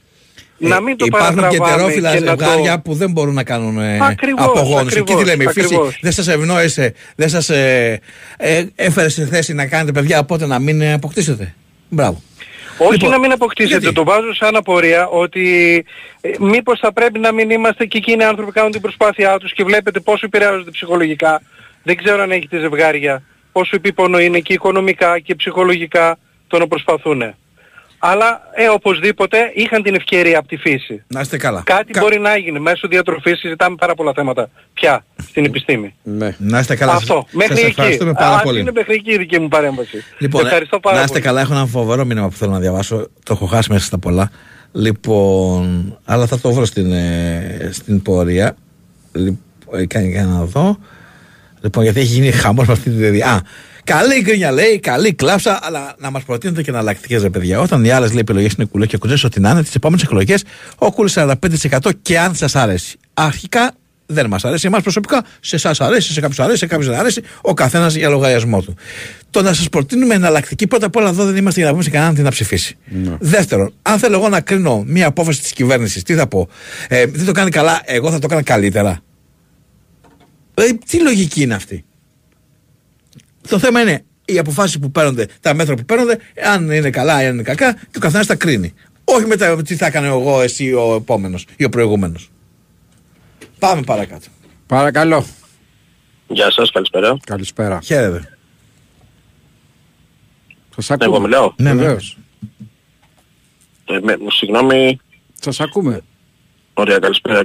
[0.59, 3.35] Να μην το Ε, Υπάρχουν και παρατραβάμε τερόφιλα και να το- ζευγάρια που δεν μπορούν
[3.35, 4.87] να κάνουν ε, Ακριβώς, απογόνωση.
[4.87, 5.99] Και τι ακριβώς, λέμε, η φύση ακριβώς.
[6.01, 8.01] δεν σας ευνόησε, δεν σας ε,
[8.37, 11.55] ε, έφερε σε θέση να κάνετε παιδιά, οπότε να μην ε, αποκτήσετε.
[11.89, 12.23] Μπράβο.
[12.81, 15.45] Όχι Λοιπόν, να μην αποκτήσετε, γιατί; το βάζω σαν απορία ότι
[16.21, 19.39] ε, μήπως θα πρέπει να μην είμαστε και εκείνοι οι άνθρωποι που κάνουν την προσπάθειά
[19.39, 21.43] τους και βλέπετε πόσο επηρεάζονται ψυχολογικά.
[21.83, 27.35] Δεν ξέρω αν έχετε ζευγάρια, πόσο επίπονο είναι και οικονομικά και ψυχολογικά το να προσπαθούν.
[27.99, 31.03] Αλλά ε, οπωσδήποτε είχαν την ευκαιρία από τη φύση.
[31.07, 31.63] Να είστε καλά.
[31.65, 32.61] Κάτι μπορεί να γίνει.
[32.61, 35.95] Μέσω διατροφής συζητάμε πάρα πολλά θέματα πια στην επιστήμη.
[36.03, 36.35] Ναι.
[36.39, 36.93] Να είστε καλά.
[36.93, 37.15] Αυτό.
[37.25, 37.71] Σας- Μέχρι σας εκεί.
[37.71, 38.61] ευχαριστούμε πάρα Ας πολύ.
[38.61, 40.05] είναι μέχρι εκεί η δική μου παρέμβαση.
[40.19, 41.25] Λοιπόν, Ευχαριστώ πάρα να είστε πολύ.
[41.27, 41.41] καλά.
[41.41, 42.97] Έχω ένα φοβερό μήνυμα που θέλω να διαβάσω.
[43.23, 44.31] Το έχω χάσει μέσα στα πολλά.
[44.73, 48.57] Λοιπόν, αλλά θα το βρω στην, ε, στην πορεία.
[49.13, 50.79] Λοιπόν, κάνει για να δω.
[51.61, 53.43] Λοιπόν, γιατί έχει γίνει χαμός με αυτή τη διαδικασία.
[53.93, 57.61] Α, καλή γκρίνια λέει, καλή κλάψα, αλλά να μας προτείνετε και εναλλακτικές ρε παιδιά.
[57.61, 60.45] Όταν οι άλλες επιλογές είναι κουλέ και κουζές, ό,τι να είναι, τις επόμενες εκλογές,
[60.79, 61.35] ο κούλ 45%
[62.03, 62.99] και αν σας αρέσει.
[63.15, 63.73] Αρχικά
[64.07, 65.25] δεν μας αρέσει εμάς προσωπικά.
[65.41, 67.23] Σε εσάς αρέσει, σε κάποιους αρέσει, σε κάποιους δεν αρέσει.
[67.41, 68.75] Ο καθένας για λογαριασμό του.
[69.31, 71.91] Το να σας προτείνουμε εναλλακτική, πρώτα απ' όλα εδώ δεν είμαστε για να πούμε σε
[71.91, 72.77] κανέναν τι να ψηφίσει.
[73.19, 76.49] Δεύτερον, αν θέλω εγώ να κρίνω μία απόφαση της κυβέρνησης, τι θα πω;
[76.89, 79.01] Ε, δεν το κάνει καλά, εγώ θα το έκανα καλύτερα.
[80.55, 81.85] Ε, τι λογική είναι αυτή;
[83.49, 86.19] Το θέμα είναι οι αποφάσεις που παίρνονται, τα μέτρα που παίρνονται,
[86.53, 88.75] αν είναι καλά ή αν είναι κακά, και ο καθένας τα κρίνει.
[89.05, 92.31] Όχι μετά τι θα έκανε εγώ, εσύ, ο επόμενος ή ο προηγούμενος.
[93.59, 94.27] Πάμε παρακάτω.
[94.67, 95.25] Παρακαλώ.
[96.29, 97.17] Γεια σας, καλησπέρα.
[97.27, 97.81] Καλησπέρα.
[97.85, 98.39] Χαίρετε.
[100.75, 101.11] Σας ακούμε.
[101.17, 101.81] Εγώ μιλάω; Ναι, ναι.
[101.83, 102.19] Βεβαίως.
[103.85, 104.99] Ε, με, συγγνώμη.
[105.41, 106.01] Σας ακούμε.
[106.75, 107.41] Ωραία, καλησπέρα.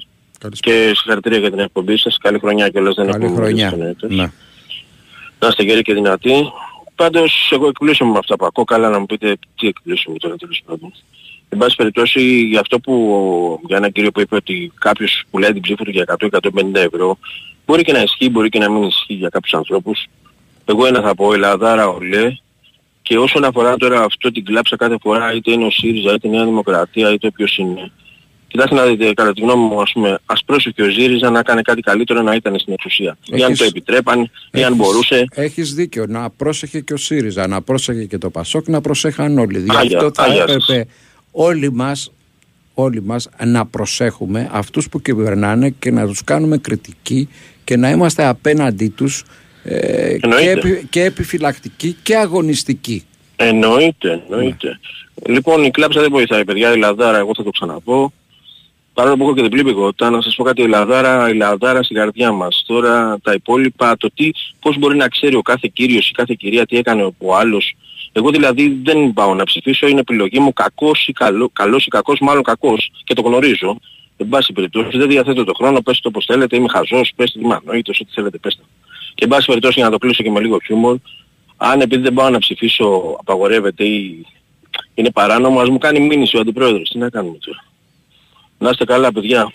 [0.49, 2.17] Και συγχαρητήρια για την εκπομπή σας.
[2.17, 3.71] Καλή χρονιά κιόλας δεν Καλή έχουμε χρονιά.
[3.71, 4.15] μιλήσει εννοείται.
[4.15, 4.31] Ναι.
[5.43, 6.51] Να είστε γέροι και δυνατοί.
[6.95, 8.63] Πάντως εγώ εκπλήσωμαι με αυτά που ακούω.
[8.63, 10.93] Καλά να μου πείτε τι εκπλήσωμαι τώρα τέλος πάντων.
[11.49, 12.93] Εν πάση περιπτώσει για αυτό που
[13.67, 17.17] για ένα κύριο που είπε ότι κάποιος πουλάει την ψήφο του για 100-150 ευρώ
[17.65, 20.05] μπορεί και να ισχύει, μπορεί και να μην ισχύει για κάποιους ανθρώπους.
[20.65, 22.37] Εγώ ένα θα πω, Ελλαδάρα ολέ
[23.01, 26.31] και όσον αφορά τώρα αυτό την κλάψα κάθε φορά είτε είναι ο ΣΥΡΙΖΑ είτε η
[26.31, 27.91] Νέα Δημοκρατία είτε όποιος είναι.
[28.53, 31.61] Κοιτάξτε να δείτε, κατά τη γνώμη μου, ας πούμε, ας πρόσεχε ο ΣΥΡΙΖΑ να κάνει
[31.61, 33.17] κάτι καλύτερο να ήταν στην εξουσία.
[33.25, 35.25] Ή αν Έχεις- το επιτρέπαν, ή αν Έχεις- μπορούσε.
[35.33, 36.05] Έχεις δίκιο.
[36.07, 39.59] Να πρόσεχε και ο ΣΥΡΙΖΑ, να πρόσεχε και το ΠΑΣΟΚ, να προσέχαν όλοι.
[39.59, 40.67] Γι' Άγιας, αυτό θα άγιας σας.
[40.69, 40.89] έπρεπε
[41.31, 42.11] όλοι μας,
[42.73, 47.29] όλοι μας να προσέχουμε αυτούς που κυβερνάνε και να τους κάνουμε κριτική
[47.63, 49.23] και να είμαστε απέναντί τους
[49.63, 50.51] ε, και, Εννοείται.
[50.51, 53.03] επι- και επιφυλακτικοί και αγωνιστικοί.
[53.35, 54.79] Εννοείται, εννοείται.
[55.27, 56.73] Λοιπόν, η κλάψα δεν βοηθάει, παιδιά.
[56.73, 58.13] Η Λαδάρα, εγώ θα το ξαναπώ.
[58.93, 61.95] Παρόλο που έχω και την πλήπικότητα, να σας πω κάτι, η Λαδάρα, η Λαδάρα στην
[61.95, 62.63] καρδιά μας.
[62.67, 66.65] Τώρα τα υπόλοιπα, το τι, πώς μπορεί να ξέρει ο κάθε κύριος ή κάθε κυρία
[66.65, 67.75] τι έκανε ο άλλος.
[68.11, 72.19] Εγώ δηλαδή δεν πάω να ψηφίσω, είναι επιλογή μου κακός ή καλό, καλός ή κακός,
[72.19, 73.77] μάλλον κακός και το γνωρίζω.
[74.17, 77.45] Εν πάση περιπτώσει δεν διαθέτω το χρόνο, πέστε το όπως θέλετε, είμαι χαζός, πέστε τι
[77.45, 78.61] μανοήτως, ό,τι θέλετε πέστε.
[79.13, 80.97] Και εν πάση περιπτώσει για να το κλείσω και με λίγο χιούμορ,
[81.57, 84.25] αν επειδή δεν πάω να ψηφίσω απαγορεύεται ή
[84.93, 86.89] είναι παράνομο, ας μου κάνει μήνυση ο αντιπρόεδρος.
[86.89, 87.63] Τι να κάνουμε τώρα.
[88.63, 89.53] Να είστε καλά παιδιά.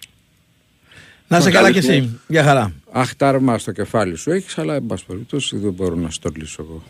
[1.29, 2.03] Να είσαι Καλή καλά και συνέχεια.
[2.05, 2.19] εσύ.
[2.29, 2.73] Γεια χαρά.
[2.93, 6.83] Αχτάρμα στο κεφάλι σου έχεις, αλλά εν πάση περιπτώσει δεν μπορώ να στο λύσω εγώ.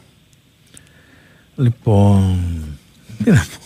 [1.56, 2.38] Λοιπόν.
[3.24, 3.64] Τι να πω.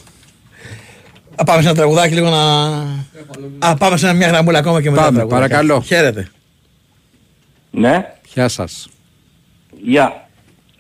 [1.37, 2.73] Α, πάμε σε ένα τραγουδάκι λίγο να.
[3.69, 5.03] Α, πάμε σε μια γραμμούλα ακόμα και μετά.
[5.03, 5.51] Πάμε, το τραγουδάκι.
[5.51, 5.83] παρακαλώ.
[5.83, 6.31] Χαίρετε.
[7.71, 8.15] Ναι.
[8.35, 8.89] Γεια σας.
[9.83, 10.29] Γεια.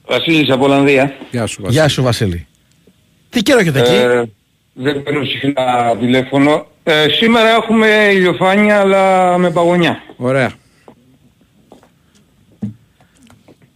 [0.06, 1.14] Βασίλης από Ολλανδία.
[1.30, 2.46] Γεια σου Γεια σου, Βασίλη.
[3.30, 4.22] Τι καιρό έχετε εκεί; Ε,
[4.72, 6.66] δεν παίρνω συχνά τηλέφωνο.
[6.84, 10.02] Ε, σήμερα έχουμε ηλιοφάνεια αλλά με παγωνιά.
[10.16, 10.52] Ωραία.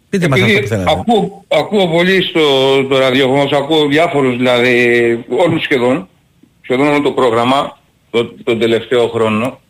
[0.09, 0.91] Πείτε μας αυτό που θέλετε.
[0.91, 2.41] Ακούω, ακούω πολύ στο
[2.85, 6.09] το ραδιόφωνο, σας ακούω διάφορους δηλαδή, όλους σχεδόν,
[6.61, 7.79] σχεδόν όλο το πρόγραμμα,
[8.11, 9.61] το, τον τελευταίο χρόνο.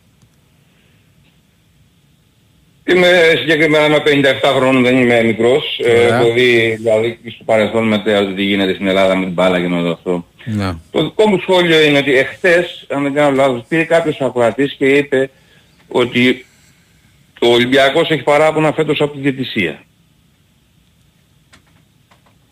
[2.89, 5.79] Είμαι συγκεκριμένα με 57 χρόνων, δεν είμαι μικρός.
[5.83, 6.17] Ε, Ωραία.
[6.19, 9.59] έχω δει δηλαδή και στο παρελθόν με το τι γίνεται στην Ελλάδα με την μπάλα
[9.61, 10.25] και με όλο αυτό.
[10.45, 10.79] Να.
[10.91, 14.85] Το δικό μου σχόλιο είναι ότι εχθές, αν δεν κάνω λάθος, πήρε κάποιος ακροατής και
[14.85, 15.29] είπε
[15.87, 16.45] ότι
[17.41, 19.81] ο Ολυμπιακός έχει παράπονα φέτος από τη διαιτησία.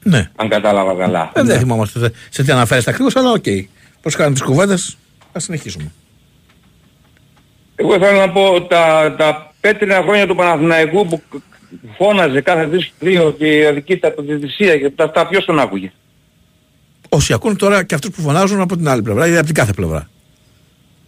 [0.04, 0.30] Ναι.
[0.36, 1.32] Αν κατάλαβα καλά.
[1.36, 3.44] Ε, δεν θυμόμαστε σε- σε τι αναφέρεστε ακριβώς, αλλά οκ.
[4.02, 4.98] Πώς κάνουν τις κουβέντες,
[5.32, 5.92] θα συνεχίσουμε.
[7.76, 11.22] Εγώ θέλω να πω τα, τα πέτρινα χρόνια του Παναθηναϊκού που
[11.98, 15.92] φώναζε κάθε τρεις δύο ότι αδικείται από τη διαιτησία και τα αυτά ποιος τον άκουγε.
[17.10, 19.74] Όσοι ακούν τώρα και αυτούς που φωνάζουν από την άλλη πλευρά ή από την κάθε
[19.74, 20.10] πλευρά.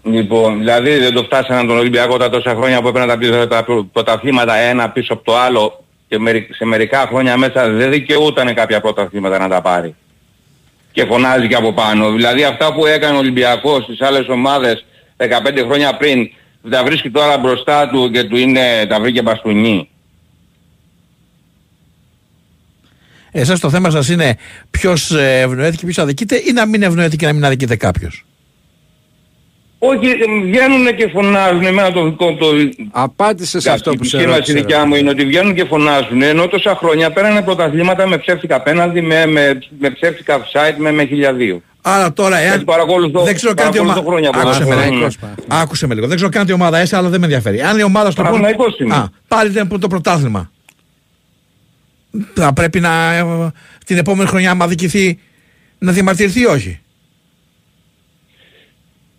[0.03, 3.65] Λοιπόν, δηλαδή δεν το φτάσανε τον Ολυμπιακό τα τόσα χρόνια που έπαιρναν τα, πίσω- τα
[3.93, 8.81] πρωταθλήματα ένα πίσω από το άλλο και μερι- σε μερικά χρόνια μέσα δεν δικαιούταν κάποια
[8.81, 9.95] πρωταθλήματα να τα πάρει.
[10.91, 12.11] Και φωνάζει και από πάνω.
[12.11, 14.85] Δηλαδή αυτά που έκανε ο Ολυμπιακός στις άλλες ομάδες
[15.17, 15.25] 15
[15.65, 16.29] χρόνια πριν
[16.71, 19.89] τα βρίσκει τώρα μπροστά του και του είναι, τα βρήκε μπαστούνι.
[23.31, 24.37] Εσάς το θέμα σας είναι
[24.71, 28.25] ποιος ε, ευνοέθηκε και ποιος αδικείται ή να μην ευνοέθηκε και να μην αδικείται κάποιος;
[29.77, 31.63] Όχι, ε, βγαίνουν και φωνάζουν.
[31.63, 32.47] Εμένα το δικό το...
[32.91, 34.53] Απάντησε σε αυτό που σε Η μας η ρώτησε.
[34.53, 39.01] δικιά μου είναι ότι βγαίνουν και φωνάζουν ενώ τόσα χρόνια πέρανε πρωταθλήματα με ψεύτικα πέναντι,
[39.01, 41.63] με, με, με ψεύτικα offside, με, με χιλιαδίου.
[41.87, 42.53] Άρα τώρα, εάν.
[42.53, 44.29] Έτσι παρακολουθώ- δεν ξέρω καν τι παρακολουθώ ομάδα.
[44.31, 45.31] χρόνια Άκουσε με, ποδόσφαιρο.
[45.37, 45.43] λίγο.
[45.47, 46.07] Άκουσε με λίγο.
[46.07, 47.61] Δεν ξέρω καν τι ομάδα είσαι, αλλά δεν με ενδιαφέρει.
[47.61, 48.95] Αν η ομάδα στο Παναθηναϊκός είμαι.
[48.95, 50.51] Α, πάλι δεν είναι το πρωτάθλημα.
[52.33, 53.13] Θα πρέπει να.
[53.13, 53.25] ε,
[53.85, 55.19] την επόμενη χρονιά, άμα δικηθεί,
[55.77, 56.79] να διαμαρτυρηθεί ή όχι;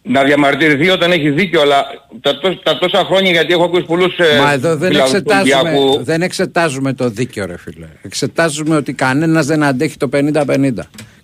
[0.08, 1.86] Να διαμαρτυρηθεί όταν έχει δίκιο, αλλά
[2.20, 5.16] τα, τόσα- τα τόσα χρόνια γιατί έχω ακούσει πολλούς ε, Μα εδώ δεν φιλάδους του
[5.16, 6.04] εξετάζουμε, Ολυμπιακού.
[6.04, 7.86] δεν εξετάζουμε το δίκαιο, ρε φίλε.
[8.02, 10.70] Εξετάζουμε ότι κανένας δεν αντέχει το 50-50.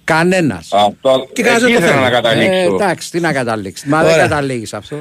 [0.04, 0.68] Κανένας.
[0.72, 2.04] Αυτό, Και κανένας εκεί δεν το ήθελα θέλει.
[2.04, 2.54] να καταλήξω.
[2.54, 3.88] Ε, εντάξει, τι να καταλήξεις.
[3.88, 4.10] Μα Ωραία.
[4.16, 4.96] δεν καταλήγεις αυτό.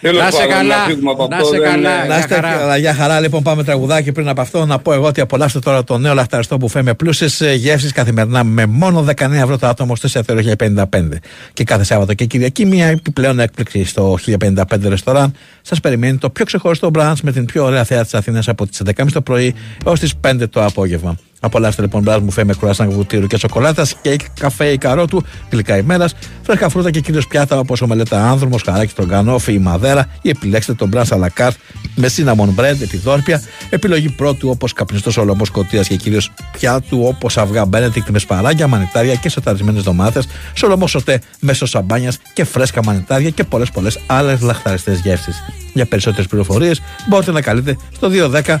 [0.00, 0.76] Τέλος να σε πάντων, καλά.
[0.78, 1.98] να φύγουμε από Να αυτό, σε δεν- καλά.
[1.98, 2.52] Να για είστε χαρά.
[2.56, 3.20] καλά, για χαρά.
[3.20, 4.66] Λοιπόν, πάμε τραγουδάκι πριν από αυτό.
[4.66, 8.66] Να πω εγώ ότι απολαύστε τώρα το νέο λαχταριστό μπουφέ με πλούσιες γεύσεις καθημερινά με
[8.66, 11.18] μόνο 19 ευρώ το άτομο στο εστιατόριο 1055.
[11.52, 15.32] Και κάθε Σάββατο και Κυριακή μια επιπλέον έκπληξη στο 1055 ρεστοράν.
[15.62, 18.80] Σας περιμένει το πιο ξεχωριστό μπραντς με την πιο ωραία θέα της Αθήνας από τις
[18.80, 19.54] 11.30 το πρωί
[19.86, 21.16] έως τις 5 το απόγευμα.
[21.40, 26.14] Απολαύστε λοιπόν μπραντ μπουφέ με κρουάσαν βουτύρου και σοκολάτας, κέικ, καφέ ή καρότου, γλυκά ημέρας,
[26.42, 30.88] φρέσκα φρούτα και κυρίως πιάτα όπως ομελέτα Άνδρου, μοσχαράκι στρογκανόφ ή μαδέρα ή επιλέξτε τον
[30.88, 31.56] μπραντ αλακάρτ
[31.94, 37.64] με cinnamon bread, επιδόρπια, επιλογή πρώτου όπως καπνιστός σολομός Σκωτίας και κυρίως πιάτου όπως αυγά
[37.64, 43.30] Benedict με σπαράγια, μανιτάρια και σοταρισμένες ντομάτες, σολομός σωτέ με σως σαμπάνιας και φρέσκα μανιτάρια
[43.30, 45.42] και πολλές πολλές άλλες λαχταριστές γεύσεις.
[45.74, 48.60] Για περισσότερες πληροφορίες μπορείτε να καλείτε στο 210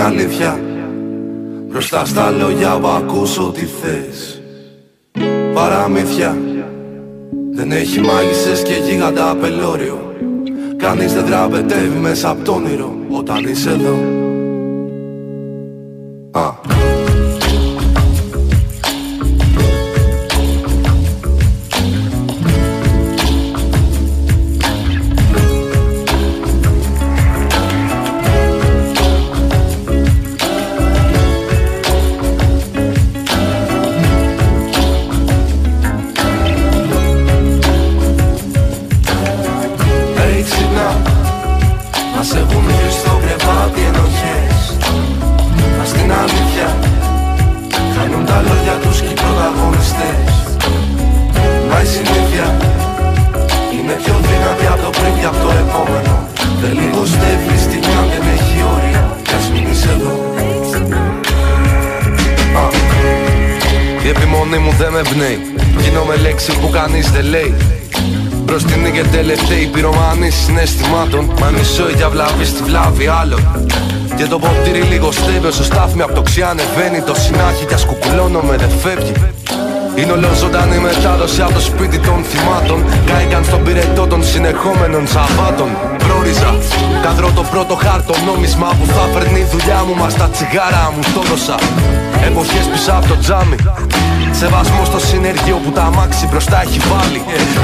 [0.00, 0.60] αλήθεια.
[1.68, 4.40] Μπροστά στα λόγια που ακούς ό,τι θες.
[5.54, 6.38] Παραμύθια
[7.52, 10.14] Δεν έχει μάγισσες και γίγαντα απελώριο
[10.76, 13.98] Κανείς δεν δραπετεύει μέσα από το όνειρο Όταν είσαι εδώ
[73.00, 73.66] στη βλάβη άλλων
[74.16, 77.00] Και το ποτήρι λίγο στέβει όσο στάθμι από το ξι ανεβαίνει.
[77.02, 79.12] Το συνάχι κι ας κουκουλώνομαι δεν φεύγει.
[79.96, 82.84] Είναι όλο ζωντανή μετάδοση από το σπίτι των θυμάτων.
[83.06, 85.70] Κάηκαν στον πυρετό των συνεχόμενων Σαββάτων.
[86.06, 86.54] Πρόριζα,
[87.02, 91.02] καδρώ το πρώτο χάρτο νόμισμα Που θα φέρνει η δουλειά μου, μα στα τσιγάρα μου
[91.14, 91.56] το έδωσα.
[92.28, 93.56] Εποχές πίσω από το τζάμι
[94.42, 97.20] Σεβασμός στο συνεργείο που τα αμάξι μπροστά έχει βάλει.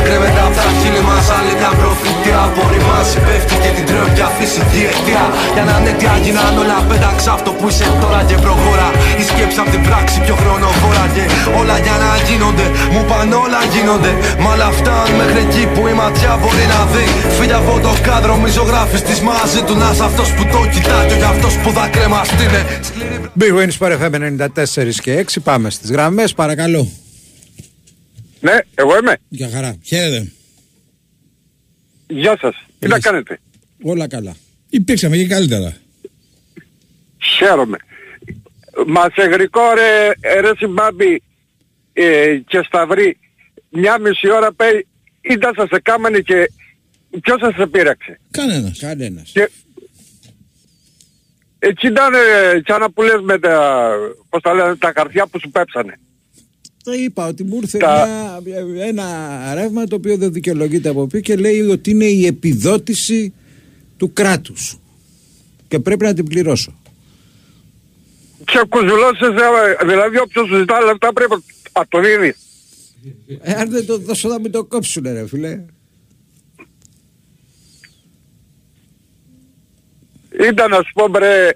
[0.06, 4.82] Κρέμεται απ' τα χείλη μας άλλη τα προφητεία Απορριμάσει πέφτει και την τρώει πια φυσική
[4.90, 5.24] αιτία
[5.54, 8.88] Για να είναι τι έγιναν όλα πέταξα αυτό που είσαι τώρα και προχώρα.
[9.20, 11.24] Η σκέψη απ' την πράξη πιο χρονοβόρα Και
[11.58, 14.12] όλα για να γίνονται, μου πάνε όλα γίνονται.
[14.42, 17.06] Μ' όλα αυτά μέχρι εκεί που η ματιά μπορεί να δει.
[17.36, 21.14] Φίλια από το κάδρο μη ζωγράφιστης μαζί του Να είσαι αυτός που το κοιτά και
[21.16, 22.46] όχι αυτός που θα κρεμαστεί.
[22.54, 22.62] Ναι.
[23.40, 25.42] Big Wins Sport FM 94 και 6.
[25.42, 26.90] Πάμε στις γραμμές, παρακαλώ.
[28.40, 29.16] Ναι, εγώ είμαι.
[29.28, 29.76] Για χαρά.
[29.82, 30.32] Χαίρετε.
[32.06, 32.54] Γεια σας.
[32.78, 33.38] Τι να κάνετε;
[33.82, 34.36] Όλα καλά.
[34.70, 35.76] Υπήρξαμε και καλύτερα.
[37.18, 37.76] Χαίρομαι.
[38.86, 41.22] Μας σε γρικό ρε, ρε συμπάμπη
[41.92, 43.18] ε, και σταυρί
[43.70, 44.86] μια μισή ώρα πέει
[45.20, 46.50] ήταν σας σε κάμανε και
[47.22, 48.20] ποιος σας σε πείραξε.
[48.30, 48.78] Κανένας.
[48.78, 49.30] Κανένας.
[49.32, 49.50] Και
[51.58, 52.18] έτσι ήταν ε,
[52.66, 53.90] σαν να που λες με τα,
[54.28, 55.98] πώς τα λένε, τα χαρτιά που σου πέψανε.
[56.84, 59.04] Το είπα ότι μου ήρθε Τα- μια, ένα
[59.54, 63.32] ρεύμα το οποίο δεν δικαιολογείται από πει και λέει ότι είναι η επιδότηση
[63.96, 64.78] του κράτους
[65.68, 66.78] και πρέπει να την πληρώσω.
[68.44, 71.44] Και κουζουλώσεις, ε, δηλαδή όποιος σου ζητά λεφτά πρέπει
[71.78, 72.36] να το δίνεις.
[73.42, 75.64] Ε, αν δεν το δώσω να μην το κόψουνε ρε φίλε.
[80.40, 81.48] Ήταν να σου πω μπρε,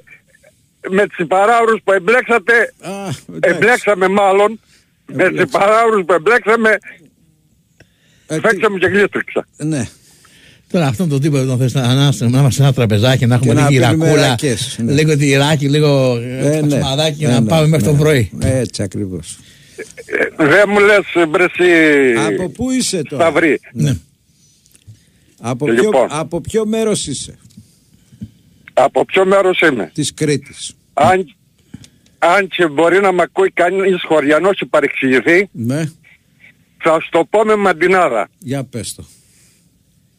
[0.91, 2.75] με τις παράουρους που εμπλέξατε,
[3.41, 4.61] εμπλέξαμε μάλλον,
[5.07, 6.79] με τις παράουρους που εμπλέξαμε,
[8.27, 9.47] φέξαμε και γλίστριξα.
[9.57, 9.89] Ναι.
[10.71, 13.55] Τώρα αυτόν τον τύπο δεν θες να, να, να είμαστε σε ένα τραπεζάκι, να έχουμε
[13.55, 14.93] Και να λίγη πίνουμε ρακούλα, ρακές, ναι.
[14.93, 16.61] λίγο τυράκι, λίγο ε, ναι.
[16.61, 17.93] πατσιμαδάκι και Ναι, να ναι, πάμε μέχρι ναι.
[17.93, 18.31] το πρωί.
[18.41, 19.39] Έτσι ακριβώς.
[20.39, 23.61] Ε, Δεν μου λες μπρε εσύ, Από πού είσαι τώρα; Σταυρί.
[23.73, 23.97] Ναι.
[25.41, 26.07] Από, ποιο, Λοιπόν.
[26.11, 27.39] από ποιο μέρος είσαι;
[28.85, 30.75] Από ποιο μέρος είμαι; Της Κρήτης.
[30.93, 31.35] Αν,
[32.19, 35.85] αν και μπορεί να μ' ακούει κανείς χωριανός και παρεξηγηθεί, Ναι.
[36.83, 38.29] θα σου το πω με μαντινάρα.
[38.39, 39.05] Για πες το.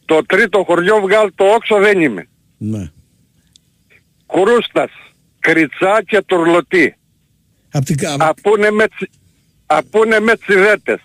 [0.04, 2.28] Το τρίτο χωριό βγάλ το όξο δεν είμαι.
[2.58, 2.90] Ναι.
[4.26, 4.90] Κρούστας,
[5.38, 6.96] Κριτσά και Τουρλωτή.
[7.72, 7.96] Απ' την...
[8.18, 9.10] Απούνε με, τσι-
[9.66, 11.00] απούνε με τσιδέτες.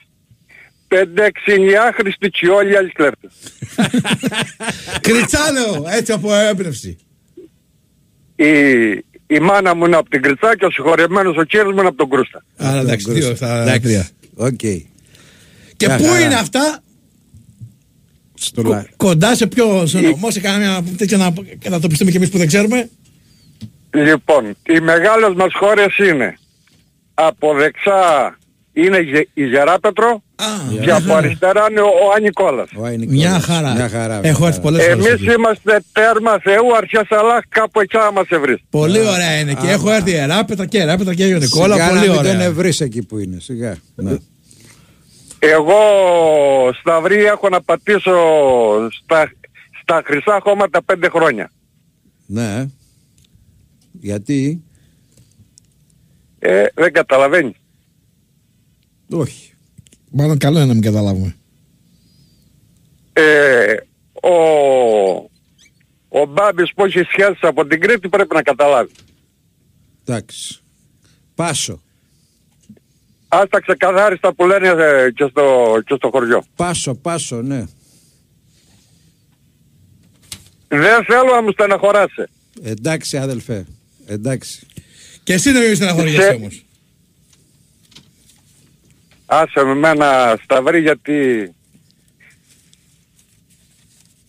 [0.88, 3.32] Πέντε-έξι άχρηστοι και όλοι οι άλλοι κλέφτες.
[5.02, 6.98] Κριτσάνο, έτσι από έμπνευση.
[8.46, 8.52] Η,
[9.28, 11.98] η μάνα μου είναι από την Κριτσά και ο συγχωρεμένος ο κύριος μου είναι από
[11.98, 12.44] τον Κρούστα.
[12.58, 13.80] Άρα εντάξει, δύο στα Εντάξει.
[13.82, 14.08] τρία.
[14.36, 14.56] Οκ.
[15.78, 16.20] Και Μια πού χαρά.
[16.20, 16.80] είναι αυτά,
[18.34, 22.30] Στο κο- λα- κοντά σε ποιο σε νομό, σε κανένα τέτοιο να κατατοπιστούμε κι εμείς
[22.30, 22.90] που δεν ξέρουμε;
[23.94, 26.38] Λοιπόν, οι μεγάλες μας χώρες είναι
[27.14, 28.38] από δεξιά
[28.86, 30.24] είναι η- η Γεράπετρο
[30.84, 32.70] και από αριστερά είναι ο, ο Ανικόλας.
[32.78, 33.44] Ο Άι Μια Νικόλας.
[33.46, 33.74] χαρά.
[33.74, 34.14] Μια χαρά.
[34.14, 34.60] Έχω μια έρθει χαρά.
[34.62, 35.06] πολλές φορές.
[35.06, 35.34] Εμείς εκεί.
[35.38, 38.58] είμαστε τέρμα Θεού, αρχές αλλά κάπου εκεί θα μας βρεις.
[38.70, 41.74] Πολύ ωραία είναι και έχω έρθει Εράπετρα και Εράπετρα και Άγιο Νικόλα.
[41.74, 42.44] Σιγά Πολύ να μην τον ωραία.
[42.44, 43.38] ευρύς εκεί που είναι.
[43.40, 43.76] Σιγά.
[43.96, 44.16] Ναι.
[45.40, 45.76] Εγώ
[46.80, 48.16] Σταυρή έχω να πατήσω
[49.04, 49.32] στα,
[49.82, 51.52] στα χρυσά χώματα πέντε χρόνια.
[52.26, 52.66] ναι.
[54.02, 54.62] Γιατί;
[56.40, 57.56] Ε, δεν καταλαβαίνεις.
[59.12, 59.54] Όχι.
[60.12, 61.36] Μάλλον καλό είναι να μην καταλάβουμε.
[63.14, 63.76] Ε,
[64.22, 64.34] ο,
[66.10, 68.92] ο Μπάμπης που έχει σχέσεις από την Κρήτη πρέπει να καταλάβει.
[70.06, 70.60] Εντάξει.
[71.36, 71.82] Πάσο.
[73.28, 76.44] Ας τα ξεκαθάριστα που λένε ε, και, στο, και στο χωριό.
[76.56, 77.66] Πάσο, πάσο, ναι.
[80.68, 82.24] Δεν θέλω να μου στεναχωράσει.
[82.64, 83.66] Εντάξει αδελφέ.
[84.06, 84.68] Εντάξει.
[85.24, 86.66] Και εσύ δεν είσαι στεναχωριέσαι Σε- όμως.
[89.30, 91.50] Άσε με μένα σταυρί γιατί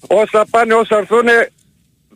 [0.06, 1.50] όσα πάνε όσα έρθουνε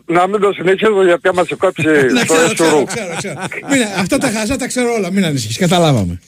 [0.07, 1.83] να μην το συνεχίζω γιατί άμα σε κόψει
[2.13, 2.85] Να στο ξέρω, εσουρού.
[2.85, 3.17] ξέρω, ξέρω,
[3.49, 3.67] ξέρω.
[3.69, 6.21] Μην- Αυτά τα χαζά τα ξέρω όλα, μην ανησυχείς, καταλάβαμε.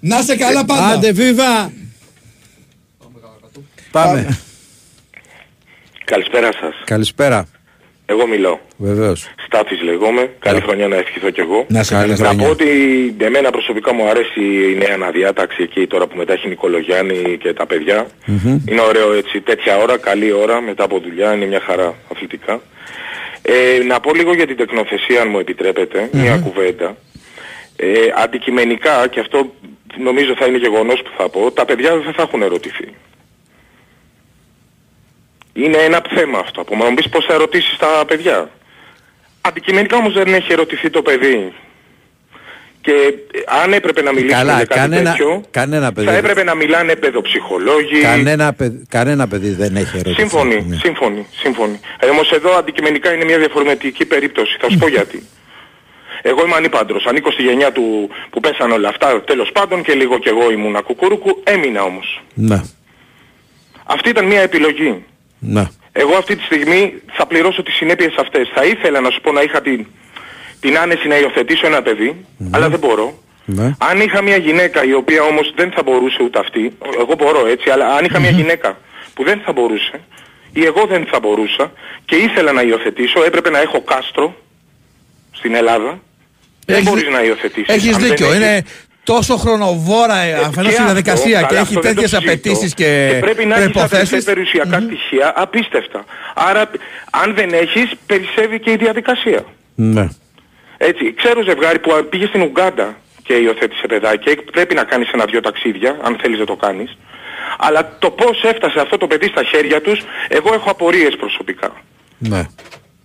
[0.00, 0.86] Να είσαι καλά πάντα.
[0.86, 1.72] Άντε βίβα.
[3.90, 4.38] Πάμε.
[6.04, 6.74] Καλησπέρα σας.
[6.84, 7.46] Καλησπέρα.
[8.12, 8.60] Εγώ μιλώ.
[8.76, 9.28] Βεβαίως.
[9.46, 10.30] Στάθης λέγομαι.
[10.38, 11.64] Καλή χρονιά να ευχηθώ κι εγώ.
[11.68, 12.44] Να σε καλή Να χρονιά.
[12.44, 12.68] πω ότι
[13.18, 14.40] εμένα προσωπικά μου αρέσει
[14.72, 18.06] η νέα αναδιάταξη εκεί τώρα που μετά έχει Νικολογιάννη και τα παιδιά.
[18.68, 22.60] Είναι ωραίο έτσι, τέτοια ώρα, καλή ώρα μετά από δουλειά, είναι μια χαρά αθλητικά.
[23.42, 26.96] Ε, να πω λίγο για την τεκνοθεσία αν μου επιτρέπετε, μια κουβέντα.
[27.76, 27.86] Ε,
[28.24, 29.52] αντικειμενικά, και αυτό
[29.98, 32.88] νομίζω θα είναι γεγονός που θα πω, τα παιδιά δεν θα έχουν ερωτηθεί.
[35.64, 36.64] Είναι ένα θέμα αυτό.
[36.64, 38.50] Που μου πεις πώς θα ερωτήσεις τα παιδιά.
[39.40, 41.52] Αντικειμενικά όμως δεν έχει ερωτηθεί το παιδί.
[42.82, 42.92] Και
[43.32, 46.06] ε, αν έπρεπε να μιλήσουμε Καλά, για κάτι κανένα, τέτοιο, κανένα παιδί.
[46.06, 48.00] θα έπρεπε να μιλάνε παιδοψυχολόγοι.
[48.00, 50.14] Κανένα, παιδ- κανένα παιδί δεν έχει ερωτήσει.
[50.14, 50.76] Σύμφωνοι, Ναι.
[50.76, 51.80] σύμφωνοι, σύμφωνοι.
[51.98, 54.56] Ε, όμως εδώ αντικειμενικά είναι μια διαφορετική περίπτωση.
[54.60, 55.22] Θα σου πω γιατί.
[56.22, 57.04] Εγώ είμαι ανήπαντρος.
[57.06, 60.82] Ανήκω στη γενιά του που πέσαν όλα αυτά τέλος πάντων και λίγο κι εγώ ήμουν
[60.82, 61.40] κουκούρουκου.
[61.44, 62.22] Έμεινα όμως.
[62.34, 62.62] Ναι,
[63.84, 65.04] Αυτή ήταν μια επιλογή.
[65.40, 65.64] Ναι.
[65.92, 68.48] Εγώ αυτή τη στιγμή θα πληρώσω τις συνέπειες αυτές.
[68.54, 69.86] Θα ήθελα να σου πω να είχα την,
[70.60, 73.18] την άνεση να υιοθετήσω ένα παιδί, αλλά δεν μπορώ.
[73.44, 73.74] ναι.
[73.78, 77.70] Αν είχα μια γυναίκα η οποία όμως δεν θα μπορούσε ούτε αυτή, εγώ μπορώ έτσι,
[77.70, 78.78] αλλά αν είχα μια γυναίκα
[79.14, 80.00] που δεν θα μπορούσε,
[80.52, 81.72] ή εγώ δεν θα μπορούσα
[82.04, 84.34] και ήθελα να υιοθετήσω, έπρεπε να έχω κάστρο
[85.30, 86.00] στην Ελλάδα.
[86.66, 87.74] δεν Έχεις- μπορείς να υιοθετήσεις.
[87.74, 88.26] Έχεις Αν δεν δίκιο.
[88.26, 88.64] έχεις- Είναι
[89.14, 92.10] τόσο χρονοβόρα ε, αφενός η και διαδικασία αυτό, και καλά, έχει αυτό δεν το τέτοιες
[92.10, 92.30] συζητώ.
[92.30, 94.08] απαιτήσεις και πρέπει να έχεις προϋποθέσεις.
[94.12, 96.04] αδερφέ περιουσιακά στοιχεία απίστευτα.
[96.34, 96.70] Άρα
[97.10, 99.44] αν δεν έχεις περισσεύει και η διαδικασία.
[99.74, 100.08] ναι.
[100.82, 105.40] Έτσι, ξέρω ζευγάρι που πήγε στην Ουγκάντα και υιοθέτησε παιδάκι και πρέπει να κάνεις ένα-δυο
[105.40, 106.96] ταξίδια, αν θέλεις να το κάνεις.
[107.58, 111.70] Αλλά το πώς έφτασε αυτό το παιδί στα χέρια τους, εγώ έχω απορίες προσωπικά.
[112.18, 112.46] ναι.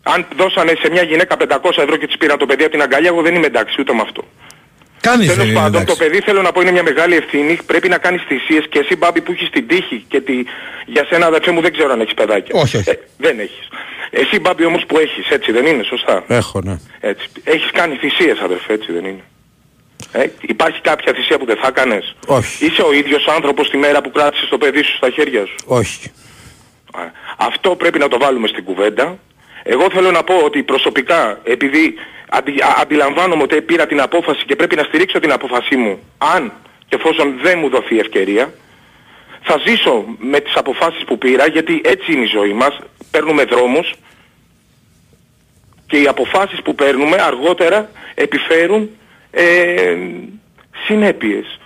[0.04, 3.10] Αν δώσανε σε μια γυναίκα 500 ευρώ και της πήραν το παιδί από την αγκαλιά,
[3.10, 4.24] εγώ δεν είμαι εντάξει ούτε με αυτό.
[5.02, 5.98] Κανείς δεν Τέλος είναι πάντων, εντάξει.
[5.98, 7.60] το παιδί θέλω να πω είναι μια μεγάλη ευθύνη.
[7.66, 10.34] Πρέπει να κάνεις θυσίες και εσύ Μπάμπη που έχεις την τύχη και τη...
[10.86, 12.60] για σένα αδερφέ μου δεν ξέρω αν έχεις παιδάκια.
[12.62, 12.90] Όχι, όχι.
[12.90, 13.68] Ε, δεν έχεις.
[14.10, 16.80] Εσύ Μπάμπη όμως που έχεις, έτσι δεν είναι, σωστά; Έχω, ναι.
[17.00, 17.30] Έτσι.
[17.44, 19.24] Έχεις κάνει θυσίες αδερφέ, έτσι δεν είναι;
[20.12, 22.16] Ε, υπάρχει κάποια θυσία που δεν θα κάνεις.
[22.28, 22.66] Όχι.
[22.66, 26.12] Είσαι ο ίδιος άνθρωπος τη μέρα που κράτησες το παιδί σου στα χέρια σου; Όχι.
[26.94, 27.02] Α,
[27.38, 29.18] Αυτό πρέπει να το βάλουμε στην κουβέντα.
[29.68, 31.96] Εγώ θέλω να πω ότι προσωπικά, επειδή
[32.30, 36.54] αντι, α- αντιλαμβάνομαι ότι πήρα την απόφαση και πρέπει να στηρίξω την απόφασή μου, αν
[36.88, 38.54] και εφόσον δεν μου δοθεί ευκαιρία,
[39.42, 42.80] θα ζήσω με τις αποφάσεις που πήρα, γιατί έτσι είναι η ζωή μας,
[43.12, 43.94] παίρνουμε δρόμους
[45.88, 48.90] και οι αποφάσεις που παίρνουμε αργότερα επιφέρουν
[49.32, 49.96] ε,
[50.86, 51.60] συνέπειες.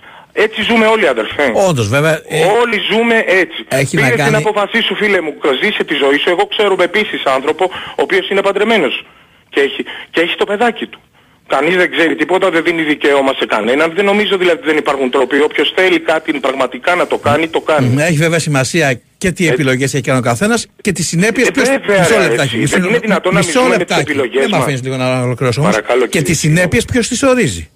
[0.46, 1.46] Έτσι ζούμε όλοι αδερφέ.
[1.68, 2.12] Όντως βέβαια.
[2.28, 3.60] ε, Όλοι ζούμε έτσι.
[3.68, 6.30] Έχει να Πήρες την κάνει- αποφασή σου φίλε μου, ζήσε τη ζωή σου.
[6.30, 7.64] Εγώ ξέρω επίσης άνθρωπο
[7.98, 9.04] ο οποίος είναι παντρεμένος
[9.48, 11.00] και έχει, και έχει το παιδάκι του.
[11.46, 13.92] Κανείς δεν ξέρει τίποτα, δεν δίνει δικαίωμα σε κανέναν.
[13.94, 15.40] Δεν νομίζω δηλαδή ότι δεν υπάρχουν τρόποι.
[15.40, 18.02] Όποιος θέλει κάτι πραγματικά να το κάνει, το κάνει.
[18.02, 21.68] Έχει βέβαια σημασία και τι επιλογές έχει κάνει ο καθένας και τις συνέπειες Ε, ποιος...
[21.68, 22.48] βέβαια, Μισό ρε, λεπτάκι.
[22.48, 22.56] εσύ.
[22.58, 24.10] μισό- Δεν είναι δυνατόν να μισό μιλούμε με τις λεπτάκι.
[24.10, 24.64] επιλογές Δεν με μας.
[24.64, 25.72] αφήνεις λίγο να ολοκληρώσω όμως.
[25.74, 27.70] Παρακαλώ, Και κύριε, τις συνέπειες ποιος τις ορίζει.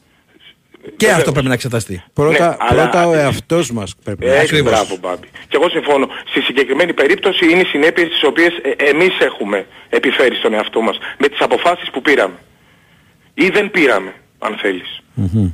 [0.96, 2.02] Και αυτό πρέπει να εξεταστεί.
[2.12, 5.28] Πρώτα, Ναι, αλλά- πρώτα ο εαυτός μας πρέπει να Έτσι, μπράβο Μπάμπη.
[5.48, 6.08] Και εγώ συμφωνώ.
[6.30, 10.98] Στη συγκεκριμένη περίπτωση είναι οι συνέπειες τις οποίες ε, εμείς έχουμε επιφέρει στον εαυτό μας
[11.18, 12.34] με τις αποφάσεις που πήραμε.
[13.34, 14.98] Ή δεν πήραμε, αν θέλεις.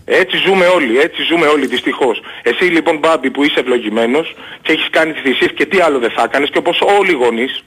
[0.05, 2.21] Έτσι ζούμε όλοι, έτσι ζούμε όλοι δυστυχώς.
[2.43, 6.11] Εσύ λοιπόν Μπάμπη που είσαι ευλογημένος και έχεις κάνει τις θυσίες και τι άλλο δεν
[6.11, 7.63] θα κάνεις και όπως όλοι οι γονείς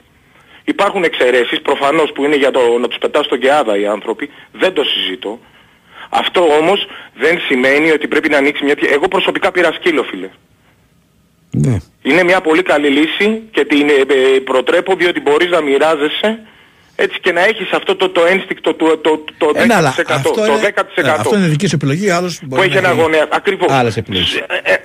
[0.64, 4.72] υπάρχουν εξαιρέσεις προφανώς που είναι για το, να τους πετάς στον κεάδα οι άνθρωποι, δεν
[4.72, 5.38] το συζητώ.
[6.20, 8.74] Αυτό όμως δεν σημαίνει ότι πρέπει να ανοίξει μια...
[8.92, 10.28] Εγώ προσωπικά πήρα σκύλο φίλε.
[11.50, 11.76] Ναι.
[12.02, 16.38] Είναι μια πολύ καλή λύση και την ε, ε, προτρέπω διότι μπορείς να μοιράζεσαι
[16.96, 19.56] έτσι και να έχεις αυτό το, το ένστικτο το, το, το 10%.
[19.56, 20.38] Ε, ναι, αλλά το αυτό, 10%.
[20.98, 23.28] είναι, ε, αυτό είναι δική σου επιλογή, άλλος που μπορεί έχει να ένα γονέα.
[23.30, 23.72] Ακριβώς.
[23.72, 24.34] Άλλες επιλογές.
[24.34, 24.76] Ε, ε,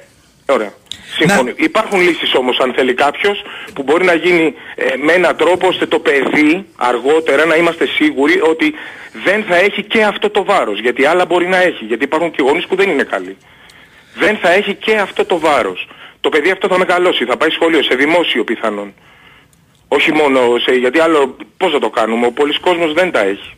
[0.46, 0.74] ωραία.
[1.20, 1.54] Συμφωνεί.
[1.56, 3.42] Υπάρχουν λύσεις όμως αν θέλει κάποιος
[3.74, 8.42] που μπορεί να γίνει ε, με έναν τρόπο ώστε το παιδί αργότερα να είμαστε σίγουροι
[8.42, 8.74] ότι
[9.26, 10.80] δεν θα έχει και αυτό το βάρος.
[10.80, 11.86] Γιατί άλλα μπορεί να έχει.
[11.86, 13.38] Γιατί υπάρχουν και γονείς που δεν είναι καλοί.
[14.16, 15.88] Δεν θα έχει και αυτό το βάρος.
[16.22, 18.94] Το παιδί αυτό θα μεγαλώσει, θα πάει σχολείο, σε δημόσιο πιθανόν.
[19.88, 23.54] Όχι μόνο σε, γιατί άλλο πώς θα το κάνουμε, ο πολλής κόσμος δεν τα έχει.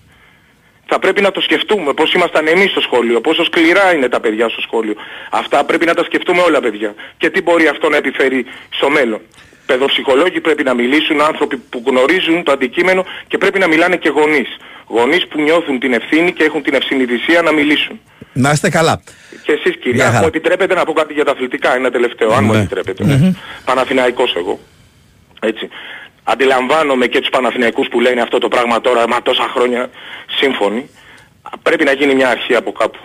[0.94, 4.50] Θα πρέπει να το σκεφτούμε πώς ήμασταν εμείς στο σχολείο, πόσο σκληρά είναι τα παιδιά
[4.50, 4.96] στο σχολείο.
[5.32, 6.96] Αυτά πρέπει να τα σκεφτούμε όλα παιδιά.
[7.18, 9.22] Και τι μπορεί αυτό να επιφέρει στο μέλλον.
[9.66, 14.50] Παιδοψυχολόγοι πρέπει να μιλήσουν, άνθρωποι που γνωρίζουν το αντικείμενο και πρέπει να μιλάνε και γονείς.
[14.88, 18.00] Γονείς που νιώθουν την ευθύνη και έχουν την ευσυνειδησία να μιλήσουν.
[18.34, 19.02] Να είστε καλά.
[19.44, 20.20] Και εσείς Γεια κυρία, χαρά.
[20.20, 22.58] μου επιτρέπετε να πω κάτι για τα αθλητικά, ένα τελευταίο, αν μου Ναι.
[22.60, 23.04] επιτρέπετε.
[23.06, 23.32] Ναι.
[23.66, 24.60] Παναθηναϊκός εγώ.
[25.42, 25.70] Έτσι.
[26.24, 29.90] Αντιλαμβάνομαι και τους Παναθηναϊκούς που λένε αυτό το πράγμα τώρα, μα τόσα χρόνια
[30.28, 30.90] σύμφωνοι.
[31.64, 32.98] Πρέπει να γίνει μια αρχή από κάπου.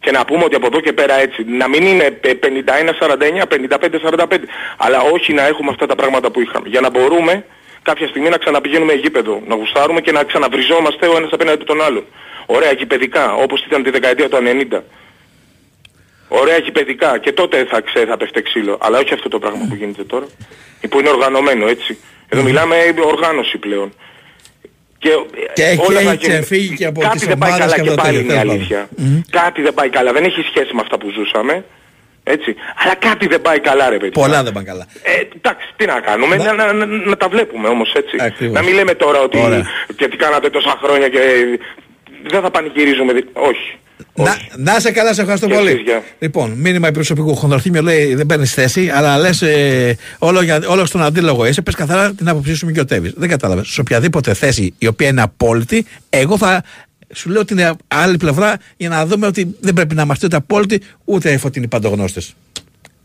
[0.00, 4.46] Και να πούμε ότι από εδώ και πέρα έτσι, να μην είναι πε- 51-49, 55-45,
[4.76, 6.68] αλλά όχι να έχουμε αυτά τα πράγματα που είχαμε.
[6.68, 7.44] Για να μπορούμε
[7.82, 11.82] κάποια στιγμή να ξαναπηγαίνουμε γήπεδο, να γουστάρουμε και να ξαναβριζόμαστε ο ένας απέναντι από τον
[11.82, 12.04] άλλον.
[12.46, 14.82] Ωραία γηπαιδικά, όπως ήταν τη δεκαετία του 90.
[16.32, 18.78] Ωραία γηπαιδικά και τότε θα ξέρει θα πέφτε ξύλο.
[18.80, 20.26] Αλλά όχι αυτό το πράγμα που γίνεται τώρα.
[20.90, 21.98] Που είναι οργανωμένο έτσι.
[22.28, 22.76] Εδώ μιλάμε
[23.14, 23.92] οργάνωση πλέον.
[24.98, 25.10] Και,
[25.54, 26.44] Και ε, έχει όλα θα έτσι γίνουν.
[26.44, 28.24] φύγει και από Κάτι τις δεν πάει ομάδες καλά και και από τα πάλι τέλη,
[28.28, 28.88] είναι η τέλος αλήθεια.
[28.96, 29.24] πάντων.
[29.30, 30.12] Κάτι δεν πάει καλά.
[30.12, 31.64] Δεν έχει σχέση με αυτά που ζούσαμε.
[32.24, 32.54] Έτσι.
[32.82, 34.22] Αλλά κάτι δεν πάει καλά ρε παιδιά.
[34.22, 34.86] Πολλά δεν πάνε καλά.
[35.02, 38.16] Ε, εντάξει, τι να κάνουμε, να, να, να, να τα βλέπουμε όμως έτσι.
[38.20, 38.54] Ακριβώς.
[38.54, 39.66] Να μην λέμε τώρα ότι Ωραία.
[39.96, 41.18] και τι κάνατε τόσα χρόνια και
[42.30, 43.12] δεν θα πανηγυρίζουμε.
[43.12, 43.74] δι- Όχι.
[44.14, 45.68] Να, να σε καλά, σε ευχαριστώ Και πολύ.
[45.70, 46.02] εσείς, γεια.
[46.18, 51.02] Λοιπόν, μήνυμα προσωπικού χονδροθύμιο λέει δεν παίρνεις θέση, αλλά λες ε, όλο, για- όλο στον
[51.02, 51.62] αντίλογο είσαι.
[51.62, 53.12] Πες καθαρά την άποψή σου, μην γιοτεύει.
[53.16, 53.68] Δεν κατάλαβες.
[53.68, 56.62] Σε οποιαδήποτε θέση η οποία είναι απόλυτη, εγώ θα
[57.14, 60.80] σου λέω την άλλη πλευρά για να δούμε ότι δεν πρέπει να είμαστε ούτε απόλυτοι
[61.04, 62.34] ούτε φωτεινοί παντογνώστες.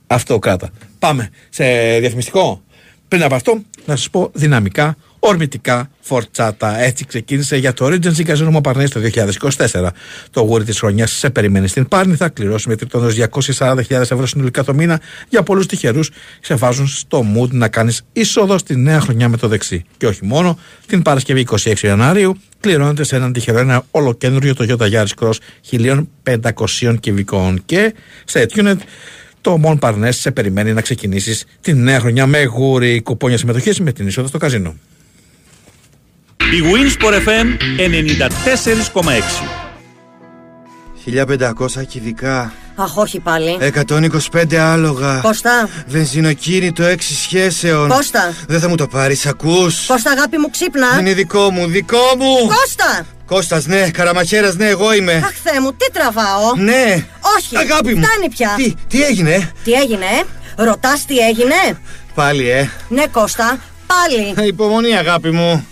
[0.07, 0.69] Αυτό κράτα.
[0.99, 1.63] Πάμε σε
[1.99, 2.63] διαφημιστικό.
[3.07, 4.95] Πριν από αυτό, να σας πω δυναμικά,
[5.27, 6.79] ορμητικά, φορτσάτα.
[6.79, 8.99] Έτσι ξεκίνησε για το Regency Casino Μοπαρνέ το
[9.69, 9.87] 2024.
[10.31, 12.15] Το γούρι της χρονιάς σε περιμένει στην Πάρνη.
[12.15, 13.07] Θα κληρώσει με τριπτόνο
[13.57, 15.01] 240.000 ευρώ συνολικά το μήνα.
[15.29, 16.11] Για πολλούς τυχερούς
[16.41, 19.83] σε βάζουν στο mood να κάνεις είσοδο στη νέα χρονιά με το δεξί.
[19.97, 25.05] Και όχι μόνο, την Παρασκευή 26 Ιανουαρίου κληρώνεται σε έναν τυχερό ένα ολοκένουργιο Toyota Yaris
[25.19, 25.35] Cross
[26.23, 27.61] 1500 κυβικών.
[27.65, 27.93] Και
[28.25, 28.77] σε Tunet
[29.41, 33.91] το Mon Parnes σε περιμένει να ξεκινήσεις τη νέα χρονιά με γούρι κουπόνια συμμετοχής με
[33.91, 34.75] την είσοδο στο καζίνο.
[36.37, 37.47] Η Winsport FM
[38.93, 39.11] 94,6.
[41.05, 43.57] 1500 κυβικά, Αχ, όχι πάλι.
[44.41, 45.19] 125 άλογα.
[45.21, 45.69] Κώστα.
[45.87, 47.89] Βενζινοκίνητο 6 σχέσεων.
[47.89, 48.33] Κώστα.
[48.47, 49.85] Δεν θα μου το πάρεις, ακούς.
[49.85, 50.87] Κώστα, αγάπη μου, ξύπνα.
[50.99, 52.35] Είναι δικό μου, δικό μου.
[52.47, 53.05] Κώστα!
[53.25, 55.13] Κώστας, ναι, καραμαχέρας, ναι, εγώ είμαι.
[55.13, 56.55] Αχ, Θεέ μου, τι τραβάω.
[56.55, 57.05] Ναι.
[57.37, 57.57] Όχι.
[57.57, 58.03] Αγάπη μου.
[58.03, 58.53] Φτάνει πια.
[58.57, 61.55] Τι, τι έγινε, Τι έγινε, ε; Ρωτάς τι έγινε;
[62.13, 62.69] πάλι, ε.
[62.87, 64.47] Ναι, Κώστα, πάλι.
[64.47, 65.67] Υπομονή, αγάπη μου.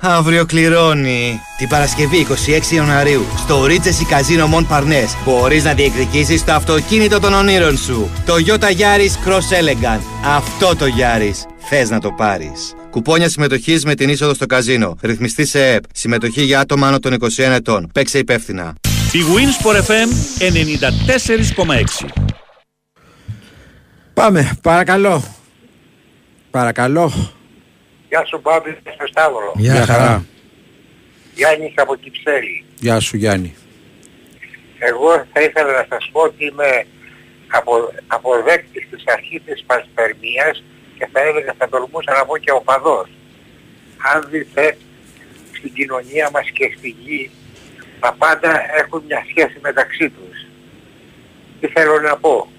[0.00, 1.40] Αύριο κληρώνει.
[1.58, 2.26] Την Παρασκευή
[2.70, 8.10] 26 Ιανουαρίου στο Regency Casino Mon Parnes μπορείς να διεκδικήσεις το αυτοκίνητο των ονείρων σου.
[8.26, 10.00] Το Toyota Yaris Cross Elegant.
[10.24, 11.48] Αυτό το Yaris.
[11.68, 12.74] Θες να το πάρεις.
[12.90, 14.96] Κουπόνια συμμετοχής με την είσοδο στο καζίνο.
[15.02, 15.84] Ρυθμιστή σε ΕΠ.
[15.92, 17.88] Συμμετοχή για άτομα άνω των 21 ετών.
[17.94, 18.74] Παίξε υπεύθυνα.
[19.12, 20.08] Η Winsport FM
[22.04, 22.08] 94,6.
[24.14, 25.24] Πάμε, παρακαλώ.
[26.50, 27.34] Παρακαλώ.
[28.16, 29.52] Γεια σου Μπάμπη, στο Σταύρο.
[29.56, 30.24] Γεια χαρά.
[31.34, 32.64] Γιάννης από Κυψέλη.
[32.78, 33.54] Γεια σου Γιάννη.
[34.78, 36.86] Εγώ θα ήθελα να σας πω ότι είμαι
[37.48, 40.62] απο, αποδέκτης της αρχής της πασπερμίας
[40.98, 43.08] και θα έλεγα, θα τολμούσα να πω και οπαδός.
[44.14, 44.76] Αν δείτε
[45.52, 47.30] στην κοινωνία μας και στη γη,
[48.00, 50.46] τα πάντα έχουν μια σχέση μεταξύ τους.
[51.60, 52.50] Τι θέλω να πω;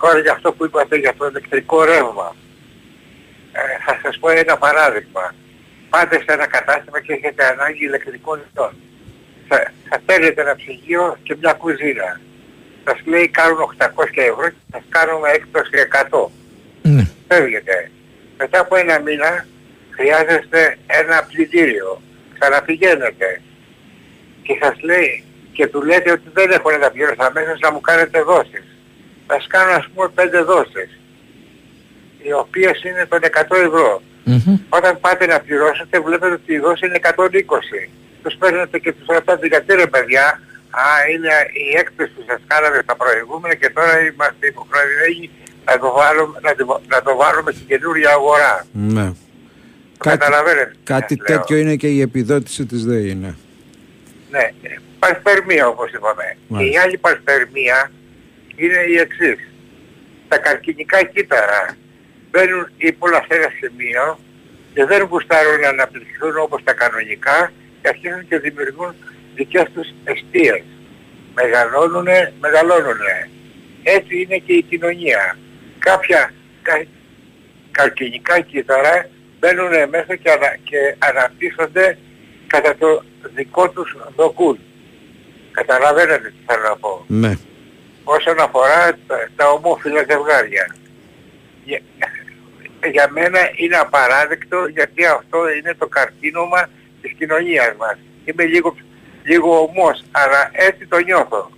[0.00, 2.36] Τώρα για αυτό που είπατε για το ηλεκτρικό ρεύμα.
[3.56, 5.34] Ε, θα σας πω ένα παράδειγμα.
[5.90, 8.72] Πάτε σε ένα κατάστημα και έχετε ανάγκη ηλεκτρικών λιτών.
[9.48, 12.20] Θα, θα θέλετε ένα ψυγείο και μια κουζίνα.
[12.84, 15.70] Σας λέει κάνουν 800 ευρώ και σας κάνουμε έκπτωση
[16.10, 16.28] 100.
[16.82, 17.08] Ναι.
[17.28, 17.90] Φεύγετε.
[18.38, 19.46] Μετά από ένα μήνα
[19.90, 22.02] χρειάζεστε ένα πλυντήριο.
[22.38, 23.40] Ξαναπηγαίνετε.
[24.42, 27.80] Και σας λέει και του λέτε ότι δεν έχω να τα πληρώσω αμέσως να μου
[27.80, 28.66] κάνετε δόσεις.
[29.26, 30.90] Θα σας κάνω ας πούμε 5 δόσεις
[32.26, 34.02] οι οποίες είναι των 100 ευρώ.
[34.68, 37.88] Όταν πάτε να πληρώσετε βλέπετε ότι η δόση είναι 120.
[38.22, 40.26] Τους παίρνετε και τους ρωτάτε γιατί ρε παιδιά,
[40.70, 45.30] α είναι η έκθεση που σας κάναμε στα προηγούμενα και τώρα είμαστε υποχρεωμένοι
[45.64, 48.66] να το βάλουμε, να το, να το βάλουμε στην καινούργια αγορά.
[48.72, 49.12] Ναι.
[49.98, 50.70] Καταλαβαίνετε.
[50.70, 51.38] τι Κάτι σας λέω.
[51.38, 53.34] τέτοιο είναι και η επιδότηση της ΔΕΗ, ναι.
[54.30, 56.24] Ναι, ε, παρσπερμία όπως είπαμε.
[56.30, 56.82] Και η Μάλιστα.
[56.82, 57.90] άλλη παρσπερμία
[58.56, 59.38] είναι η εξής.
[60.28, 61.76] Τα καρκινικά κύτταρα
[62.36, 64.18] μπαίνουν ύπολα σε ένα σημείο
[64.74, 68.94] και δεν γουστάρουν να αναπτυχθούν όπως τα κανονικά και αρχίζουν και δημιουργούν
[69.34, 70.62] δικές τους αιστείες.
[71.34, 73.30] Μεγαλώνουνε, μεγαλώνουνε.
[73.82, 75.38] Έτσι είναι και η κοινωνία.
[75.78, 76.32] Κάποια,
[76.62, 76.84] κα,
[77.70, 79.08] καρκινικά κύτταρα
[79.38, 81.98] μπαίνουν μέσα και, ανα, και αναπτύσσονται
[82.46, 83.02] κατά το
[83.34, 84.58] δικό τους δοκούν.
[85.52, 87.04] Καταλαβαίνετε τι θέλω να πω.
[87.06, 87.38] Ναι.
[88.04, 90.74] Όσον αφορά τα, τα ομόφυλα ζευγάρια.
[92.80, 96.68] Για, για μένα είναι απαράδεκτο γιατί αυτό είναι το καρκίνωμα
[97.02, 97.96] της κοινωνίας μας.
[98.24, 98.76] Είμαι λίγο,
[99.24, 101.50] λίγο ομός, αλλά έτσι το νιώθω.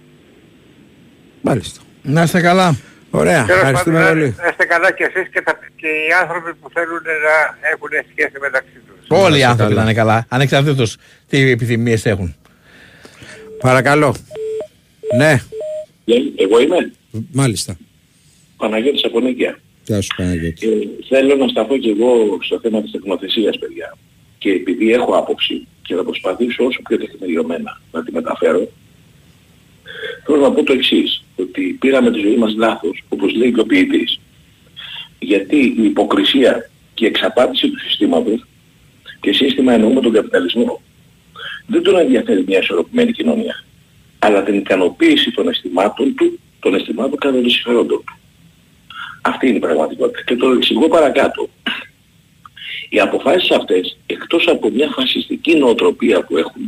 [1.41, 1.81] Μάλιστα.
[2.03, 2.77] Να είστε καλά.
[3.11, 4.35] Ωραία, Τέλος ευχαριστούμε πάντων, πολύ.
[4.39, 8.33] Να είστε καλά και εσείς και, τα, και οι άνθρωποι που θέλουν να έχουν σχέση
[8.41, 9.07] μεταξύ τους.
[9.09, 9.85] Όλοι οι Να είστε άνθρωποι καλά.
[9.85, 10.97] να είναι καλά, ανεξαρτήτως
[11.29, 12.37] τι επιθυμίες έχουν.
[13.61, 14.17] Παρακαλώ.
[15.17, 15.41] Ναι,
[16.37, 16.93] Εγώ είμαι
[17.33, 17.77] μάλιστα.
[18.57, 19.59] Παναγιώτης από Νίκαια.
[19.89, 20.69] Γεια σου Παναγιώτη.
[20.69, 23.97] Ε, θέλω να σταθώ και εγώ στο θέμα της τεχνοθεσίας, παιδιά.
[24.39, 28.69] Και επειδή έχω άποψη και θα προσπαθήσω όσο πιο τεκμηριωμένα να τη μεταφέρω,
[30.25, 33.65] θέλω να πω το εξής, ότι πήραμε τη ζωή μας λάθος, όπως λέει και ο
[33.67, 34.21] ποιητής.
[35.19, 38.47] Γιατί η υποκρισία και η εξαπάτηση του συστήματος,
[39.21, 40.83] και σύστημα εννοούμε τον καπιταλισμό,
[41.67, 43.65] δεν τον ενδιαφέρει μια ισορροπημένη κοινωνία,
[44.19, 48.18] αλλά την ικανοποίηση των αισθημάτων του, των αισθημάτων κατά των συμφερόντων του.
[49.29, 50.23] Αυτή είναι η πραγματικότητα.
[50.27, 51.49] Και το εξηγώ παρακάτω.
[52.89, 56.63] Οι αποφάσεις αυτές, εκτός από μια φασιστική νοοτροπία που έχουν,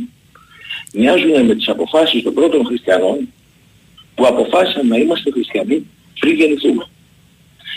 [0.93, 3.17] μοιάζουν με τις αποφάσεις των πρώτων χριστιανών
[4.15, 5.85] που αποφάσισαν να είμαστε χριστιανοί
[6.19, 6.85] πριν γεννηθούμε.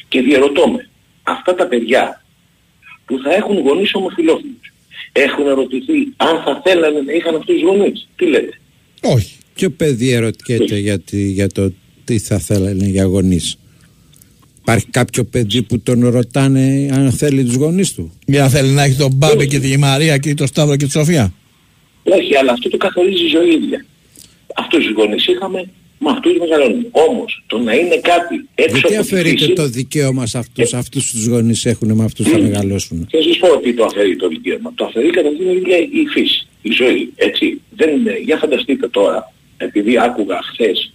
[0.08, 0.88] Και διαρωτώ με,
[1.22, 2.22] αυτά τα παιδιά
[3.06, 4.72] που θα έχουν γονείς ομοφυλόφιλους,
[5.12, 8.60] έχουν ερωτηθεί αν θα θέλανε να είχαν αυτούς τους γονείς; Τι λέτε;
[9.02, 9.36] Όχι.
[9.54, 11.72] Ποιο παιδί ερωτιέται για, τη- για το
[12.04, 13.58] τι θα θέλανε για γονείς.
[14.66, 18.82] Υπάρχει κάποιο παιδί που τον ρωτάνε αν θέλει τους γονείς του; Για να θέλει να
[18.82, 21.32] έχει τον Μπάμπη και τη Μαρία και τον Σταύρο και τη Σοφία;
[22.02, 23.84] Όχι, αλλά αυτό το καθορίζει η ζωή ίδια.
[24.54, 25.68] Αυτούς τους γονείς είχαμε,
[25.98, 26.88] με αυτούς μεγαλώνουμε.
[26.90, 30.74] Όμως, το να είναι κάτι έξω Γιατί από τη αφαιρείται φύση, το δικαίωμα σε αυτούς,
[30.74, 33.08] αυτούς τους γονείς έχουν με αυτούς θα μεγαλώσουν.
[33.10, 34.72] θα σας πω ότι το αφαιρεί το δικαίωμα.
[34.74, 37.60] Το αφαιρεί κατά την ίδια η φύση, η ζωή, έτσι.
[37.76, 40.92] Δεν είναι, για φανταστείτε τώρα, επειδή άκουγα χθες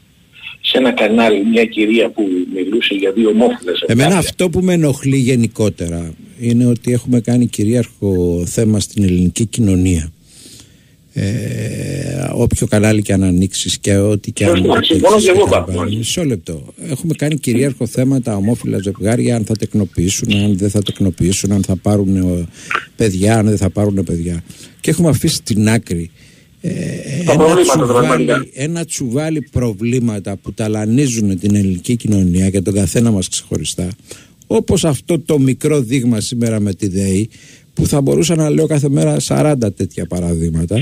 [0.70, 2.22] σε ένα κανάλι μια κυρία που
[2.54, 8.44] μιλούσε για δύο ομόφυλες Εμένα αυτό που με ενοχλεί γενικότερα είναι ότι έχουμε κάνει κυρίαρχο
[8.46, 10.12] θέμα στην ελληνική κοινωνία.
[11.14, 15.44] Ε, όποιο κανάλι και αν ανοίξεις και ό,τι και αν Σωστά, συμφωνώ παίξεις και εγώ
[15.44, 15.78] και τα πάνω.
[15.78, 15.98] βάλεις.
[15.98, 16.74] Μισό λεπτό.
[16.90, 21.64] Έχουμε κάνει κυρίαρχο θέμα τα ομόφυλα ζευγάρια αν θα τεκνοποιήσουν, αν δεν θα τεκνοποιήσουν, αν
[21.64, 22.48] θα πάρουν ε,
[22.96, 24.44] παιδιά, αν δεν θα πάρουν παιδιά.
[24.82, 26.29] Και έχουμε αφήσει στην άκρη ε, Τα
[26.62, 28.46] ένα, προβλήματα, τα τσουβάλι, πραγματικά.
[28.54, 33.88] ένα τσουβάλι προβλήματα που ταλανίζουν την ελληνική κοινωνία και τον καθένα μας ξεχωριστά
[34.48, 37.30] όπως αυτό το μικρό δείγμα σήμερα με τη ΔΕΗ
[37.74, 40.76] που θα μπορούσα να λέω κάθε μέρα 40 τέτοια παραδείγματα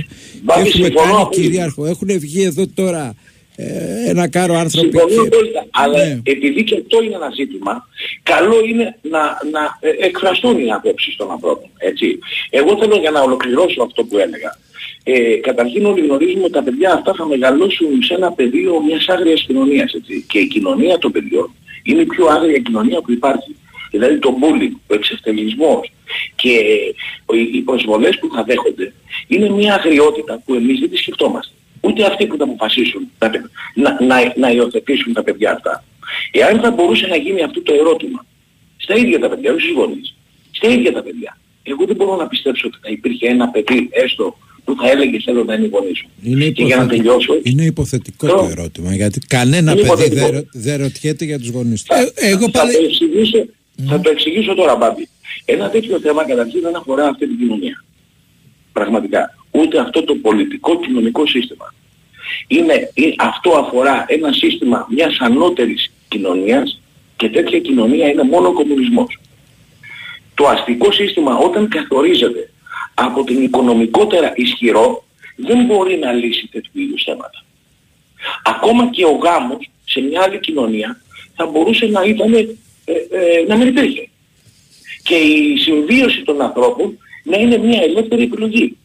[0.43, 1.41] Μπάμπη, και έχουμε συμφωνώ κάνει απόλυτα.
[1.41, 3.15] κυρίαρχο έχουν βγει εδώ τώρα
[3.55, 5.65] ε, ένα κάρο άνθρωποι Συμφωνώ και- απόλυτα.
[5.71, 6.19] Αλλά Ναι.
[6.23, 7.87] επειδή και αυτό είναι ένα ζήτημα,
[8.23, 9.19] καλό είναι να,
[9.51, 11.69] να ε, εκφραστούν οι απόψεις των ανθρώπων.
[11.77, 12.05] Έτσι.
[12.49, 14.51] Εγώ θέλω για να ολοκληρώσω αυτό που έλεγα.
[15.09, 19.41] Ε, καταρχήν όλοι γνωρίζουμε ότι τα παιδιά αυτά θα μεγαλώσουν σε ένα πεδίο μιας άγριας
[19.47, 19.93] κοινωνίας.
[19.93, 20.25] Έτσι.
[20.27, 21.53] Και η κοινωνία των παιδιών
[21.83, 23.55] είναι η πιο άγρια κοινωνία που υπάρχει.
[23.91, 25.91] Δηλαδή το bullying, ο εξευτελισμός
[26.35, 28.93] και ε, οι- οι προσβολές που θα δέχονται
[29.27, 31.53] είναι μια αγριότητα που εμείς δεν τη σκεφτόμαστε.
[31.81, 33.29] Ούτε αυτοί που θα αποφασίσουν να,
[33.75, 35.83] να, να, να υιοθετήσουν τα παιδιά αυτά.
[36.31, 38.25] Εάν θα μπορούσε να γίνει αυτό το ερώτημα
[38.77, 40.15] στα ίδια τα παιδιά, όχι στους γονείς,
[40.51, 41.37] στα ίδια τα παιδιά.
[41.63, 45.43] Εγώ δεν μπορώ να πιστέψω ότι θα υπήρχε ένα παιδί έστω που θα έλεγε θέλω
[45.43, 46.07] να είναι η γονή σου.
[46.23, 50.25] Είναι, Και για να υποθετικό, τελειώσω, είναι υποθετικό το ερώτημα γιατί κανένα Είναι παιδί υποθετικό.
[50.25, 51.93] δεν, ρω- δεν ρωτιέται για τους γονείς του.
[51.93, 52.73] Ε, εγώ θα, πάλι...
[52.73, 53.45] το εξηγήσω,
[53.89, 55.07] θα το εξηγήσω τώρα, Μπάμπη.
[55.45, 57.83] Ένα τέτοιο θέμα καταρχήν δεν αφορά αυτή την κοινωνία.
[58.73, 59.35] Πραγματικά.
[59.51, 61.73] Ούτε αυτό το πολιτικό κοινωνικό σύστημα.
[62.47, 66.81] Είναι, ε, αυτό αφορά ένα σύστημα μιας ανώτερης κοινωνίας
[67.15, 69.19] και τέτοια κοινωνία είναι μόνο ο κομμουνισμός.
[70.33, 72.49] Το αστικό σύστημα όταν καθορίζεται
[72.99, 75.03] από την οικονομικότερα ισχυρό
[75.35, 77.43] δεν μπορεί να λύσει τέτοιου είδους θέματα.
[78.43, 81.01] Ακόμα και ο γάμος σε μια άλλη κοινωνία
[81.35, 82.45] θα μπορούσε να ήταν ε,
[82.91, 84.09] ε, να μην υπήρχε.
[85.03, 88.77] Και η συμβίωση των ανθρώπων να είναι μια ελεύθερη επιλογή.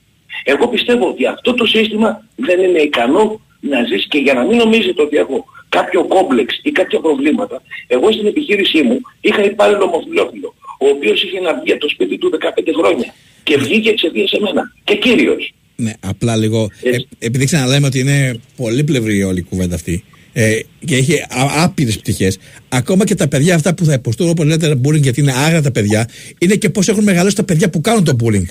[0.44, 4.56] Εγώ πιστεύω ότι αυτό το σύστημα δεν είναι ικανό να ζήσει και για να μην
[4.56, 10.54] νομίζετε ότι έχω κάποιο κόμπλεξ ή κάποια προβλήματα, εγώ στην επιχείρησή μου είχα υπάλληλο ομοφυλόφιλο,
[10.78, 14.72] ο οποίος είχε να βγει από το σπίτι του 15 χρόνια και βγήκε εξαιτίας εμένα.
[14.84, 15.52] Και κύριος.
[15.76, 16.68] Ναι, απλά λίγο.
[16.82, 21.14] Ε, επειδή ξαναλέμε ότι είναι πολύπλευρη όλη η κουβέντα αυτή ε, και έχει
[21.56, 22.38] άπειρες πτυχές,
[22.68, 25.70] ακόμα και τα παιδιά αυτά που θα υποστούν, όπως λέτε, bullying γιατί είναι άγρα τα
[25.70, 26.08] παιδιά,
[26.38, 28.46] είναι και πώς έχουν μεγαλώσει τα παιδιά που κάνουν το bullying.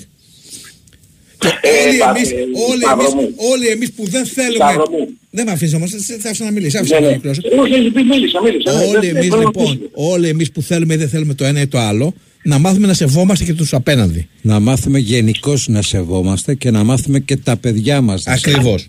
[1.38, 1.48] Και
[1.88, 2.34] όλοι πα- εμείς, ε,
[2.70, 3.34] όλοι, Σταύρο εμείς, μου.
[3.52, 4.54] όλοι εμείς που δεν θέλουμε.
[4.54, 5.08] Σταύρο μου.
[5.30, 6.76] Δεν με αφήσει όμως, θα άφησα να μιλήσει.
[6.76, 7.12] Άφησα Ναι, να ναι.
[7.12, 7.40] ολοκληρώσω.
[7.62, 8.72] Όχι, όχι, μίλησα, μίλησα.
[8.72, 9.78] Ναι, Όλοι δεν- εμείς δεν θέλω να λοιπόν, ακούσω.
[9.92, 12.94] όλοι εμείς που θέλουμε ή δεν θέλουμε το ένα ή το άλλο, να μάθουμε να
[12.94, 14.28] σεβόμαστε και τους απέναντι.
[14.42, 18.26] Να μάθουμε γενικώς να σεβόμαστε και να μάθουμε και τα παιδιά μας.
[18.26, 18.88] Ακριβώς.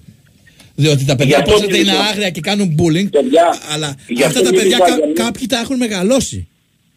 [0.76, 2.00] Διότι τα παιδιά Γι' αυτό πώς είναι μίλησα.
[2.12, 3.08] άγρια και κάνουν bullying,
[3.74, 6.48] αλλά γι' αυτά αυτό τα παιδιά μίλησα κα- για μια- κάποιοι τα έχουν μεγαλώσει.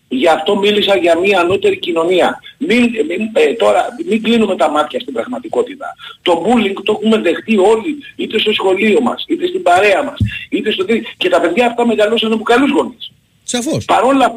[0.09, 2.41] Γι' αυτό μίλησα για μια ανώτερη κοινωνία.
[2.59, 2.79] Μην,
[3.09, 5.87] μην, ε, τώρα, μην κλείνουμε τα μάτια στην πραγματικότητα.
[6.23, 10.19] Το bullying το έχουμε δεχτεί όλοι, είτε στο σχολείο μας, είτε στην παρέα μας,
[10.51, 10.95] είτε στο τι.
[11.17, 13.05] Και τα παιδιά αυτά μεγαλώσαν από καλούς γονείς.
[13.49, 13.85] Σαφώς.
[13.85, 14.37] Παρόλα αυτά,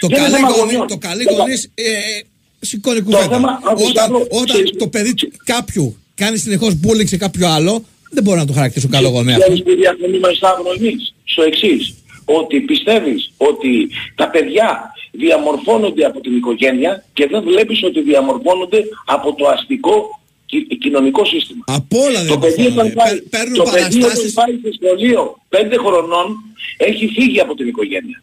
[0.00, 0.86] Το δεν είναι καλή, θέμα γονεί, γονιών.
[0.86, 1.94] το καλή Βέβαια, γονείς ε, ε,
[2.60, 3.28] σηκώνει κουβέντα.
[3.28, 7.48] θέμα, όπως όταν άλλο, όταν ξέρεις- το παιδί του- κάποιου κάνει συνεχώς bullying σε κάποιο
[7.48, 9.38] άλλο, δεν μπορεί να το χαρακτηρίσει καλό γονέας.
[9.38, 16.36] Ξέρεις τι διαφωνούμε Σταύρο εμείς, στο εξής, ότι πιστεύεις ότι τα παιδιά διαμορφώνονται από την
[16.36, 21.64] οικογένεια και δεν βλέπεις ότι διαμορφώνονται από το αστικό κι- κοινωνικό σύστημα.
[21.66, 22.94] Από όλα το παιδί όταν διαμορφώνονται.
[22.94, 24.32] πάει, Παί- παίρνουν το παιδί όταν παραστάσεις.
[24.32, 26.26] πάει στο σχολείο πέντε χρονών
[26.76, 28.22] έχει φύγει από την οικογένεια.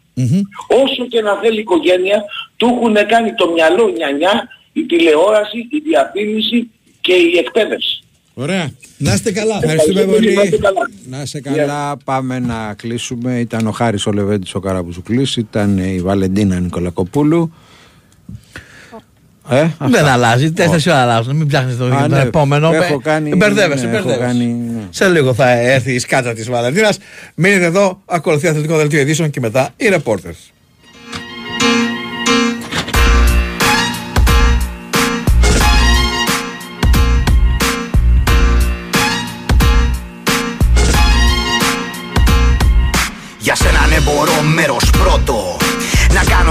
[0.84, 2.24] Όσο και να θέλει η οικογένεια,
[2.58, 6.70] του έχουν κάνει το μυαλό νιανιά, η τηλεόραση, η διαφήμιση
[7.02, 7.98] και η εκπαίδευση.
[8.34, 8.72] Ωραία.
[8.98, 9.56] Να είστε καλά.
[9.64, 10.36] Ευχαριστούμε Ευχαριστώ πολύ, πολύ.
[10.36, 10.90] να είστε καλά.
[11.10, 11.98] Να είσαι καλά.
[12.06, 13.40] Πάμε να κλείσουμε.
[13.40, 17.54] Ήταν ο Χάρης ο Λεβέντης ο Καραμπουζουκλής, ήταν η Βαλεντίνα Νικολακοπούλου.
[19.50, 19.88] Ε, αυτά.
[19.90, 21.36] Δεν αλλάζει, τέσσερι ώρα αλλάζουν.
[21.36, 22.22] Μην ψάχνεις το, Α, το ναι.
[22.22, 22.72] επόμενο.
[22.74, 24.38] Έχω Ε, κάνει- Μπερδεύεσαι, ναι, έχω μπερδεύεσαι.
[24.38, 24.82] κάνει, ναι.
[24.90, 26.98] Σε λίγο θα έρθει η σκάτσα της Βαλεντίνας.
[27.36, 30.53] Μείνετε εδώ, ακολουθεί αθλητικό δελτίο ειδήσεων και μετά οι reporters.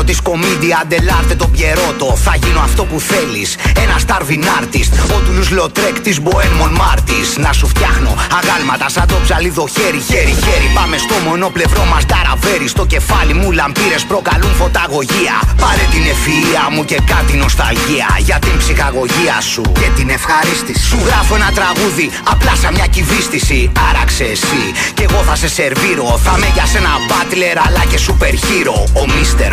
[0.02, 2.16] Κάνω τη commedia dell'arte τον πιερότο.
[2.24, 7.52] Θα γίνω αυτό που θέλεις Ένα starving artist Ο Τουλούς Λοτρέκ της Μποέμ Μάρτης Να
[7.52, 10.68] σου φτιάχνω αγάλματα σαν το ψαλίδο χέρι χέρι χέρι.
[10.74, 12.68] Πάμε στο μονοπλευρό μας ταραβέρι.
[12.68, 15.36] Στο κεφάλι μου λαμπύρες προκαλούν φωταγωγία.
[15.62, 18.08] Πάρε την ευφυΐα μου και κάτι νοσταλγία.
[18.18, 20.84] Για την ψυχαγωγία σου και την ευχαρίστηση.
[20.90, 23.58] Σου γράφω ένα τραγούδι απλά σαν μια κυβίστηση.
[23.88, 24.62] Άραξε εσύ.
[24.96, 26.06] Και εγώ θα σε σερβίρω.
[26.24, 29.52] Θα με για σένα butler αλλά και super hero Ο Mr.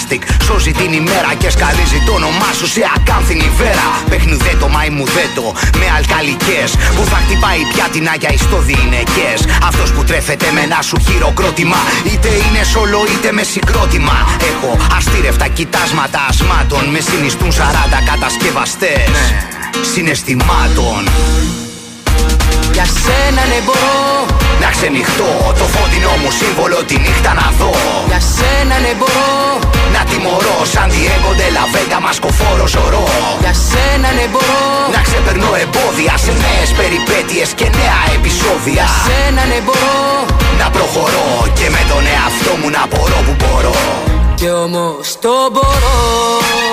[0.00, 3.88] Fantastic σώζει την ημέρα και σκαλίζει το όνομά σου σε ακάνθινη βέρα.
[4.08, 6.70] Παιχνιδέτο μαϊμουδέτο με αλκαλικές.
[6.96, 11.80] Που θα χτυπάει πιάτινα για ιστοδιειναικές Αυτός που τρέφεται με ένα σου χειροκρότημα
[12.12, 14.16] Είτε είναι σολο είτε με συγκρότημα.
[14.50, 17.54] Έχω αστήρευτα κοιτάσματα ασμάτων Με συνιστούν 40
[18.10, 19.10] κατασκευαστές.
[19.92, 21.02] Συναισθημάτων
[22.80, 24.00] Για σένα ναι μπορώ.
[24.62, 25.30] Να ξενυχτώ
[25.60, 27.72] Το φωτεινό μου σύμβολο τη νύχτα να δω.
[28.10, 29.32] Για σένα ναι μπορώ.
[29.94, 33.06] Να τιμωρώ σαν Diego de la Vega μασκοφόρο ζωρό.
[33.44, 34.64] Για σένα ναι μπορώ.
[34.94, 38.84] Να ξεπερνώ εμπόδια σε νέες περιπέτειες και νέα επεισόδια.
[38.86, 40.00] Για σένα ναι μπορώ.
[40.60, 41.28] Να προχωρώ
[41.58, 43.76] και με τον εαυτό μου να μπορώ που μπορώ.
[44.38, 46.69] Κι όμως το μπορώ